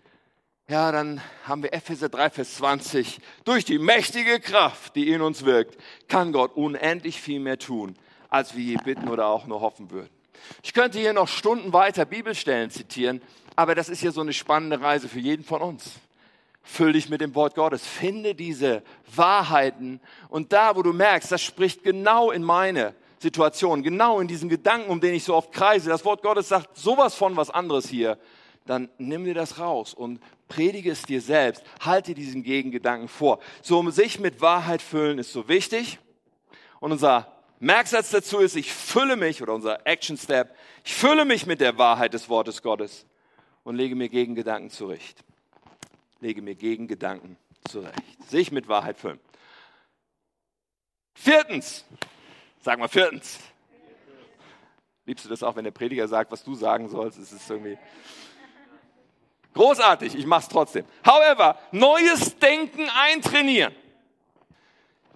ja, 0.67 0.91
dann 0.91 1.21
haben 1.43 1.61
wir 1.61 1.71
Epheser 1.73 2.09
3, 2.09 2.31
Vers 2.31 2.55
20. 2.55 3.19
Durch 3.43 3.63
die 3.63 3.77
mächtige 3.77 4.39
Kraft, 4.39 4.95
die 4.95 5.09
in 5.09 5.21
uns 5.21 5.45
wirkt, 5.45 5.77
kann 6.07 6.31
Gott 6.31 6.55
unendlich 6.55 7.21
viel 7.21 7.39
mehr 7.39 7.59
tun, 7.59 7.95
als 8.29 8.55
wir 8.55 8.63
je 8.63 8.77
bitten 8.77 9.09
oder 9.09 9.27
auch 9.27 9.45
nur 9.45 9.61
hoffen 9.61 9.91
würden. 9.91 10.09
Ich 10.63 10.73
könnte 10.73 10.97
hier 10.97 11.13
noch 11.13 11.27
Stunden 11.27 11.73
weiter 11.73 12.05
Bibelstellen 12.05 12.71
zitieren, 12.71 13.21
aber 13.55 13.75
das 13.75 13.87
ist 13.87 14.01
ja 14.01 14.11
so 14.11 14.21
eine 14.21 14.33
spannende 14.33 14.81
Reise 14.81 15.07
für 15.07 15.19
jeden 15.19 15.43
von 15.43 15.61
uns. 15.61 15.99
Füll 16.63 16.93
dich 16.93 17.09
mit 17.09 17.21
dem 17.21 17.35
Wort 17.35 17.55
Gottes, 17.55 17.85
finde 17.85 18.33
diese 18.33 18.83
Wahrheiten 19.13 19.99
und 20.29 20.53
da, 20.53 20.75
wo 20.75 20.81
du 20.81 20.93
merkst, 20.93 21.31
das 21.31 21.41
spricht 21.41 21.83
genau 21.83 22.31
in 22.31 22.41
meine 22.41 22.95
Situation, 23.19 23.83
genau 23.83 24.19
in 24.19 24.27
diesen 24.27 24.49
Gedanken, 24.49 24.89
um 24.89 25.01
den 25.01 25.13
ich 25.13 25.23
so 25.25 25.35
oft 25.35 25.51
kreise, 25.51 25.89
das 25.89 26.05
Wort 26.05 26.23
Gottes 26.23 26.49
sagt 26.49 26.77
sowas 26.77 27.15
von 27.15 27.35
was 27.35 27.49
anderes 27.49 27.87
hier, 27.89 28.17
dann 28.65 28.89
nimm 28.97 29.25
dir 29.25 29.33
das 29.33 29.59
raus 29.59 29.93
und 29.93 30.21
predige 30.47 30.91
es 30.91 31.01
dir 31.01 31.21
selbst, 31.21 31.63
halte 31.81 32.13
diesen 32.13 32.43
Gegengedanken 32.43 33.07
vor. 33.07 33.39
So 33.61 33.79
um 33.79 33.91
sich 33.91 34.19
mit 34.19 34.39
Wahrheit 34.39 34.81
füllen 34.81 35.19
ist 35.19 35.33
so 35.33 35.47
wichtig. 35.47 35.99
Und 36.79 36.91
unser 36.91 37.31
Merksatz 37.59 38.11
dazu 38.11 38.39
ist, 38.39 38.55
ich 38.55 38.71
fülle 38.71 39.15
mich, 39.15 39.41
oder 39.41 39.53
unser 39.53 39.85
Action 39.87 40.17
Step, 40.17 40.55
ich 40.83 40.93
fülle 40.93 41.25
mich 41.25 41.45
mit 41.45 41.61
der 41.61 41.77
Wahrheit 41.77 42.13
des 42.13 42.29
Wortes 42.29 42.61
Gottes 42.61 43.05
und 43.63 43.75
lege 43.75 43.95
mir 43.95 44.09
Gegengedanken 44.09 44.69
zurecht. 44.69 45.23
Lege 46.23 46.41
mir 46.41 46.55
Gegengedanken 46.55 47.37
zurecht. 47.69 48.01
Sich 48.27 48.51
mit 48.51 48.67
Wahrheit 48.67 48.97
füllen. 48.97 49.19
Viertens, 51.13 51.85
Sag 52.63 52.79
mal 52.79 52.87
viertens. 52.87 53.39
Liebst 55.05 55.25
du 55.25 55.29
das 55.29 55.43
auch, 55.43 55.57
wenn 55.57 55.65
der 55.65 55.71
Prediger 55.71 56.07
sagt, 56.07 56.31
was 56.31 56.45
du 56.45 56.55
sagen 56.55 56.87
sollst? 56.87 57.19
Es 57.19 57.33
ist 57.33 57.49
irgendwie 57.49 57.77
großartig. 59.53 60.15
Ich 60.15 60.25
mach's 60.25 60.47
trotzdem. 60.47 60.85
However, 61.05 61.59
neues 61.73 62.39
Denken 62.39 62.89
eintrainieren. 62.89 63.75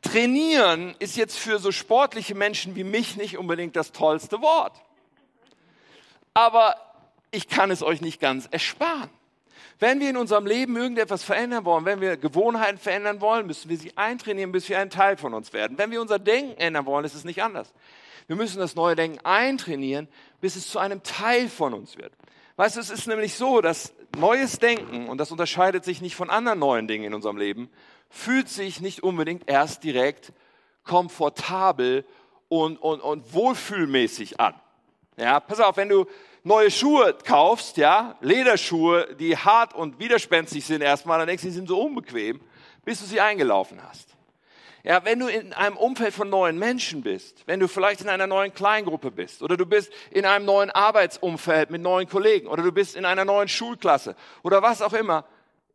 Trainieren 0.01 0.93
ist 0.99 1.15
jetzt 1.15 1.37
für 1.37 1.57
so 1.57 1.71
sportliche 1.71 2.35
Menschen 2.35 2.75
wie 2.75 2.83
mich 2.83 3.15
nicht 3.15 3.37
unbedingt 3.37 3.77
das 3.77 3.93
tollste 3.93 4.41
Wort. 4.41 4.75
Aber 6.33 6.75
ich 7.31 7.47
kann 7.47 7.71
es 7.71 7.81
euch 7.81 8.01
nicht 8.01 8.19
ganz 8.19 8.45
ersparen. 8.51 9.09
Wenn 9.79 9.99
wir 9.99 10.09
in 10.09 10.17
unserem 10.17 10.45
Leben 10.45 10.75
irgendetwas 10.75 11.23
verändern 11.23 11.65
wollen, 11.65 11.85
wenn 11.85 12.01
wir 12.01 12.17
Gewohnheiten 12.17 12.77
verändern 12.77 13.21
wollen, 13.21 13.47
müssen 13.47 13.69
wir 13.69 13.77
sie 13.77 13.95
eintrainieren, 13.95 14.51
bis 14.51 14.69
wir 14.69 14.79
ein 14.79 14.89
Teil 14.89 15.17
von 15.17 15.33
uns 15.33 15.53
werden. 15.53 15.77
Wenn 15.77 15.91
wir 15.91 16.01
unser 16.01 16.19
Denken 16.19 16.59
ändern 16.59 16.85
wollen, 16.85 17.05
ist 17.05 17.15
es 17.15 17.23
nicht 17.23 17.43
anders. 17.43 17.73
Wir 18.27 18.35
müssen 18.35 18.59
das 18.59 18.75
neue 18.75 18.95
Denken 18.95 19.19
eintrainieren, 19.25 20.07
bis 20.41 20.55
es 20.55 20.69
zu 20.69 20.79
einem 20.79 21.03
Teil 21.03 21.49
von 21.49 21.73
uns 21.73 21.97
wird. 21.97 22.13
Weißt 22.57 22.75
du, 22.75 22.81
es 22.81 22.89
ist 22.89 23.07
nämlich 23.07 23.35
so, 23.35 23.61
dass 23.61 23.93
neues 24.17 24.59
Denken, 24.59 25.07
und 25.07 25.19
das 25.19 25.31
unterscheidet 25.31 25.85
sich 25.85 26.01
nicht 26.01 26.15
von 26.15 26.29
anderen 26.29 26.59
neuen 26.59 26.87
Dingen 26.87 27.05
in 27.05 27.13
unserem 27.13 27.37
Leben, 27.37 27.69
fühlt 28.09 28.49
sich 28.49 28.81
nicht 28.81 29.03
unbedingt 29.03 29.49
erst 29.49 29.83
direkt 29.83 30.33
komfortabel 30.83 32.05
und, 32.49 32.77
und, 32.77 33.01
und 33.01 33.33
wohlfühlmäßig 33.33 34.39
an. 34.39 34.55
Ja, 35.17 35.39
pass 35.39 35.59
auf, 35.59 35.77
wenn 35.77 35.89
du 35.89 36.05
neue 36.47 36.71
Schuhe 36.71 37.15
kaufst, 37.25 37.77
ja, 37.77 38.15
Lederschuhe, 38.21 39.15
die 39.19 39.37
hart 39.37 39.73
und 39.73 39.99
widerspenstig 39.99 40.65
sind 40.65 40.81
erstmal, 40.81 41.19
dann 41.19 41.27
denkst 41.27 41.43
du, 41.43 41.49
die 41.49 41.53
sind 41.53 41.67
so 41.67 41.79
unbequem, 41.81 42.41
bis 42.83 42.99
du 42.99 43.05
sie 43.05 43.21
eingelaufen 43.21 43.79
hast. 43.87 44.15
Ja, 44.83 45.03
wenn 45.03 45.19
du 45.19 45.27
in 45.27 45.51
einem 45.51 45.75
Umfeld 45.75 46.13
von 46.13 46.29
neuen 46.29 46.57
Menschen 46.57 47.01
bist, 47.01 47.43
wenn 47.45 47.59
du 47.59 47.67
vielleicht 47.67 48.01
in 48.01 48.09
einer 48.09 48.25
neuen 48.25 48.53
Kleingruppe 48.53 49.11
bist 49.11 49.43
oder 49.43 49.57
du 49.57 49.65
bist 49.65 49.91
in 50.11 50.25
einem 50.25 50.45
neuen 50.45 50.71
Arbeitsumfeld 50.71 51.69
mit 51.69 51.81
neuen 51.81 52.07
Kollegen 52.07 52.47
oder 52.47 52.63
du 52.63 52.71
bist 52.71 52.95
in 52.95 53.03
einer 53.03 53.25
neuen 53.25 53.49
Schulklasse 53.49 54.15
oder 54.43 54.61
was 54.61 54.81
auch 54.81 54.93
immer, 54.93 55.25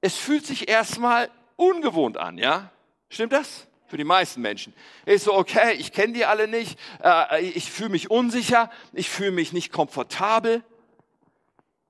es 0.00 0.16
fühlt 0.16 0.46
sich 0.46 0.68
erstmal 0.68 1.28
ungewohnt 1.56 2.16
an, 2.16 2.38
ja? 2.38 2.70
Stimmt 3.10 3.34
das? 3.34 3.66
Für 3.92 3.98
die 3.98 4.04
meisten 4.04 4.40
Menschen. 4.40 4.72
Ist 5.04 5.24
so, 5.24 5.34
okay, 5.34 5.74
ich 5.74 5.92
kenne 5.92 6.14
die 6.14 6.24
alle 6.24 6.48
nicht, 6.48 6.78
äh, 7.04 7.42
ich 7.42 7.70
fühle 7.70 7.90
mich 7.90 8.10
unsicher, 8.10 8.70
ich 8.94 9.10
fühle 9.10 9.32
mich 9.32 9.52
nicht 9.52 9.70
komfortabel. 9.70 10.64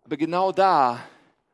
Aber 0.05 0.16
genau 0.16 0.50
da 0.50 0.98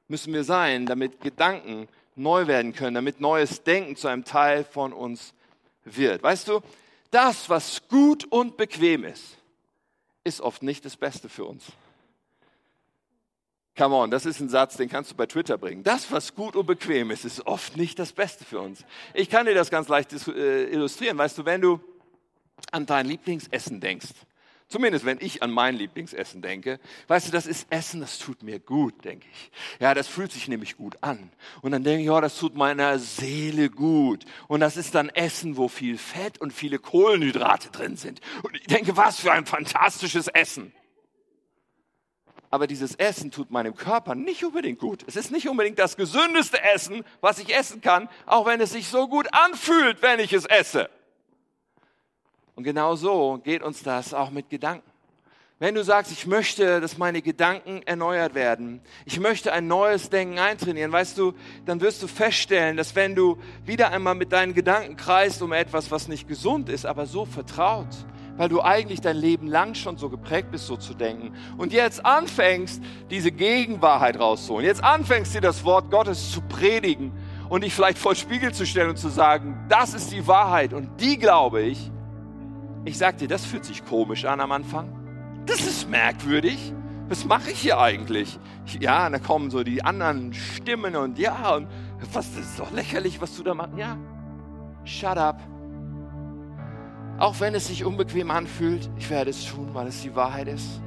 müssen 0.06 0.32
wir 0.32 0.44
sein, 0.44 0.86
damit 0.86 1.20
Gedanken 1.20 1.86
neu 2.16 2.46
werden 2.46 2.72
können, 2.72 2.94
damit 2.94 3.20
neues 3.20 3.62
Denken 3.62 3.94
zu 3.94 4.08
einem 4.08 4.24
Teil 4.24 4.64
von 4.64 4.94
uns 4.94 5.34
wird. 5.84 6.22
Weißt 6.22 6.48
du, 6.48 6.62
das, 7.10 7.50
was 7.50 7.86
gut 7.86 8.24
und 8.24 8.56
bequem 8.56 9.04
ist, 9.04 9.36
ist 10.24 10.40
oft 10.40 10.62
nicht 10.62 10.82
das 10.86 10.96
Beste 10.96 11.28
für 11.28 11.44
uns. 11.44 11.66
Come 13.78 13.94
on, 13.94 14.10
das 14.10 14.26
ist 14.26 14.40
ein 14.40 14.48
Satz, 14.48 14.76
den 14.76 14.88
kannst 14.88 15.12
du 15.12 15.14
bei 15.14 15.26
Twitter 15.26 15.56
bringen. 15.56 15.84
Das, 15.84 16.10
was 16.10 16.34
gut 16.34 16.56
und 16.56 16.66
bequem 16.66 17.12
ist, 17.12 17.24
ist 17.24 17.46
oft 17.46 17.76
nicht 17.76 17.96
das 18.00 18.12
Beste 18.12 18.44
für 18.44 18.58
uns. 18.58 18.84
Ich 19.14 19.30
kann 19.30 19.46
dir 19.46 19.54
das 19.54 19.70
ganz 19.70 19.86
leicht 19.86 20.12
äh, 20.26 20.64
illustrieren. 20.64 21.16
Weißt 21.16 21.38
du, 21.38 21.44
wenn 21.44 21.60
du 21.60 21.78
an 22.72 22.86
dein 22.86 23.06
Lieblingsessen 23.06 23.78
denkst, 23.78 24.08
zumindest 24.66 25.04
wenn 25.04 25.18
ich 25.20 25.44
an 25.44 25.52
mein 25.52 25.76
Lieblingsessen 25.76 26.42
denke, 26.42 26.80
weißt 27.06 27.28
du, 27.28 27.30
das 27.30 27.46
ist 27.46 27.68
Essen, 27.70 28.00
das 28.00 28.18
tut 28.18 28.42
mir 28.42 28.58
gut, 28.58 29.04
denke 29.04 29.28
ich. 29.32 29.50
Ja, 29.78 29.94
das 29.94 30.08
fühlt 30.08 30.32
sich 30.32 30.48
nämlich 30.48 30.76
gut 30.76 31.00
an. 31.04 31.30
Und 31.62 31.70
dann 31.70 31.84
denke 31.84 32.00
ich, 32.00 32.08
ja, 32.08 32.20
das 32.20 32.36
tut 32.36 32.56
meiner 32.56 32.98
Seele 32.98 33.70
gut. 33.70 34.24
Und 34.48 34.58
das 34.58 34.76
ist 34.76 34.96
dann 34.96 35.08
Essen, 35.10 35.56
wo 35.56 35.68
viel 35.68 35.98
Fett 35.98 36.40
und 36.40 36.52
viele 36.52 36.80
Kohlenhydrate 36.80 37.70
drin 37.70 37.96
sind. 37.96 38.22
Und 38.42 38.56
ich 38.56 38.66
denke, 38.66 38.96
was 38.96 39.20
für 39.20 39.30
ein 39.30 39.46
fantastisches 39.46 40.26
Essen 40.26 40.72
aber 42.50 42.66
dieses 42.66 42.94
Essen 42.94 43.30
tut 43.30 43.50
meinem 43.50 43.74
Körper 43.74 44.14
nicht 44.14 44.44
unbedingt 44.44 44.78
gut. 44.78 45.04
Es 45.06 45.16
ist 45.16 45.30
nicht 45.30 45.48
unbedingt 45.48 45.78
das 45.78 45.96
gesündeste 45.96 46.62
Essen, 46.62 47.04
was 47.20 47.38
ich 47.38 47.54
essen 47.54 47.80
kann, 47.80 48.08
auch 48.26 48.46
wenn 48.46 48.60
es 48.60 48.72
sich 48.72 48.88
so 48.88 49.08
gut 49.08 49.26
anfühlt, 49.32 50.02
wenn 50.02 50.20
ich 50.20 50.32
es 50.32 50.46
esse. 50.46 50.88
Und 52.54 52.64
genau 52.64 52.96
so 52.96 53.38
geht 53.44 53.62
uns 53.62 53.82
das 53.82 54.14
auch 54.14 54.30
mit 54.30 54.50
Gedanken. 54.50 54.88
Wenn 55.60 55.74
du 55.74 55.82
sagst, 55.82 56.12
ich 56.12 56.24
möchte, 56.24 56.80
dass 56.80 56.98
meine 56.98 57.20
Gedanken 57.20 57.82
erneuert 57.84 58.34
werden, 58.34 58.80
ich 59.04 59.18
möchte 59.18 59.52
ein 59.52 59.66
neues 59.66 60.08
Denken 60.08 60.38
eintrainieren, 60.38 60.92
weißt 60.92 61.18
du, 61.18 61.34
dann 61.66 61.80
wirst 61.80 62.00
du 62.00 62.06
feststellen, 62.06 62.76
dass 62.76 62.94
wenn 62.94 63.16
du 63.16 63.38
wieder 63.64 63.90
einmal 63.90 64.14
mit 64.14 64.32
deinen 64.32 64.54
Gedanken 64.54 64.96
kreist 64.96 65.42
um 65.42 65.52
etwas, 65.52 65.90
was 65.90 66.06
nicht 66.06 66.28
gesund 66.28 66.68
ist, 66.68 66.86
aber 66.86 67.06
so 67.06 67.24
vertraut, 67.24 67.88
weil 68.38 68.48
du 68.48 68.62
eigentlich 68.62 69.00
dein 69.00 69.16
Leben 69.16 69.48
lang 69.48 69.74
schon 69.74 69.98
so 69.98 70.08
geprägt 70.08 70.50
bist, 70.52 70.66
so 70.66 70.76
zu 70.76 70.94
denken. 70.94 71.34
Und 71.58 71.72
jetzt 71.72 72.06
anfängst, 72.06 72.82
diese 73.10 73.32
Gegenwahrheit 73.32 74.18
rauszuholen. 74.18 74.64
Jetzt 74.64 74.82
anfängst, 74.82 75.34
dir 75.34 75.40
das 75.40 75.64
Wort 75.64 75.90
Gottes 75.90 76.30
zu 76.32 76.40
predigen 76.40 77.12
und 77.48 77.64
dich 77.64 77.74
vielleicht 77.74 77.98
vor 77.98 78.14
Spiegel 78.14 78.54
zu 78.54 78.64
stellen 78.64 78.90
und 78.90 78.98
zu 78.98 79.08
sagen, 79.08 79.66
das 79.68 79.92
ist 79.92 80.12
die 80.12 80.26
Wahrheit 80.26 80.72
und 80.72 81.00
die 81.00 81.18
glaube 81.18 81.62
ich. 81.62 81.90
Ich 82.84 82.96
sag 82.96 83.18
dir, 83.18 83.28
das 83.28 83.44
fühlt 83.44 83.64
sich 83.64 83.84
komisch 83.84 84.24
an 84.24 84.40
am 84.40 84.52
Anfang. 84.52 85.42
Das 85.44 85.60
ist 85.60 85.90
merkwürdig. 85.90 86.72
Was 87.08 87.24
mache 87.24 87.50
ich 87.50 87.58
hier 87.58 87.78
eigentlich? 87.80 88.38
Ja, 88.78 89.06
und 89.06 89.12
da 89.12 89.18
kommen 89.18 89.50
so 89.50 89.64
die 89.64 89.82
anderen 89.82 90.32
Stimmen 90.32 90.94
und 90.94 91.18
ja, 91.18 91.56
und 91.56 91.66
was, 92.12 92.34
das 92.34 92.44
ist 92.44 92.60
doch 92.60 92.70
lächerlich, 92.70 93.20
was 93.20 93.34
du 93.36 93.42
da 93.42 93.54
machst. 93.54 93.76
Ja, 93.76 93.96
shut 94.84 95.16
up. 95.16 95.40
Auch 97.18 97.40
wenn 97.40 97.54
es 97.54 97.66
sich 97.66 97.84
unbequem 97.84 98.30
anfühlt, 98.30 98.88
ich 98.96 99.10
werde 99.10 99.30
es 99.30 99.44
tun, 99.44 99.70
weil 99.72 99.88
es 99.88 100.02
die 100.02 100.14
Wahrheit 100.14 100.48
ist. 100.48 100.80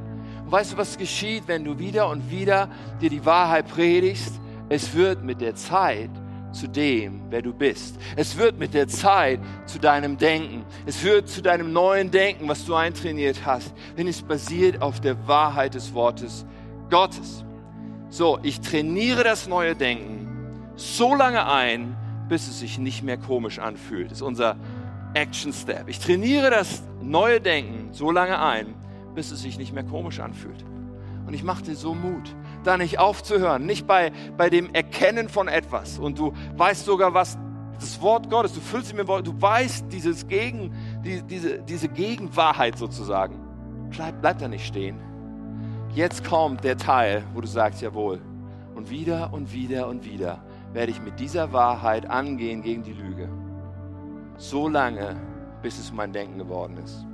Und 0.46 0.52
weißt 0.52 0.74
du, 0.74 0.78
was 0.78 0.98
geschieht, 0.98 1.44
wenn 1.48 1.66
du 1.66 1.78
wieder 1.78 2.10
und 2.10 2.32
wieder 2.32 2.70
dir 3.02 3.10
die 3.10 3.26
Wahrheit 3.26 3.68
predigst? 3.68 4.40
Es 4.70 4.94
wird 4.96 5.24
mit 5.24 5.42
der 5.42 5.56
Zeit 5.56 6.10
zu 6.54 6.68
dem, 6.68 7.22
wer 7.30 7.42
du 7.42 7.54
bist. 7.54 7.98
Es 8.16 8.38
wird 8.38 8.58
mit 8.58 8.74
der 8.74 8.88
Zeit 8.88 9.40
zu 9.66 9.80
deinem 9.80 10.18
Denken. 10.18 10.66
Es 10.86 11.04
wird 11.04 11.28
zu 11.28 11.42
deinem 11.42 11.74
neuen 11.74 12.12
Denken, 12.12 12.48
was 12.48 12.66
du 12.66 12.76
eintrainiert 12.76 13.46
hast, 13.46 13.74
denn 13.98 14.08
es 14.08 14.22
basiert 14.22 14.82
auf 14.82 15.02
der 15.02 15.28
Wahrheit 15.28 15.74
des 15.74 15.94
Wortes 15.94 16.46
Gottes. 16.90 17.44
So, 18.10 18.40
ich 18.44 18.62
trainiere 18.62 19.24
das 19.24 19.48
neue 19.48 19.76
Denken 19.76 20.22
so 20.76 21.16
lange 21.16 21.46
ein, 21.46 21.96
bis 22.28 22.48
es 22.48 22.60
sich 22.60 22.80
nicht 22.80 23.04
mehr 23.04 23.18
komisch 23.18 23.60
anfühlt. 23.60 24.12
Das 24.12 24.20
ist 24.20 24.22
unser 24.22 24.56
Action 25.14 25.52
Step. 25.54 25.88
Ich 25.88 26.00
trainiere 26.00 26.50
das 26.50 26.84
neue 27.02 27.42
Denken 27.42 27.90
so 27.92 28.12
lange 28.12 28.40
ein, 28.40 28.74
bis 29.14 29.32
es 29.32 29.42
sich 29.42 29.58
nicht 29.58 29.74
mehr 29.74 29.84
komisch 29.84 30.20
anfühlt. 30.20 30.64
Und 31.28 31.34
ich 31.34 31.44
mache 31.44 31.64
dir 31.64 31.76
so 31.76 31.94
Mut, 31.94 32.36
da 32.64 32.78
nicht 32.78 33.00
aufzuhören, 33.00 33.66
nicht 33.66 33.88
bei, 33.88 34.12
bei 34.38 34.50
dem 34.50 34.74
Erkennen 34.74 35.30
von 35.30 35.48
etwas. 35.48 36.00
Und 36.00 36.18
du 36.18 36.34
weißt 36.58 36.86
sogar, 36.86 37.14
was 37.14 37.38
das 37.80 38.02
Wort 38.02 38.30
Gottes, 38.30 38.54
du 38.54 38.60
fühlst 38.60 38.94
mit 38.96 39.08
Wort, 39.08 39.26
du 39.28 39.40
weißt 39.40 39.86
dieses 39.92 40.28
Gegen, 40.28 40.74
die, 41.04 41.22
diese, 41.24 41.60
diese 41.60 41.90
Gegenwahrheit 41.90 42.78
sozusagen. 42.78 43.40
Bleib, 43.90 44.22
bleib 44.22 44.40
da 44.40 44.48
nicht 44.48 44.66
stehen. 44.66 45.00
Jetzt 45.94 46.24
kommt 46.24 46.64
der 46.64 46.78
Teil, 46.78 47.24
wo 47.34 47.42
du 47.42 47.48
sagst, 47.48 47.82
jawohl. 47.82 48.22
Und 48.76 48.90
wieder 48.90 49.34
und 49.34 49.52
wieder 49.54 49.88
und 49.88 50.06
wieder 50.06 50.44
werde 50.74 50.92
ich 50.92 51.02
mit 51.02 51.20
dieser 51.20 51.52
Wahrheit 51.52 52.10
angehen 52.10 52.62
gegen 52.62 52.84
die 52.84 52.94
Lüge 52.94 53.30
so 54.38 54.68
lange, 54.68 55.16
bis 55.62 55.78
es 55.80 55.92
mein 55.92 56.12
Denken 56.12 56.38
geworden 56.38 56.78
ist. 56.78 57.06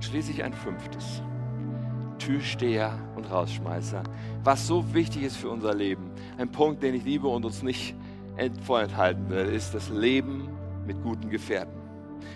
Schließlich 0.00 0.42
ein 0.44 0.52
fünftes. 0.52 1.22
Türsteher 2.18 2.98
und 3.14 3.30
Rausschmeißer. 3.30 4.02
Was 4.42 4.66
so 4.66 4.94
wichtig 4.94 5.22
ist 5.22 5.36
für 5.36 5.50
unser 5.50 5.74
Leben. 5.74 6.10
Ein 6.38 6.50
Punkt, 6.50 6.82
den 6.82 6.94
ich 6.94 7.04
liebe 7.04 7.28
und 7.28 7.44
uns 7.44 7.62
nicht 7.62 7.94
vorenthalten 8.64 9.28
will, 9.30 9.46
ist 9.46 9.74
das 9.74 9.88
Leben 9.88 10.48
mit 10.86 11.02
guten 11.02 11.30
Gefährten. 11.30 11.74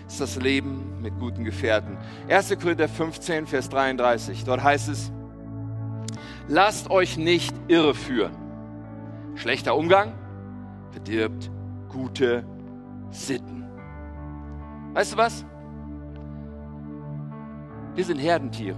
Ist 0.07 0.21
das 0.21 0.35
Leben 0.37 1.01
mit 1.01 1.17
guten 1.19 1.43
Gefährten. 1.43 1.97
1. 2.29 2.57
Korinther 2.59 2.87
15, 2.87 3.47
Vers 3.47 3.69
33. 3.69 4.43
Dort 4.43 4.63
heißt 4.63 4.89
es, 4.89 5.11
lasst 6.47 6.89
euch 6.89 7.17
nicht 7.17 7.53
irreführen. 7.67 8.35
Schlechter 9.35 9.75
Umgang 9.75 10.13
verdirbt 10.91 11.49
gute 11.89 12.45
Sitten. 13.11 13.65
Weißt 14.93 15.13
du 15.13 15.17
was? 15.17 15.45
Wir 17.95 18.05
sind 18.05 18.17
Herdentiere. 18.17 18.77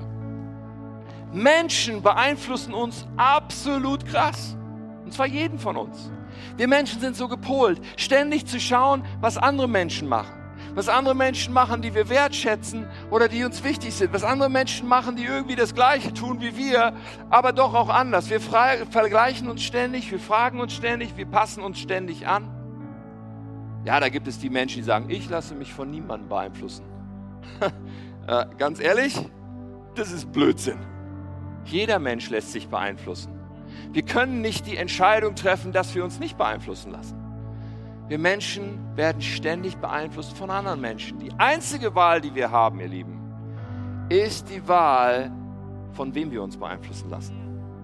Menschen 1.32 2.02
beeinflussen 2.02 2.74
uns 2.74 3.08
absolut 3.18 4.06
krass. 4.06 4.56
Und 5.04 5.14
zwar 5.14 5.28
jeden 5.28 5.60
von 5.60 5.78
uns. 5.78 6.12
Wir 6.58 6.68
Menschen 6.68 7.00
sind 7.00 7.16
so 7.16 7.28
gepolt, 7.28 7.82
ständig 7.98 8.46
zu 8.46 8.60
schauen, 8.60 9.04
was 9.22 9.38
andere 9.38 9.68
Menschen 9.68 10.08
machen. 10.08 10.34
Was 10.76 10.90
andere 10.90 11.14
Menschen 11.14 11.54
machen, 11.54 11.82
die 11.82 11.94
wir 11.94 12.10
wertschätzen 12.10 12.88
oder 13.12 13.28
die 13.28 13.44
uns 13.44 13.64
wichtig 13.64 13.94
sind. 13.94 14.14
Was 14.14 14.24
andere 14.24 14.50
Menschen 14.50 14.88
machen, 14.88 15.16
die 15.16 15.26
irgendwie 15.26 15.56
das 15.56 15.76
Gleiche 15.76 16.14
tun 16.14 16.42
wie 16.42 16.58
wir, 16.58 16.94
aber 17.30 17.52
doch 17.52 17.76
auch 17.76 17.90
anders. 17.90 18.30
Wir 18.30 18.40
vergleichen 18.40 19.50
uns 19.50 19.62
ständig, 19.62 20.12
wir 20.12 20.20
fragen 20.20 20.60
uns 20.60 20.74
ständig, 20.74 21.16
wir 21.18 21.26
passen 21.26 21.62
uns 21.62 21.80
ständig 21.80 22.28
an. 22.28 22.63
Ja, 23.86 24.00
da 24.00 24.10
gibt 24.10 24.28
es 24.28 24.40
die 24.40 24.50
Menschen, 24.50 24.78
die 24.78 24.84
sagen, 24.84 25.10
ich 25.10 25.30
lasse 25.30 25.56
mich 25.56 25.74
von 25.74 25.92
niemandem 25.92 26.30
beeinflussen. 26.30 26.86
äh, 28.28 28.46
ganz 28.58 28.80
ehrlich, 28.80 29.20
das 29.96 30.12
ist 30.12 30.32
Blödsinn. 30.32 30.80
Jeder 31.66 32.00
Mensch 32.00 32.30
lässt 32.30 32.52
sich 32.52 32.68
beeinflussen. 32.70 33.32
Wir 33.92 34.04
können 34.04 34.42
nicht 34.42 34.68
die 34.68 34.78
Entscheidung 34.78 35.36
treffen, 35.36 35.72
dass 35.72 35.96
wir 35.96 36.04
uns 36.04 36.20
nicht 36.20 36.38
beeinflussen 36.38 36.92
lassen. 36.92 37.18
Wir 38.08 38.20
Menschen 38.20 38.96
werden 38.96 39.22
ständig 39.22 39.78
beeinflusst 39.78 40.38
von 40.38 40.50
anderen 40.50 40.82
Menschen. 40.82 41.20
Die 41.20 41.32
einzige 41.38 41.96
Wahl, 41.96 42.22
die 42.22 42.36
wir 42.36 42.52
haben, 42.52 42.80
ihr 42.80 42.88
Lieben, 42.88 43.20
ist 44.10 44.50
die 44.50 44.66
Wahl, 44.68 45.32
von 45.94 46.14
wem 46.14 46.32
wir 46.32 46.44
uns 46.44 46.58
beeinflussen 46.58 47.10
lassen. 47.10 47.36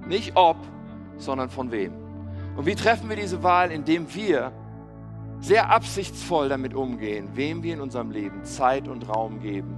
Nicht 0.07 0.35
ob, 0.35 0.57
sondern 1.17 1.49
von 1.49 1.71
wem. 1.71 1.93
Und 2.55 2.65
wie 2.65 2.75
treffen 2.75 3.09
wir 3.09 3.15
diese 3.15 3.41
Wahl? 3.43 3.71
Indem 3.71 4.13
wir 4.13 4.51
sehr 5.39 5.69
absichtsvoll 5.69 6.49
damit 6.49 6.73
umgehen, 6.73 7.29
wem 7.33 7.63
wir 7.63 7.73
in 7.73 7.81
unserem 7.81 8.11
Leben 8.11 8.43
Zeit 8.43 8.87
und 8.87 9.07
Raum 9.07 9.39
geben, 9.41 9.75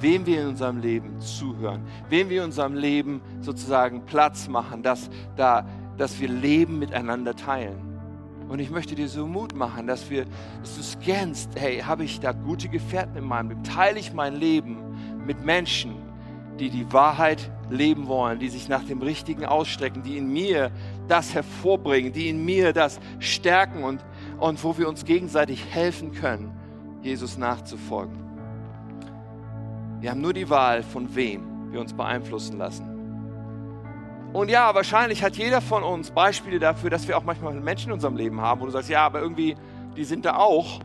wem 0.00 0.26
wir 0.26 0.42
in 0.42 0.48
unserem 0.48 0.78
Leben 0.78 1.20
zuhören, 1.20 1.82
wem 2.08 2.28
wir 2.28 2.38
in 2.38 2.46
unserem 2.46 2.74
Leben 2.74 3.20
sozusagen 3.40 4.04
Platz 4.06 4.48
machen, 4.48 4.82
dass, 4.82 5.10
da, 5.36 5.66
dass 5.98 6.20
wir 6.20 6.28
Leben 6.28 6.78
miteinander 6.78 7.36
teilen. 7.36 7.92
Und 8.48 8.58
ich 8.58 8.70
möchte 8.70 8.94
dir 8.94 9.08
so 9.08 9.26
Mut 9.26 9.54
machen, 9.54 9.86
dass, 9.86 10.10
wir, 10.10 10.26
dass 10.60 10.76
du 10.76 10.82
scannst, 10.82 11.50
hey, 11.58 11.78
habe 11.78 12.04
ich 12.04 12.20
da 12.20 12.32
gute 12.32 12.68
Gefährten 12.68 13.16
in 13.16 13.24
meinem 13.24 13.50
Leben? 13.50 13.64
Teile 13.64 13.98
ich 13.98 14.12
mein 14.12 14.36
Leben 14.36 14.76
mit 15.24 15.44
Menschen, 15.44 15.94
die 16.58 16.68
die 16.68 16.92
Wahrheit 16.92 17.50
leben 17.70 18.08
wollen, 18.08 18.38
die 18.38 18.48
sich 18.48 18.68
nach 18.68 18.84
dem 18.84 19.00
Richtigen 19.00 19.46
ausstrecken, 19.46 20.02
die 20.02 20.18
in 20.18 20.30
mir 20.30 20.70
das 21.08 21.34
hervorbringen, 21.34 22.12
die 22.12 22.28
in 22.28 22.44
mir 22.44 22.72
das 22.72 23.00
stärken 23.20 23.84
und 23.84 24.04
und 24.42 24.62
wo 24.64 24.76
wir 24.76 24.88
uns 24.88 25.04
gegenseitig 25.04 25.64
helfen 25.70 26.10
können, 26.10 26.52
Jesus 27.00 27.38
nachzufolgen. 27.38 28.18
Wir 30.00 30.10
haben 30.10 30.20
nur 30.20 30.32
die 30.32 30.50
Wahl, 30.50 30.82
von 30.82 31.14
wem 31.14 31.70
wir 31.70 31.80
uns 31.80 31.92
beeinflussen 31.92 32.58
lassen. 32.58 32.88
Und 34.32 34.50
ja, 34.50 34.74
wahrscheinlich 34.74 35.22
hat 35.22 35.36
jeder 35.36 35.60
von 35.60 35.84
uns 35.84 36.10
Beispiele 36.10 36.58
dafür, 36.58 36.90
dass 36.90 37.06
wir 37.06 37.16
auch 37.16 37.22
manchmal 37.22 37.54
Menschen 37.54 37.90
in 37.90 37.92
unserem 37.92 38.16
Leben 38.16 38.40
haben, 38.40 38.60
wo 38.60 38.64
du 38.64 38.72
sagst, 38.72 38.88
ja, 38.88 39.06
aber 39.06 39.20
irgendwie, 39.20 39.54
die 39.96 40.04
sind 40.04 40.24
da 40.24 40.34
auch, 40.34 40.80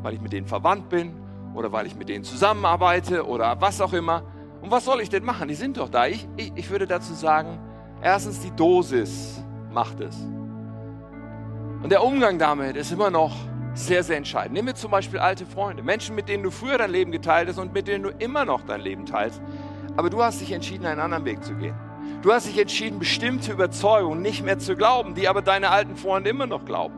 weil 0.00 0.14
ich 0.14 0.20
mit 0.22 0.32
denen 0.32 0.46
verwandt 0.46 0.88
bin 0.88 1.12
oder 1.54 1.70
weil 1.72 1.86
ich 1.86 1.96
mit 1.96 2.08
denen 2.08 2.24
zusammenarbeite 2.24 3.26
oder 3.26 3.60
was 3.60 3.82
auch 3.82 3.92
immer. 3.92 4.22
Und 4.62 4.70
was 4.70 4.86
soll 4.86 5.02
ich 5.02 5.10
denn 5.10 5.22
machen? 5.24 5.48
Die 5.48 5.54
sind 5.54 5.76
doch 5.76 5.90
da. 5.90 6.06
Ich, 6.06 6.26
ich, 6.38 6.50
ich 6.54 6.70
würde 6.70 6.86
dazu 6.86 7.12
sagen, 7.12 7.58
erstens 8.00 8.40
die 8.40 8.52
Dosis 8.52 9.44
macht 9.70 10.00
es. 10.00 10.16
Und 11.82 11.90
der 11.90 12.02
Umgang 12.02 12.38
damit 12.38 12.76
ist 12.76 12.92
immer 12.92 13.10
noch 13.10 13.34
sehr, 13.74 14.02
sehr 14.02 14.16
entscheidend. 14.16 14.54
Nimm 14.54 14.64
mir 14.64 14.74
zum 14.74 14.90
Beispiel 14.90 15.18
alte 15.18 15.44
Freunde, 15.46 15.82
Menschen, 15.82 16.14
mit 16.14 16.28
denen 16.28 16.42
du 16.42 16.50
früher 16.50 16.78
dein 16.78 16.90
Leben 16.90 17.12
geteilt 17.12 17.48
hast 17.48 17.58
und 17.58 17.72
mit 17.72 17.86
denen 17.86 18.04
du 18.04 18.10
immer 18.18 18.44
noch 18.44 18.62
dein 18.62 18.80
Leben 18.80 19.04
teilst. 19.06 19.42
Aber 19.96 20.10
du 20.10 20.22
hast 20.22 20.40
dich 20.40 20.52
entschieden, 20.52 20.86
einen 20.86 21.00
anderen 21.00 21.24
Weg 21.24 21.44
zu 21.44 21.54
gehen. 21.54 21.74
Du 22.22 22.32
hast 22.32 22.46
dich 22.46 22.58
entschieden, 22.58 22.98
bestimmte 22.98 23.52
Überzeugungen 23.52 24.22
nicht 24.22 24.44
mehr 24.44 24.58
zu 24.58 24.74
glauben, 24.74 25.14
die 25.14 25.28
aber 25.28 25.42
deine 25.42 25.70
alten 25.70 25.96
Freunde 25.96 26.30
immer 26.30 26.46
noch 26.46 26.64
glauben. 26.64 26.94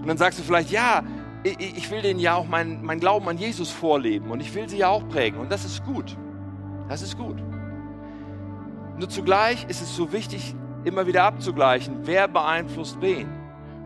Und 0.00 0.06
dann 0.06 0.16
sagst 0.16 0.38
du 0.38 0.42
vielleicht, 0.42 0.70
ja, 0.70 1.02
ich 1.42 1.90
will 1.90 2.02
denen 2.02 2.20
ja 2.20 2.34
auch 2.34 2.46
meinen 2.46 2.84
mein 2.84 3.00
Glauben 3.00 3.28
an 3.28 3.38
Jesus 3.38 3.70
vorleben 3.70 4.30
und 4.30 4.40
ich 4.40 4.54
will 4.54 4.68
sie 4.68 4.78
ja 4.78 4.88
auch 4.88 5.06
prägen. 5.08 5.38
Und 5.38 5.50
das 5.50 5.64
ist 5.64 5.84
gut. 5.84 6.16
Das 6.88 7.02
ist 7.02 7.16
gut. 7.16 7.36
Nur 8.98 9.08
zugleich 9.08 9.66
ist 9.68 9.82
es 9.82 9.94
so 9.94 10.12
wichtig, 10.12 10.54
immer 10.84 11.06
wieder 11.06 11.24
abzugleichen, 11.24 12.00
wer 12.04 12.28
beeinflusst 12.28 13.00
wen. 13.00 13.28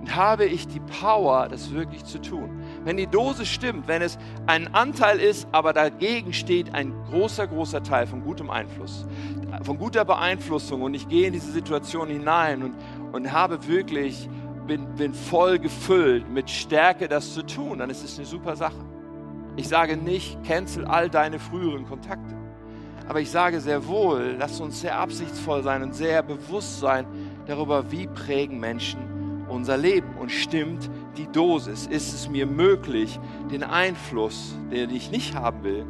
Und 0.01 0.17
habe 0.17 0.47
ich 0.47 0.67
die 0.67 0.81
Power, 0.81 1.47
das 1.49 1.73
wirklich 1.73 2.05
zu 2.07 2.21
tun? 2.21 2.63
Wenn 2.85 2.97
die 2.97 3.07
Dose 3.07 3.45
stimmt, 3.45 3.87
wenn 3.87 4.01
es 4.01 4.19
ein 4.47 4.75
Anteil 4.75 5.21
ist, 5.21 5.47
aber 5.53 5.75
dagegen 5.75 6.33
steht 6.33 6.75
ein 6.75 6.95
großer, 7.11 7.47
großer 7.47 7.83
Teil 7.83 8.07
von 8.07 8.23
gutem 8.23 8.49
Einfluss, 8.49 9.07
von 9.63 9.77
guter 9.77 10.07
Beeinflussung 10.07 10.81
und 10.81 10.95
ich 10.95 11.07
gehe 11.07 11.27
in 11.27 11.35
diese 11.35 11.53
Situation 11.53 12.09
hinein 12.09 12.63
und, 12.63 12.75
und 13.13 13.31
habe 13.31 13.69
wirklich, 13.69 14.27
bin, 14.67 14.87
bin 14.95 15.13
voll 15.13 15.59
gefüllt 15.59 16.31
mit 16.31 16.49
Stärke, 16.49 17.07
das 17.07 17.35
zu 17.35 17.43
tun, 17.45 17.79
dann 17.79 17.91
ist 17.91 18.03
es 18.03 18.17
eine 18.17 18.27
super 18.27 18.57
Sache. 18.57 18.83
Ich 19.57 19.69
sage 19.69 19.99
nicht, 19.99 20.43
cancel 20.45 20.87
all 20.87 21.11
deine 21.11 21.39
früheren 21.39 21.87
Kontakte. 21.87 22.35
Aber 23.07 23.21
ich 23.21 23.31
sage 23.31 23.61
sehr 23.61 23.87
wohl, 23.87 24.37
lass 24.39 24.61
uns 24.61 24.81
sehr 24.81 24.99
absichtsvoll 24.99 25.63
sein 25.63 25.83
und 25.83 25.95
sehr 25.95 26.23
bewusst 26.23 26.81
sein 26.81 27.05
darüber, 27.47 27.91
wie 27.91 28.07
prägen 28.07 28.59
Menschen 28.61 29.10
unser 29.51 29.77
Leben 29.77 30.15
und 30.19 30.31
stimmt 30.31 30.91
die 31.17 31.27
Dosis. 31.27 31.87
Ist 31.87 32.15
es 32.15 32.29
mir 32.29 32.47
möglich, 32.47 33.19
den 33.51 33.63
Einfluss, 33.63 34.57
den 34.71 34.91
ich 34.91 35.11
nicht 35.11 35.35
haben 35.35 35.63
will, 35.63 35.85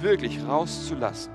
wirklich 0.00 0.38
rauszulassen? 0.46 1.32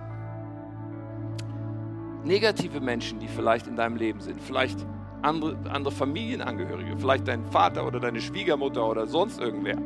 negative 2.27 2.79
Menschen, 2.79 3.19
die 3.19 3.27
vielleicht 3.27 3.67
in 3.67 3.75
deinem 3.75 3.95
Leben 3.95 4.19
sind, 4.19 4.41
vielleicht 4.41 4.85
andere, 5.21 5.57
andere 5.71 5.93
Familienangehörige, 5.93 6.97
vielleicht 6.97 7.27
dein 7.27 7.43
Vater 7.45 7.87
oder 7.87 7.99
deine 7.99 8.21
Schwiegermutter 8.21 8.87
oder 8.87 9.07
sonst 9.07 9.39
irgendwer, 9.39 9.77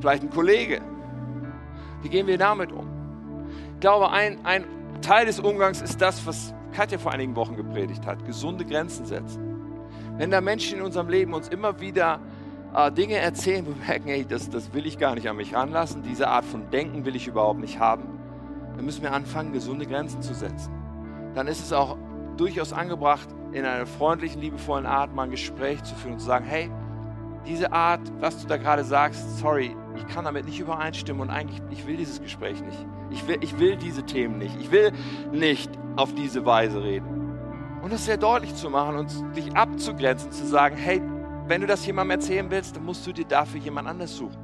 vielleicht 0.00 0.22
ein 0.24 0.30
Kollege. 0.30 0.80
Wie 2.02 2.08
gehen 2.08 2.26
wir 2.26 2.38
damit 2.38 2.72
um? 2.72 2.88
Ich 3.74 3.80
glaube, 3.80 4.10
ein, 4.10 4.44
ein 4.44 4.64
Teil 5.02 5.26
des 5.26 5.38
Umgangs 5.38 5.80
ist 5.80 6.00
das, 6.00 6.26
was 6.26 6.54
Katja 6.72 6.98
vor 6.98 7.12
einigen 7.12 7.36
Wochen 7.36 7.56
gepredigt 7.56 8.06
hat, 8.06 8.24
gesunde 8.24 8.64
Grenzen 8.64 9.06
setzen. 9.06 9.49
Wenn 10.20 10.30
da 10.30 10.40
Menschen 10.40 10.78
in 10.78 10.84
unserem 10.84 11.08
Leben 11.08 11.34
uns 11.34 11.48
immer 11.48 11.80
wieder 11.80 12.20
äh, 12.74 12.92
Dinge 12.92 13.16
erzählen, 13.16 13.66
wo 13.66 13.70
wir 13.70 13.86
merken, 13.86 14.08
hey, 14.08 14.24
das, 14.28 14.50
das 14.50 14.72
will 14.74 14.86
ich 14.86 14.98
gar 14.98 15.14
nicht 15.14 15.28
an 15.28 15.36
mich 15.36 15.54
ranlassen, 15.54 16.02
diese 16.02 16.28
Art 16.28 16.44
von 16.44 16.70
Denken 16.70 17.04
will 17.04 17.16
ich 17.16 17.26
überhaupt 17.26 17.60
nicht 17.60 17.80
haben, 17.80 18.04
dann 18.76 18.84
müssen 18.84 19.02
wir 19.02 19.12
anfangen, 19.12 19.52
gesunde 19.52 19.86
Grenzen 19.86 20.22
zu 20.22 20.34
setzen 20.34 20.80
dann 21.34 21.46
ist 21.46 21.60
es 21.60 21.72
auch 21.72 21.96
durchaus 22.36 22.72
angebracht, 22.72 23.28
in 23.52 23.64
einer 23.64 23.86
freundlichen, 23.86 24.40
liebevollen 24.40 24.86
Art 24.86 25.14
mal 25.14 25.24
ein 25.24 25.30
Gespräch 25.30 25.82
zu 25.82 25.94
führen 25.94 26.14
und 26.14 26.20
zu 26.20 26.26
sagen, 26.26 26.44
hey, 26.44 26.70
diese 27.46 27.72
Art, 27.72 28.00
was 28.20 28.40
du 28.40 28.46
da 28.46 28.56
gerade 28.56 28.84
sagst, 28.84 29.38
sorry, 29.38 29.74
ich 29.96 30.06
kann 30.06 30.24
damit 30.24 30.44
nicht 30.44 30.60
übereinstimmen 30.60 31.22
und 31.22 31.30
eigentlich, 31.30 31.60
ich 31.70 31.86
will 31.86 31.96
dieses 31.96 32.20
Gespräch 32.20 32.60
nicht. 32.62 32.86
Ich 33.10 33.26
will, 33.26 33.38
ich 33.40 33.58
will 33.58 33.76
diese 33.76 34.04
Themen 34.04 34.38
nicht. 34.38 34.54
Ich 34.60 34.70
will 34.70 34.92
nicht 35.32 35.70
auf 35.96 36.14
diese 36.14 36.44
Weise 36.44 36.82
reden. 36.82 37.19
Und 37.82 37.92
das 37.92 38.04
sehr 38.04 38.16
deutlich 38.16 38.54
zu 38.54 38.68
machen 38.70 38.96
und 38.96 39.10
dich 39.36 39.56
abzugrenzen, 39.56 40.32
zu 40.32 40.46
sagen, 40.46 40.76
hey, 40.76 41.02
wenn 41.46 41.62
du 41.62 41.66
das 41.66 41.84
jemandem 41.86 42.18
erzählen 42.18 42.50
willst, 42.50 42.76
dann 42.76 42.84
musst 42.84 43.06
du 43.06 43.12
dir 43.12 43.24
dafür 43.24 43.60
jemand 43.60 43.88
anders 43.88 44.16
suchen. 44.16 44.38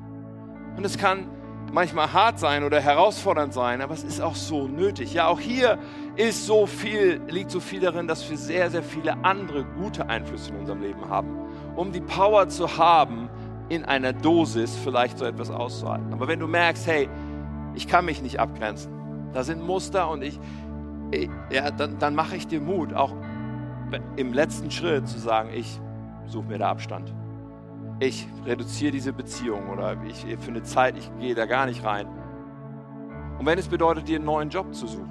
Und 0.76 0.84
es 0.84 0.98
kann 0.98 1.28
manchmal 1.72 2.12
hart 2.12 2.38
sein 2.38 2.64
oder 2.64 2.80
herausfordernd 2.80 3.52
sein, 3.52 3.80
aber 3.80 3.94
es 3.94 4.04
ist 4.04 4.20
auch 4.20 4.34
so 4.34 4.66
nötig. 4.66 5.14
Ja, 5.14 5.28
auch 5.28 5.40
hier 5.40 5.78
ist 6.16 6.46
so 6.46 6.66
viel, 6.66 7.20
liegt 7.28 7.50
so 7.50 7.60
viel 7.60 7.80
darin, 7.80 8.08
dass 8.08 8.28
wir 8.28 8.36
sehr, 8.36 8.70
sehr 8.70 8.82
viele 8.82 9.24
andere 9.24 9.64
gute 9.64 10.08
Einflüsse 10.08 10.50
in 10.50 10.56
unserem 10.56 10.80
Leben 10.80 11.08
haben, 11.08 11.36
um 11.76 11.92
die 11.92 12.00
Power 12.00 12.48
zu 12.48 12.78
haben, 12.78 13.28
in 13.68 13.84
einer 13.84 14.12
Dosis 14.12 14.76
vielleicht 14.76 15.18
so 15.18 15.24
etwas 15.24 15.50
auszuhalten. 15.50 16.12
Aber 16.12 16.28
wenn 16.28 16.38
du 16.38 16.46
merkst, 16.46 16.86
hey, 16.86 17.08
ich 17.74 17.88
kann 17.88 18.04
mich 18.04 18.22
nicht 18.22 18.38
abgrenzen, 18.38 18.92
da 19.32 19.42
sind 19.42 19.62
Muster 19.62 20.08
und 20.08 20.22
ich, 20.22 20.38
ja, 21.50 21.70
dann, 21.70 21.98
dann 21.98 22.14
mache 22.14 22.36
ich 22.36 22.46
dir 22.46 22.60
Mut, 22.60 22.94
auch 22.94 23.12
im 24.16 24.32
letzten 24.32 24.70
Schritt 24.70 25.08
zu 25.08 25.18
sagen, 25.18 25.50
ich 25.52 25.80
suche 26.26 26.46
mir 26.46 26.58
da 26.58 26.70
Abstand 26.70 27.14
ich 27.98 28.28
reduziere 28.44 28.92
diese 28.92 29.12
Beziehung 29.12 29.70
oder 29.70 29.96
ich 30.06 30.24
eine 30.46 30.62
Zeit, 30.62 30.98
ich 30.98 31.10
gehe 31.18 31.34
da 31.34 31.46
gar 31.46 31.66
nicht 31.66 31.84
rein. 31.84 32.06
Und 33.38 33.46
wenn 33.46 33.58
es 33.58 33.68
bedeutet, 33.68 34.08
dir 34.08 34.16
einen 34.16 34.26
neuen 34.26 34.50
Job 34.50 34.74
zu 34.74 34.86
suchen, 34.86 35.08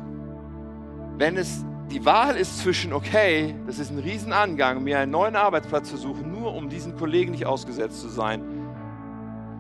wenn 1.17 1.38
es 1.38 1.65
die 1.91 2.03
Wahl 2.05 2.36
ist 2.36 2.59
zwischen, 2.59 2.93
okay, 2.93 3.55
das 3.65 3.80
ist 3.80 3.91
ein 3.91 3.99
Riesenangang, 3.99 4.84
mir 4.84 4.99
einen 4.99 5.11
neuen 5.11 5.36
Arbeitsplatz 5.36 5.89
zu 5.89 5.97
suchen, 5.97 6.32
nur 6.32 6.53
um 6.53 6.69
diesen 6.69 6.95
Kollegen 6.95 7.32
nicht 7.32 7.45
ausgesetzt 7.45 8.01
zu 8.01 8.09
sein, 8.09 8.43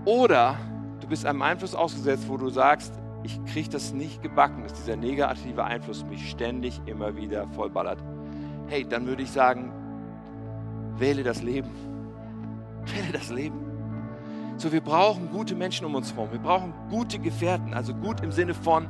oder 0.05 0.57
du 0.99 1.07
bist 1.07 1.25
einem 1.25 1.41
Einfluss 1.41 1.73
ausgesetzt, 1.73 2.25
wo 2.27 2.37
du 2.37 2.49
sagst, 2.49 2.93
ich 3.23 3.43
kriege 3.45 3.69
das 3.69 3.91
nicht 3.91 4.21
gebacken, 4.21 4.63
dass 4.63 4.73
dieser 4.73 4.95
negative 4.95 5.63
Einfluss 5.63 6.05
mich 6.05 6.29
ständig 6.29 6.79
immer 6.85 7.15
wieder 7.15 7.47
vollballert. 7.49 8.03
Hey, 8.67 8.85
dann 8.87 9.05
würde 9.07 9.23
ich 9.23 9.31
sagen, 9.31 9.71
wähle 10.97 11.23
das 11.23 11.41
Leben 11.41 11.69
Wähle 12.93 13.11
das 13.11 13.29
Leben. 13.29 13.59
So, 14.57 14.71
wir 14.71 14.81
brauchen 14.81 15.29
gute 15.31 15.55
Menschen 15.55 15.85
um 15.85 15.95
uns 15.95 16.13
herum. 16.13 16.31
Wir 16.31 16.39
brauchen 16.39 16.73
gute 16.89 17.19
Gefährten, 17.19 17.73
also 17.73 17.93
gut 17.93 18.21
im 18.21 18.31
Sinne 18.31 18.53
von 18.53 18.87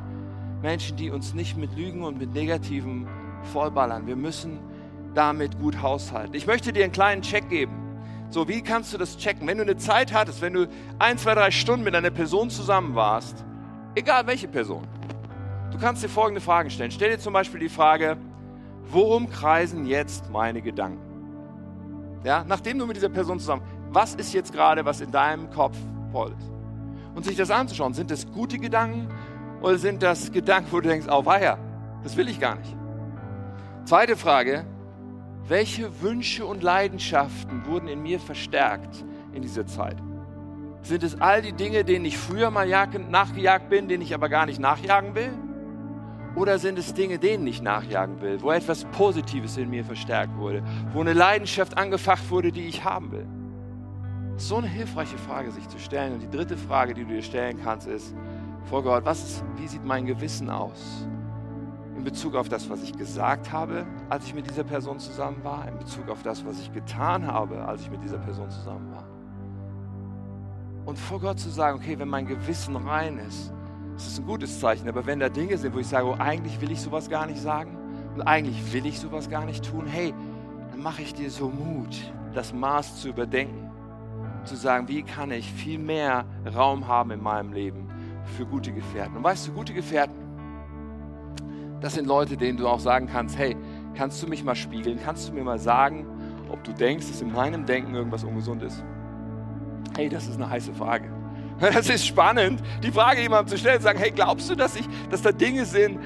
Menschen, 0.61 0.97
die 0.97 1.09
uns 1.09 1.33
nicht 1.33 1.57
mit 1.57 1.75
Lügen 1.75 2.03
und 2.03 2.17
mit 2.17 2.33
Negativen 2.33 3.07
vollballern. 3.53 4.05
Wir 4.05 4.15
müssen 4.15 4.59
damit 5.13 5.57
gut 5.59 5.81
haushalten. 5.81 6.35
Ich 6.35 6.45
möchte 6.45 6.73
dir 6.73 6.83
einen 6.83 6.93
kleinen 6.93 7.21
Check 7.21 7.49
geben. 7.49 7.73
So, 8.29 8.47
wie 8.47 8.61
kannst 8.61 8.93
du 8.93 8.97
das 8.97 9.17
checken? 9.17 9.47
Wenn 9.47 9.57
du 9.57 9.63
eine 9.63 9.77
Zeit 9.77 10.13
hattest, 10.13 10.41
wenn 10.41 10.53
du 10.53 10.67
ein, 10.99 11.17
zwei, 11.17 11.35
drei 11.35 11.51
Stunden 11.51 11.83
mit 11.83 11.95
einer 11.95 12.09
Person 12.09 12.49
zusammen 12.49 12.95
warst, 12.95 13.45
egal 13.95 14.27
welche 14.27 14.47
Person, 14.47 14.85
du 15.71 15.77
kannst 15.77 16.03
dir 16.03 16.09
folgende 16.09 16.41
Fragen 16.41 16.69
stellen. 16.69 16.91
Stell 16.91 17.11
dir 17.11 17.19
zum 17.19 17.33
Beispiel 17.33 17.59
die 17.61 17.69
Frage, 17.69 18.17
worum 18.91 19.29
kreisen 19.29 19.85
jetzt 19.85 20.29
meine 20.29 20.61
Gedanken? 20.61 20.99
Ja, 22.23 22.43
nachdem 22.47 22.79
du 22.79 22.87
mit 22.87 22.95
dieser 22.95 23.09
Person 23.09 23.39
zusammen, 23.39 23.61
was 23.91 24.15
ist 24.15 24.33
jetzt 24.33 24.51
gerade, 24.51 24.83
was 24.83 25.01
in 25.01 25.11
deinem 25.11 25.49
Kopf 25.51 25.77
voll 26.11 26.33
ist. 26.37 26.51
Und 27.13 27.23
sich 27.23 27.37
das 27.37 27.51
anzuschauen, 27.51 27.93
sind 27.93 28.11
das 28.11 28.29
gute 28.31 28.57
Gedanken 28.57 29.07
oder 29.61 29.77
sind 29.77 30.03
das 30.03 30.31
Gedanken, 30.31 30.71
wo 30.71 30.79
du 30.81 30.89
denkst, 30.89 31.07
oh 31.09 31.25
weia, 31.25 31.57
das 32.03 32.17
will 32.17 32.27
ich 32.27 32.39
gar 32.39 32.55
nicht. 32.55 32.75
Zweite 33.85 34.17
Frage, 34.17 34.65
welche 35.47 36.01
Wünsche 36.01 36.45
und 36.45 36.63
Leidenschaften 36.63 37.65
wurden 37.67 37.87
in 37.87 38.01
mir 38.01 38.19
verstärkt 38.19 39.05
in 39.31 39.43
dieser 39.43 39.67
Zeit? 39.67 39.97
Sind 40.81 41.03
es 41.03 41.21
all 41.21 41.41
die 41.41 41.53
Dinge, 41.53 41.85
denen 41.85 42.05
ich 42.05 42.17
früher 42.17 42.49
mal 42.49 42.67
nachgejagt 42.67 43.69
bin, 43.69 43.87
denen 43.87 44.01
ich 44.01 44.13
aber 44.13 44.29
gar 44.29 44.45
nicht 44.45 44.59
nachjagen 44.59 45.15
will? 45.15 45.31
Oder 46.35 46.59
sind 46.59 46.77
es 46.77 46.93
Dinge, 46.93 47.17
denen 47.17 47.47
ich 47.47 47.61
nachjagen 47.61 48.21
will, 48.21 48.41
wo 48.41 48.51
etwas 48.51 48.83
Positives 48.85 49.55
in 49.55 49.69
mir 49.69 49.85
verstärkt 49.85 50.35
wurde, 50.37 50.63
wo 50.91 50.99
eine 50.99 51.13
Leidenschaft 51.13 51.77
angefacht 51.77 52.29
wurde, 52.29 52.51
die 52.51 52.67
ich 52.67 52.83
haben 52.83 53.11
will? 53.11 53.25
So 54.37 54.57
eine 54.57 54.67
hilfreiche 54.67 55.17
Frage, 55.17 55.49
sich 55.51 55.67
zu 55.69 55.79
stellen. 55.79 56.13
Und 56.13 56.21
die 56.21 56.29
dritte 56.29 56.57
Frage, 56.57 56.93
die 56.93 57.05
du 57.05 57.13
dir 57.13 57.21
stellen 57.21 57.57
kannst, 57.63 57.87
ist, 57.87 58.13
vor 58.65 58.83
Gott, 58.83 59.05
was 59.05 59.23
ist, 59.23 59.45
wie 59.55 59.67
sieht 59.67 59.85
mein 59.85 60.05
Gewissen 60.05 60.49
aus? 60.49 61.07
In 61.95 62.03
Bezug 62.03 62.35
auf 62.35 62.49
das, 62.49 62.69
was 62.69 62.83
ich 62.83 62.97
gesagt 62.97 63.53
habe, 63.53 63.85
als 64.09 64.25
ich 64.25 64.35
mit 64.35 64.49
dieser 64.49 64.65
Person 64.65 64.99
zusammen 64.99 65.41
war, 65.43 65.65
in 65.69 65.77
Bezug 65.77 66.09
auf 66.09 66.21
das, 66.21 66.45
was 66.45 66.59
ich 66.59 66.73
getan 66.73 67.25
habe, 67.25 67.63
als 67.65 67.83
ich 67.83 67.91
mit 67.91 68.03
dieser 68.03 68.17
Person 68.17 68.49
zusammen 68.49 68.91
war. 68.91 69.07
Und 70.85 70.99
vor 70.99 71.21
Gott 71.21 71.39
zu 71.39 71.49
sagen, 71.49 71.77
okay, 71.77 71.97
wenn 71.97 72.09
mein 72.09 72.27
Gewissen 72.27 72.75
rein 72.75 73.19
ist, 73.19 73.53
das 73.95 74.07
ist 74.07 74.19
ein 74.19 74.25
gutes 74.25 74.59
Zeichen, 74.59 74.87
aber 74.87 75.05
wenn 75.05 75.19
da 75.19 75.29
Dinge 75.29 75.57
sind, 75.57 75.73
wo 75.73 75.79
ich 75.79 75.87
sage, 75.87 76.05
oh, 76.05 76.15
eigentlich 76.19 76.61
will 76.61 76.71
ich 76.71 76.81
sowas 76.81 77.09
gar 77.09 77.25
nicht 77.25 77.41
sagen 77.41 77.77
und 78.13 78.21
eigentlich 78.21 78.73
will 78.73 78.85
ich 78.85 78.99
sowas 78.99 79.29
gar 79.29 79.45
nicht 79.45 79.69
tun, 79.69 79.87
hey, 79.87 80.13
dann 80.71 80.81
mache 80.81 81.01
ich 81.01 81.13
dir 81.13 81.31
so 81.31 81.49
Mut, 81.49 81.95
das 82.33 82.53
Maß 82.53 83.01
zu 83.01 83.09
überdenken 83.09 83.65
zu 84.45 84.55
sagen, 84.55 84.87
wie 84.87 85.03
kann 85.03 85.31
ich 85.31 85.51
viel 85.51 85.79
mehr 85.79 86.25
Raum 86.55 86.87
haben 86.87 87.11
in 87.11 87.21
meinem 87.21 87.51
Leben 87.51 87.89
für 88.37 88.45
gute 88.45 88.71
Gefährten. 88.71 89.17
Und 89.17 89.23
weißt 89.23 89.47
du, 89.47 89.53
gute 89.53 89.73
Gefährten, 89.73 90.15
das 91.81 91.93
sind 91.93 92.07
Leute, 92.07 92.37
denen 92.37 92.57
du 92.57 92.67
auch 92.67 92.79
sagen 92.79 93.07
kannst, 93.07 93.37
hey, 93.37 93.55
kannst 93.95 94.21
du 94.23 94.27
mich 94.27 94.43
mal 94.43 94.55
spiegeln? 94.55 94.99
Kannst 95.03 95.29
du 95.29 95.33
mir 95.33 95.43
mal 95.43 95.59
sagen, 95.59 96.05
ob 96.49 96.63
du 96.63 96.73
denkst, 96.73 97.07
dass 97.07 97.21
in 97.21 97.31
meinem 97.31 97.65
Denken 97.65 97.93
irgendwas 97.95 98.23
ungesund 98.23 98.63
ist? 98.63 98.83
Hey, 99.95 100.09
das 100.09 100.27
ist 100.27 100.35
eine 100.35 100.49
heiße 100.49 100.73
Frage. 100.73 101.14
Das 101.59 101.89
ist 101.89 102.05
spannend, 102.05 102.61
die 102.83 102.91
Frage 102.91 103.21
jemandem 103.21 103.47
zu 103.47 103.57
stellen, 103.57 103.77
zu 103.77 103.83
sagen, 103.83 103.99
hey, 103.99 104.11
glaubst 104.11 104.49
du, 104.49 104.55
dass, 104.55 104.75
ich, 104.75 104.85
dass 105.09 105.21
da 105.21 105.31
Dinge 105.31 105.65
sind, 105.65 105.99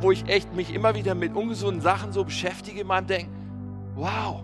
wo 0.00 0.10
ich 0.10 0.26
echt 0.28 0.54
mich 0.54 0.74
immer 0.74 0.94
wieder 0.94 1.14
mit 1.14 1.34
ungesunden 1.34 1.82
Sachen 1.82 2.12
so 2.12 2.24
beschäftige 2.24 2.84
meinem 2.84 3.06
Denken? 3.06 3.32
Wow. 3.94 4.42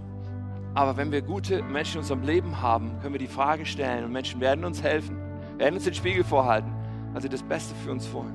Aber 0.75 0.99
wenn 0.99 1.11
wir 1.11 1.23
gute 1.23 1.63
Menschen 1.63 1.95
in 1.95 2.01
unserem 2.01 2.23
Leben 2.23 2.61
haben, 2.61 2.99
können 3.01 3.15
wir 3.15 3.19
die 3.19 3.27
Frage 3.27 3.65
stellen 3.65 4.05
und 4.05 4.13
Menschen 4.13 4.41
werden 4.41 4.65
uns 4.65 4.83
helfen, 4.83 5.17
werden 5.57 5.77
uns 5.77 5.85
den 5.85 5.95
Spiegel 5.95 6.23
vorhalten, 6.23 6.71
weil 7.13 7.23
sie 7.23 7.31
das 7.31 7.43
Beste 7.43 7.75
für 7.83 7.93
uns 7.93 8.13
wollen. 8.13 8.35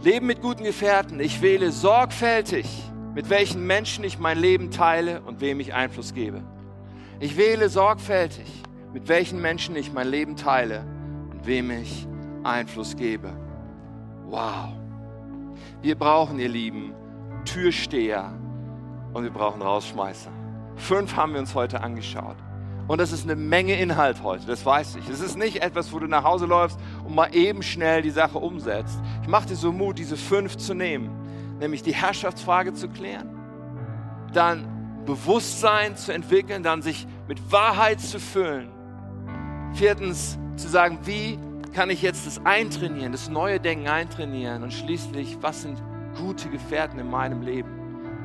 Leben 0.00 0.26
mit 0.26 0.40
guten 0.40 0.64
Gefährten. 0.64 1.20
Ich 1.20 1.42
wähle 1.42 1.72
sorgfältig, 1.72 2.66
mit 3.14 3.28
welchen 3.28 3.66
Menschen 3.66 4.04
ich 4.04 4.18
mein 4.18 4.38
Leben 4.38 4.70
teile 4.70 5.20
und 5.22 5.42
wem 5.42 5.60
ich 5.60 5.74
Einfluss 5.74 6.14
gebe. 6.14 6.42
Ich 7.20 7.36
wähle 7.36 7.68
sorgfältig, 7.68 8.46
mit 8.98 9.06
welchen 9.06 9.40
Menschen 9.40 9.76
ich 9.76 9.92
mein 9.92 10.08
Leben 10.08 10.34
teile 10.34 10.84
und 11.30 11.46
wem 11.46 11.70
ich 11.70 12.08
Einfluss 12.42 12.96
gebe. 12.96 13.32
Wow. 14.26 14.70
Wir 15.80 15.94
brauchen, 15.94 16.40
ihr 16.40 16.48
Lieben, 16.48 16.92
Türsteher 17.44 18.32
und 19.12 19.22
wir 19.22 19.30
brauchen 19.30 19.62
Rausschmeißer. 19.62 20.32
Fünf 20.74 21.14
haben 21.14 21.34
wir 21.34 21.38
uns 21.38 21.54
heute 21.54 21.80
angeschaut. 21.80 22.34
Und 22.88 23.00
das 23.00 23.12
ist 23.12 23.22
eine 23.22 23.36
Menge 23.36 23.78
Inhalt 23.78 24.24
heute, 24.24 24.46
das 24.46 24.66
weiß 24.66 24.96
ich. 24.96 25.08
Es 25.08 25.20
ist 25.20 25.38
nicht 25.38 25.62
etwas, 25.62 25.92
wo 25.92 26.00
du 26.00 26.08
nach 26.08 26.24
Hause 26.24 26.46
läufst 26.46 26.80
und 27.04 27.14
mal 27.14 27.32
eben 27.32 27.62
schnell 27.62 28.02
die 28.02 28.10
Sache 28.10 28.38
umsetzt. 28.38 28.98
Ich 29.22 29.28
mache 29.28 29.46
dir 29.46 29.54
so 29.54 29.70
Mut, 29.70 29.96
diese 29.96 30.16
fünf 30.16 30.56
zu 30.56 30.74
nehmen, 30.74 31.08
nämlich 31.60 31.84
die 31.84 31.94
Herrschaftsfrage 31.94 32.74
zu 32.74 32.88
klären, 32.88 33.28
dann 34.32 35.04
Bewusstsein 35.06 35.96
zu 35.96 36.12
entwickeln, 36.12 36.64
dann 36.64 36.82
sich 36.82 37.06
mit 37.28 37.52
Wahrheit 37.52 38.00
zu 38.00 38.18
füllen. 38.18 38.76
Viertens 39.74 40.38
zu 40.56 40.68
sagen, 40.68 40.98
wie 41.04 41.38
kann 41.72 41.90
ich 41.90 42.02
jetzt 42.02 42.26
das 42.26 42.44
eintrainieren, 42.44 43.12
das 43.12 43.28
neue 43.28 43.60
Denken 43.60 43.88
eintrainieren 43.88 44.62
und 44.62 44.72
schließlich, 44.72 45.38
was 45.40 45.62
sind 45.62 45.80
gute 46.20 46.48
Gefährten 46.48 46.98
in 46.98 47.08
meinem 47.08 47.42
Leben, 47.42 47.70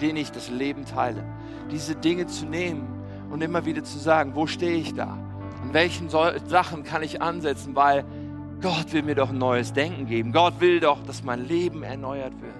denen 0.01 0.17
ich 0.17 0.31
das 0.31 0.49
Leben 0.49 0.85
teile. 0.85 1.23
Diese 1.71 1.95
Dinge 1.95 2.25
zu 2.25 2.45
nehmen 2.45 2.87
und 3.29 3.43
immer 3.43 3.65
wieder 3.65 3.83
zu 3.83 3.99
sagen, 3.99 4.31
wo 4.35 4.47
stehe 4.47 4.77
ich 4.77 4.93
da? 4.95 5.17
In 5.63 5.73
welchen 5.73 6.09
Sachen 6.09 6.83
kann 6.83 7.03
ich 7.03 7.21
ansetzen? 7.21 7.75
Weil 7.75 8.03
Gott 8.61 8.91
will 8.91 9.03
mir 9.03 9.15
doch 9.15 9.29
ein 9.29 9.37
neues 9.37 9.73
Denken 9.73 10.07
geben. 10.07 10.31
Gott 10.31 10.59
will 10.59 10.79
doch, 10.79 11.03
dass 11.03 11.23
mein 11.23 11.47
Leben 11.47 11.83
erneuert 11.83 12.33
wird. 12.41 12.53